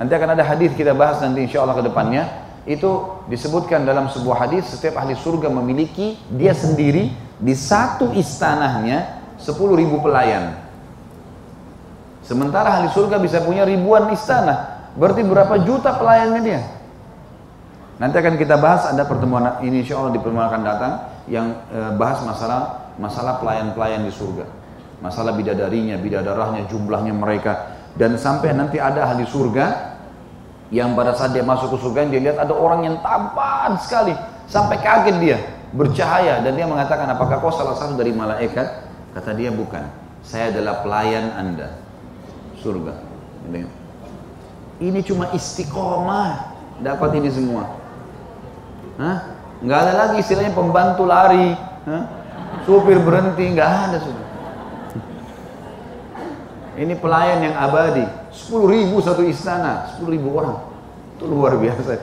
[0.00, 2.24] Nanti akan ada hadis kita bahas nanti insya Allah ke depannya.
[2.66, 9.54] Itu disebutkan dalam sebuah hadis setiap ahli surga memiliki dia sendiri di satu istanahnya 10
[9.78, 10.58] ribu pelayan.
[12.26, 14.82] Sementara ahli surga bisa punya ribuan istana.
[14.98, 16.60] Berarti berapa juta pelayannya dia?
[18.02, 20.92] Nanti akan kita bahas ada pertemuan ini insya Allah di pertemuan akan datang
[21.30, 24.44] yang eh, bahas masalah masalah pelayan-pelayan di surga.
[25.00, 27.78] Masalah bidadarinya, bidadarahnya, jumlahnya mereka.
[27.96, 29.95] Dan sampai nanti ada ahli surga
[30.74, 34.14] yang pada saat dia masuk ke surga dia lihat ada orang yang tampan sekali
[34.50, 35.38] sampai kaget dia
[35.70, 39.86] bercahaya dan dia mengatakan apakah kau salah satu dari malaikat kata dia bukan
[40.26, 41.78] saya adalah pelayan anda
[42.58, 42.94] surga.
[44.82, 46.52] Ini cuma istiqomah
[46.82, 47.78] dapat ini semua.
[48.98, 49.18] Hah?
[49.62, 51.56] Nggak ada lagi istilahnya pembantu lari,
[51.88, 52.02] Hah?
[52.68, 54.26] supir berhenti, nggak ada sudah.
[56.76, 58.04] Ini pelayan yang abadi,
[58.36, 60.60] 10 ribu satu istana, 10 ribu orang.
[61.16, 61.96] Itu luar biasa.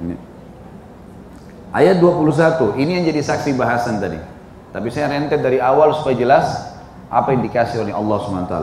[0.00, 0.16] Ini.
[1.76, 4.16] Ayat 21, ini yang jadi saksi bahasan tadi.
[4.72, 6.72] Tapi saya rentet dari awal supaya jelas
[7.12, 8.56] apa yang dikasih oleh Allah SWT.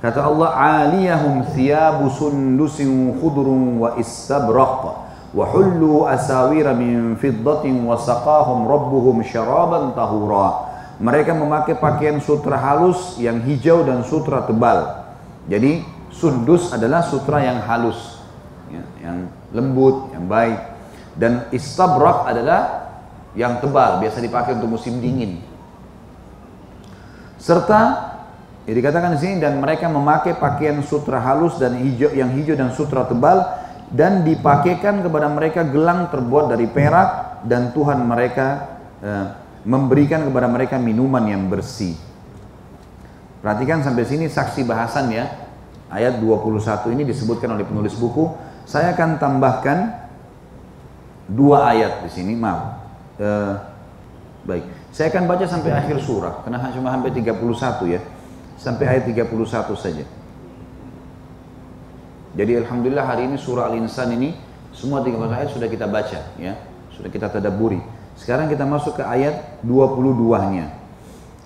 [0.00, 4.82] Kata Allah, "Aliyahum thiyabu sundusin khudrun wa istabraq
[5.32, 13.16] wa hullu asawira min fiddatin wa saqahum rabbuhum syaraban tahura." Mereka memakai pakaian sutra halus
[13.16, 15.04] yang hijau dan sutra tebal.
[15.48, 15.84] Jadi
[16.14, 18.22] sundus adalah sutra yang halus,
[18.70, 20.58] ya, yang lembut, yang baik.
[21.14, 22.90] Dan istabrak adalah
[23.34, 25.42] yang tebal, biasa dipakai untuk musim dingin.
[27.38, 28.14] Serta
[28.64, 32.72] Ya, dikatakan di sini dan mereka memakai pakaian sutra halus dan hijau yang hijau dan
[32.72, 33.44] sutra tebal
[33.92, 39.26] dan dipakaikan kepada mereka gelang terbuat dari perak dan Tuhan mereka eh,
[39.68, 41.92] memberikan kepada mereka minuman yang bersih.
[43.44, 45.28] Perhatikan sampai sini saksi bahasan ya.
[45.94, 48.34] Ayat 21 ini disebutkan oleh penulis buku.
[48.66, 49.94] Saya akan tambahkan
[51.30, 52.82] dua ayat di sini, maaf.
[53.14, 53.54] Eh,
[54.42, 58.00] baik, saya akan baca sampai akhir surah karena cuma sampai 31 ya
[58.58, 59.30] sampai ayat 31
[59.78, 60.04] saja.
[62.34, 64.34] Jadi alhamdulillah hari ini surah Al-Insan ini
[64.74, 66.58] semua 31 ayat sudah kita baca ya,
[66.90, 67.78] sudah kita tadaburi.
[68.18, 70.70] Sekarang kita masuk ke ayat 22-nya.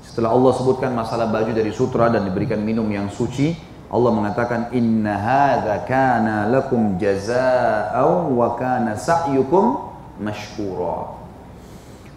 [0.04, 3.52] Setelah Allah sebutkan masalah baju dari sutra dan diberikan minum yang suci,
[3.88, 9.80] Allah mengatakan inna hadza kana lakum jazaa'u wa kana sa'yukum
[10.20, 11.16] mashkura.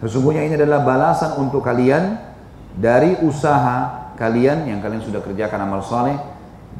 [0.04, 2.20] Sesungguhnya ini adalah balasan untuk kalian
[2.76, 6.18] dari usaha kalian yang kalian sudah kerjakan amal soleh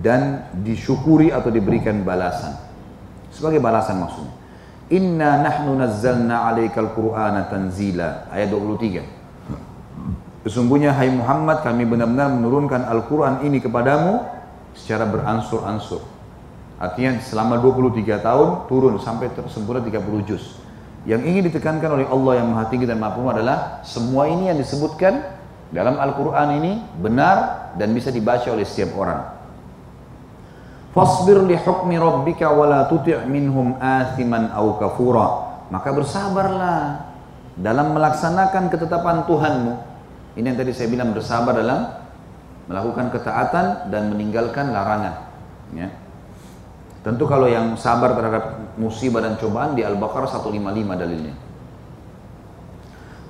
[0.04, 2.52] dan disyukuri atau diberikan balasan.
[3.32, 4.34] Sebagai balasan maksudnya.
[4.92, 8.28] Inna nahnu nazzalna alaikal qur'ana tanzila.
[8.28, 9.00] Ayat 23.
[10.44, 14.41] Sesungguhnya hai Muhammad kami benar-benar menurunkan Al-Quran ini kepadamu
[14.76, 16.02] secara beransur-ansur.
[16.82, 20.58] Artinya selama 23 tahun turun sampai sempurna 30 juz.
[21.06, 25.22] Yang ingin ditekankan oleh Allah yang maha tinggi dan maha adalah semua ini yang disebutkan
[25.70, 29.22] dalam Al-Quran ini benar dan bisa dibaca oleh setiap orang.
[30.92, 35.28] Fasbir li hukmi rabbika wa la tuti' minhum athiman aw kafura.
[35.72, 36.78] Maka bersabarlah
[37.56, 39.74] dalam melaksanakan ketetapan Tuhanmu.
[40.36, 42.01] Ini yang tadi saya bilang bersabar dalam
[42.66, 45.30] melakukan ketaatan dan meninggalkan larangan.
[45.74, 45.88] Ya.
[47.02, 51.34] Tentu kalau yang sabar terhadap musibah dan cobaan di Al-Baqarah 155 dalilnya.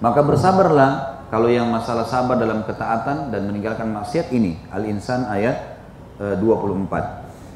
[0.04, 0.90] Maka bersabarlah
[1.32, 4.60] kalau yang masalah sabar dalam ketaatan dan meninggalkan maksiat ini.
[4.68, 5.80] Al-Insan ayat
[6.20, 6.36] 24.
[6.36, 7.09] Eh,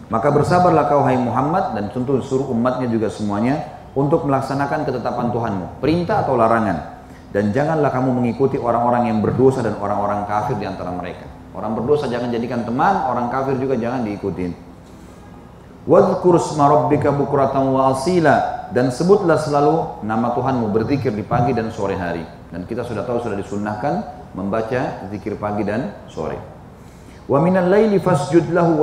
[0.09, 5.67] Maka bersabarlah kau hai Muhammad dan tentu suruh umatnya juga semuanya untuk melaksanakan ketetapan Tuhanmu,
[5.83, 6.97] perintah atau larangan.
[7.35, 11.27] Dan janganlah kamu mengikuti orang-orang yang berdosa dan orang-orang kafir di antara mereka.
[11.57, 14.53] Orang berdosa jangan jadikan teman, orang kafir juga jangan diikutin.
[15.89, 17.97] Rabbika bukratan wa
[18.77, 22.29] dan sebutlah selalu nama Tuhanmu berzikir di pagi dan sore hari.
[22.53, 24.05] Dan kita sudah tahu sudah disunnahkan
[24.37, 26.37] membaca zikir pagi dan sore.
[27.25, 28.77] Wa minal laili fasjud lahu.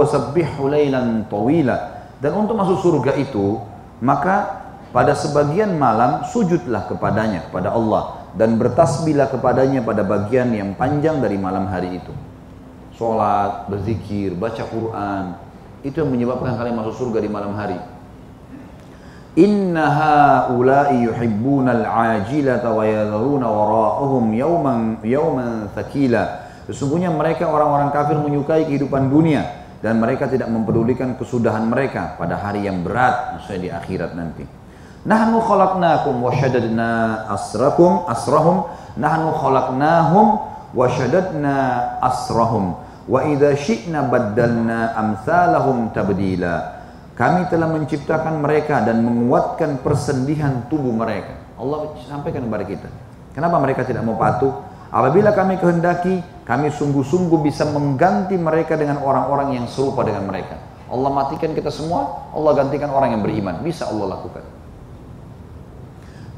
[2.24, 3.62] Dan untuk masuk surga itu,
[4.02, 11.22] maka pada sebagian malam sujudlah kepadanya kepada Allah dan bertasbihlah kepadanya pada bagian yang panjang
[11.22, 12.33] dari malam hari itu.
[12.94, 15.34] Salat, berzikir, baca Quran,
[15.82, 17.76] itu yang menyebabkan kalian masuk surga di malam hari.
[19.34, 26.54] Inna haula'i yuhibbuna al-ajilata wa yadharuna wara'uhum yawman yawman thaqila.
[26.70, 32.70] Sesungguhnya mereka orang-orang kafir menyukai kehidupan dunia dan mereka tidak mempedulikan kesudahan mereka pada hari
[32.70, 34.46] yang berat maksudnya di akhirat nanti.
[35.04, 41.56] Nahnu khalaqnakum wa shaddadna asrakum asrahum nahnu khalaqnahum wa shaddadna
[42.02, 43.52] asrahum Wa idza.
[47.14, 51.38] Kami telah menciptakan mereka dan menguatkan persendihan tubuh mereka.
[51.62, 52.90] Allah sampaikan kepada kita.
[53.38, 54.50] Kenapa mereka tidak mau patuh?
[54.90, 60.58] Apabila kami kehendaki, kami sungguh-sungguh bisa mengganti mereka dengan orang-orang yang serupa dengan mereka.
[60.90, 63.62] Allah matikan kita semua, Allah gantikan orang yang beriman.
[63.62, 64.46] Bisa Allah lakukan.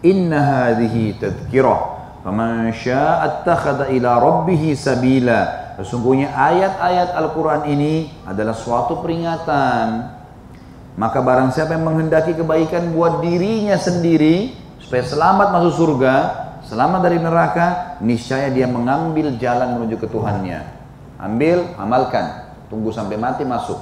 [0.04, 1.95] Inna hadhihi tadhkirah.
[2.26, 5.70] Faman syaa'a attakhadha ila rabbih sabila.
[5.78, 10.10] Sesungguhnya ayat-ayat Al-Quran ini adalah suatu peringatan.
[10.98, 16.16] Maka barang siapa yang menghendaki kebaikan buat dirinya sendiri, supaya selamat masuk surga,
[16.66, 20.66] selamat dari neraka, niscaya dia mengambil jalan menuju ke Tuhannya.
[21.22, 22.48] Ambil, amalkan.
[22.74, 23.78] Tunggu sampai mati masuk.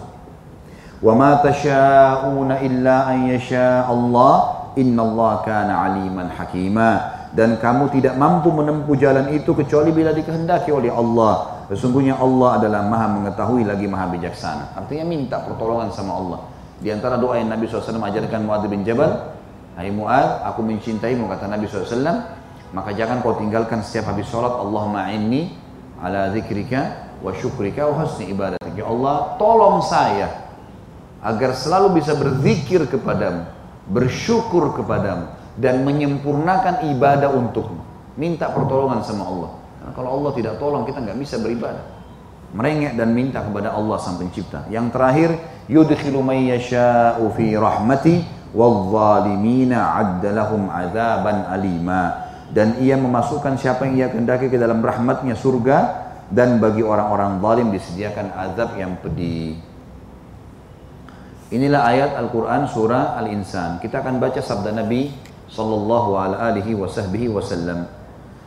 [1.00, 7.13] Wa ma tasha'una illa an yasha Allah, innallaha kana aliman hakima.
[7.34, 11.66] Dan kamu tidak mampu menempuh jalan itu kecuali bila dikehendaki oleh Allah.
[11.66, 14.78] Sesungguhnya Allah adalah maha mengetahui lagi maha bijaksana.
[14.78, 16.40] Artinya minta pertolongan sama Allah.
[16.78, 19.34] Di antara doa yang Nabi SAW ajarkan Muadz bin Jabal,
[19.74, 21.98] Hai Muad, aku mencintaimu kata Nabi SAW,
[22.78, 25.58] maka jangan kau tinggalkan setiap habis sholat Allahumma inni
[25.98, 28.78] ala zikrika wa syukrika wa husni ibadatik.
[28.78, 30.30] Ya Allah, tolong saya
[31.26, 33.50] agar selalu bisa berzikir kepadamu,
[33.90, 37.82] bersyukur kepadamu, dan menyempurnakan ibadah untukmu.
[38.18, 39.52] Minta pertolongan sama Allah.
[39.82, 41.86] Karena kalau Allah tidak tolong kita nggak bisa beribadah.
[42.54, 44.70] Merengek dan minta kepada Allah sang pencipta.
[44.70, 45.30] Yang terakhir,
[45.66, 48.22] yudkhilu may yasha'u fi rahmati
[48.54, 52.30] wadh-dhalimina 'adda lahum 'adzaban alima.
[52.54, 55.78] Dan ia memasukkan siapa yang ia kehendaki ke dalam rahmatnya surga
[56.30, 59.58] dan bagi orang-orang zalim disediakan azab yang pedih.
[61.54, 63.82] Inilah ayat Al-Quran surah Al-Insan.
[63.82, 67.90] Kita akan baca sabda Nabi sallallahu alaihi wasallam.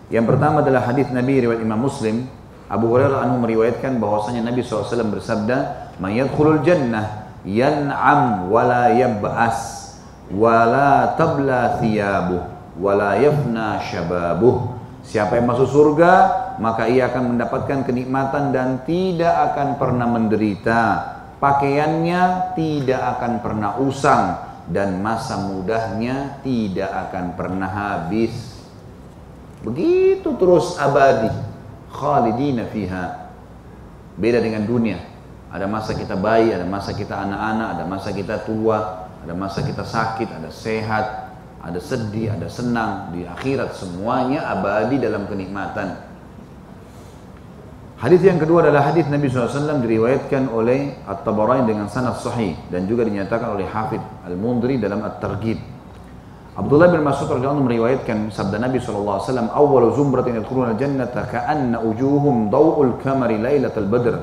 [0.06, 2.31] Yang pertama adalah hadis Nabi riwayat Imam Muslim.
[2.66, 9.59] Abu Hurairah anhu meriwayatkan bahwasanya Nabi SAW bersabda, "Mayadkhulul jannah yan'am wa la yab'as
[10.31, 12.43] wa la tabla thiyabuh
[12.78, 16.12] wa la yafna syababuh." Siapa yang masuk surga,
[16.59, 20.82] maka ia akan mendapatkan kenikmatan dan tidak akan pernah menderita.
[21.39, 28.35] Pakaiannya tidak akan pernah usang dan masa mudahnya tidak akan pernah habis.
[29.63, 31.31] Begitu terus abadi.
[31.91, 33.31] Khalidina fiha.
[34.19, 34.99] Beda dengan dunia.
[35.51, 39.87] Ada masa kita bayi, ada masa kita anak-anak, ada masa kita tua, ada masa kita
[39.87, 41.07] sakit, ada sehat,
[41.63, 43.15] ada sedih, ada senang.
[43.15, 46.06] Di akhirat semuanya abadi dalam kenikmatan.
[47.97, 53.09] Hadis yang kedua adalah hadis Nabi SAW diriwayatkan oleh At-Tabarani dengan sanad sahih dan juga
[53.09, 55.56] dinyatakan oleh Hafid Al-Mundri dalam At-Targhib
[56.56, 62.97] Abdullah bin Mas'ud radhiyallahu meriwayatkan sabda Nabi wasallam, "Awwalu zumratin yadkhuluna al-jannata ka'anna wujuhum daw'ul
[63.05, 64.16] kamari lailatal badr."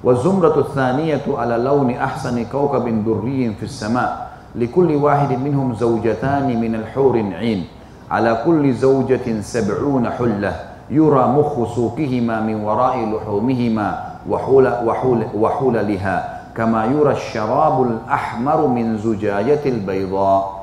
[0.00, 6.80] Wa zumratu tsaniyatu ala launi ahsani kawkabin durriyyin fis sama' likulli wahidin minhum zawjatan min
[6.80, 7.68] al-hurin 'ain
[8.08, 15.26] ala kulli zawjatin sab'una hullah yura mukhu suqihima min wara'i luhumihima wa hula wa hula
[15.34, 16.16] wa hulaliha
[16.54, 20.56] kama yura asy-syarabul ahmaru min zujajatil bayda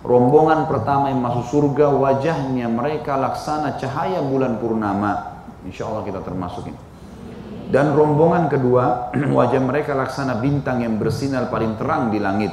[0.00, 5.44] Rombongan pertama yang masuk surga wajahnya mereka laksana cahaya bulan purnama.
[5.68, 6.80] Insya Allah kita termasuk ini.
[7.68, 12.48] Dan rombongan kedua wajah mereka laksana bintang yang bersinar paling terang di langit.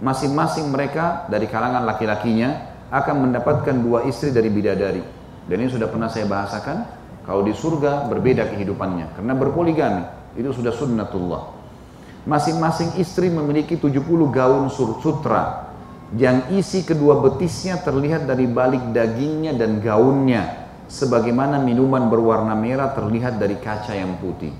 [0.00, 5.15] Masing-masing mereka dari kalangan laki-lakinya akan mendapatkan dua istri dari bidadari.
[5.46, 6.76] Dan ini sudah pernah saya bahasakan,
[7.22, 10.02] kalau di surga berbeda kehidupannya, karena berpoligami,
[10.34, 11.54] itu sudah sunnatullah.
[12.26, 14.02] Masing-masing istri memiliki 70
[14.34, 15.70] gaun sutra,
[16.14, 23.38] yang isi kedua betisnya terlihat dari balik dagingnya dan gaunnya, sebagaimana minuman berwarna merah terlihat
[23.38, 24.50] dari kaca yang putih.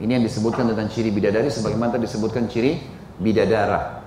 [0.00, 2.80] Ini yang disebutkan tentang ciri bidadari, sebagaimana disebutkan ciri
[3.20, 4.00] bidadara,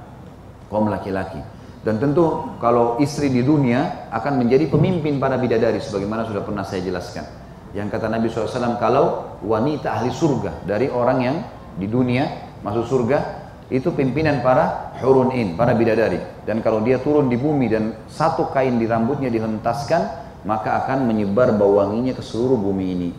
[0.69, 1.37] kaum laki-laki.
[1.83, 6.79] Dan tentu kalau istri di dunia akan menjadi pemimpin para bidadari sebagaimana sudah pernah saya
[6.79, 7.27] jelaskan.
[7.75, 11.37] Yang kata Nabi SAW kalau wanita ahli surga dari orang yang
[11.75, 13.19] di dunia masuk surga
[13.67, 16.23] itu pimpinan para hurun in, para bidadari.
[16.47, 21.51] Dan kalau dia turun di bumi dan satu kain di rambutnya dihentaskan maka akan menyebar
[21.55, 23.09] bau wanginya ke seluruh bumi ini.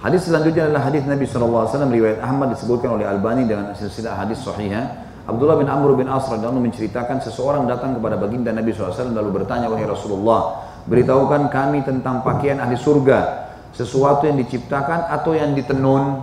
[0.00, 5.05] Hadis selanjutnya adalah hadis Nabi SAW riwayat Ahmad disebutkan oleh Albani dengan silsilah hadis sahihah
[5.26, 9.66] Abdullah bin Amr bin As radhiyallahu menceritakan seseorang datang kepada baginda Nabi SAW lalu bertanya
[9.66, 16.22] wahai Rasulullah beritahukan kami tentang pakaian ahli surga sesuatu yang diciptakan atau yang ditenun?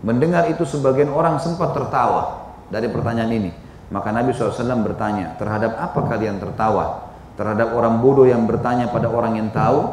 [0.00, 3.52] Mendengar itu sebagian orang sempat tertawa dari pertanyaan ini.
[3.92, 7.12] Maka Nabi SAW bertanya terhadap apa kalian tertawa?
[7.36, 9.84] Terhadap orang bodoh yang bertanya pada orang yang tahu?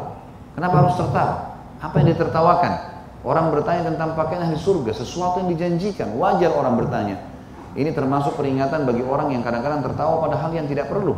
[0.56, 1.52] Kenapa harus tertawa?
[1.84, 2.72] Apa yang ditertawakan?
[3.28, 6.16] Orang bertanya tentang pakaian ahli surga sesuatu yang dijanjikan.
[6.16, 7.31] Wajar orang bertanya
[7.72, 11.16] ini termasuk peringatan bagi orang yang kadang-kadang tertawa pada hal yang tidak perlu.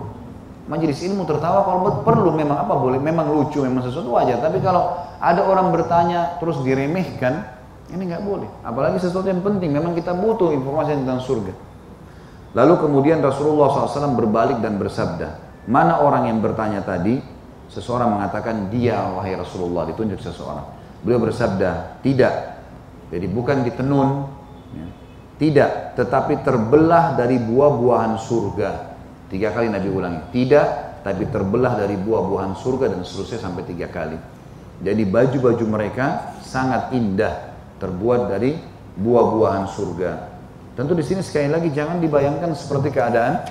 [0.65, 4.41] Majelis ilmu tertawa kalau perlu memang apa boleh, memang lucu, memang sesuatu aja.
[4.41, 7.45] Tapi kalau ada orang bertanya terus diremehkan,
[7.93, 8.49] ini nggak boleh.
[8.65, 11.53] Apalagi sesuatu yang penting, memang kita butuh informasi tentang surga.
[12.55, 17.19] Lalu kemudian Rasulullah SAW berbalik dan bersabda, mana orang yang bertanya tadi?
[17.69, 20.63] Seseorang mengatakan dia wahai Rasulullah ditunjuk seseorang.
[21.03, 22.63] Beliau bersabda, tidak.
[23.11, 24.09] Jadi bukan ditenun,
[25.35, 28.71] tidak, tetapi terbelah dari buah-buahan surga.
[29.27, 30.21] Tiga kali Nabi ulangi.
[30.31, 30.67] Tidak,
[31.03, 34.15] tapi terbelah dari buah-buahan surga dan seterusnya sampai tiga kali.
[34.79, 37.51] Jadi baju-baju mereka sangat indah,
[37.83, 38.55] terbuat dari
[38.95, 40.11] buah-buahan surga.
[40.79, 43.43] Tentu di sini sekali lagi jangan dibayangkan seperti keadaan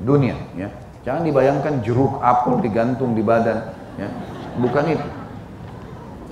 [0.00, 0.68] dunia, ya.
[1.04, 3.68] Jangan dibayangkan jeruk apel digantung di badan,
[4.00, 4.08] ya.
[4.56, 5.08] Bukan itu.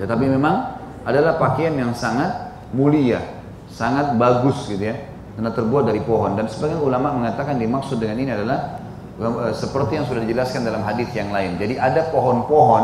[0.01, 2.32] Tetapi memang adalah pakaian yang sangat
[2.73, 3.35] mulia,
[3.77, 4.97] sangat bagus gitu ya
[5.36, 8.81] karena terbuat dari pohon dan sebagian ulama mengatakan dimaksud dengan ini adalah
[9.20, 11.61] eh, seperti yang sudah dijelaskan dalam hadis yang lain.
[11.61, 12.82] Jadi ada pohon-pohon,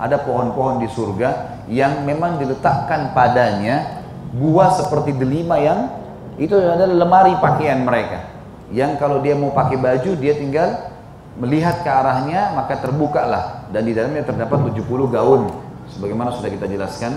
[0.00, 4.00] ada pohon-pohon di surga yang memang diletakkan padanya
[4.32, 5.92] buah seperti delima yang
[6.40, 8.32] itu adalah lemari pakaian mereka.
[8.72, 10.88] Yang kalau dia mau pakai baju dia tinggal
[11.36, 15.52] melihat ke arahnya maka terbuka lah dan di dalamnya terdapat 70 gaun
[15.92, 17.12] sebagaimana sudah kita jelaskan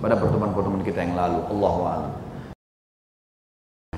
[0.00, 1.40] pada pertemuan-pertemuan kita yang lalu.
[1.52, 2.25] Allahu a'lam.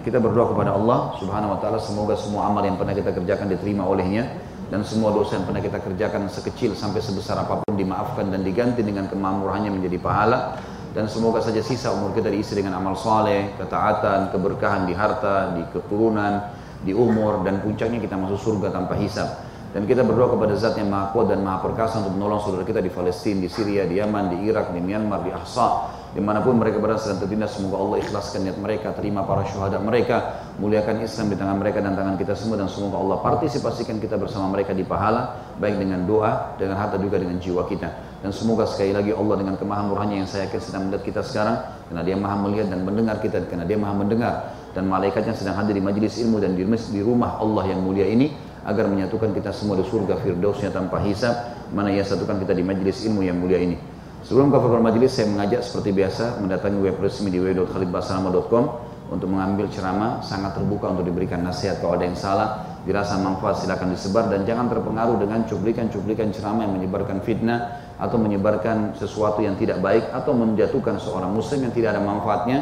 [0.09, 3.85] Kita berdoa kepada Allah Subhanahu wa taala semoga semua amal yang pernah kita kerjakan diterima
[3.85, 4.25] olehnya
[4.73, 8.81] dan semua dosa yang pernah kita kerjakan sekecil sampai sebesar apa pun dimaafkan dan diganti
[8.81, 10.57] dengan kemamurahannya menjadi pahala
[10.97, 15.69] dan semoga saja sisa umur kita diisi dengan amal soleh, ketaatan, keberkahan di harta, di
[15.77, 16.57] keturunan,
[16.89, 19.45] di umur dan puncaknya kita masuk surga tanpa hisab.
[19.77, 22.81] Dan kita berdoa kepada zat yang maha kuat dan maha perkasa untuk menolong saudara kita
[22.81, 26.57] di Palestina, di Syria, di Yaman, di Irak, di Myanmar, di Ahsa, di mana pun
[26.57, 31.29] mereka berada sedang tertindas semoga Allah ikhlaskan niat mereka terima para syuhada mereka muliakan Islam
[31.29, 34.83] di tangan mereka dan tangan kita semua dan semoga Allah partisipasikan kita bersama mereka di
[34.89, 37.89] pahala baik dengan doa dengan harta juga dengan jiwa kita.
[38.19, 41.57] Dan semoga sekali lagi Allah dengan kemahamurahnya yang saya yakin sedang melihat kita sekarang
[41.87, 44.35] karena dia maha melihat dan mendengar kita karena dia maha mendengar
[44.75, 48.35] dan malaikatnya sedang hadir di majelis ilmu dan di, di rumah Allah yang mulia ini
[48.67, 51.33] agar menyatukan kita semua di surga firdausnya tanpa hisab
[51.71, 53.79] mana ia satukan kita di majelis ilmu yang mulia ini
[54.27, 58.65] Sebelum ke program majelis, saya mengajak seperti biasa mendatangi web resmi di www.khalidbasalama.com
[59.09, 62.49] untuk mengambil ceramah, sangat terbuka untuk diberikan nasihat kalau ada yang salah,
[62.85, 68.93] dirasa manfaat silakan disebar dan jangan terpengaruh dengan cuplikan-cuplikan ceramah yang menyebarkan fitnah atau menyebarkan
[69.01, 72.59] sesuatu yang tidak baik atau menjatuhkan seorang muslim yang tidak ada manfaatnya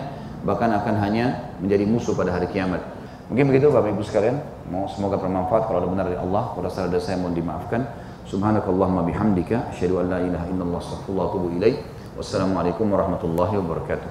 [0.46, 2.78] bahkan akan hanya menjadi musuh pada hari kiamat.
[3.26, 4.38] Mungkin begitu Bapak Ibu sekalian,
[4.94, 7.82] semoga bermanfaat kalau ada benar dari Allah, kalau salah dari saya mohon dimaafkan.
[8.26, 11.78] Subhanakallahumma bihamdika asyhadu an la ilaha illallah astaghfirullah wa atubu ilaik.
[12.18, 14.10] Wassalamualaikum warahmatullahi wabarakatuh.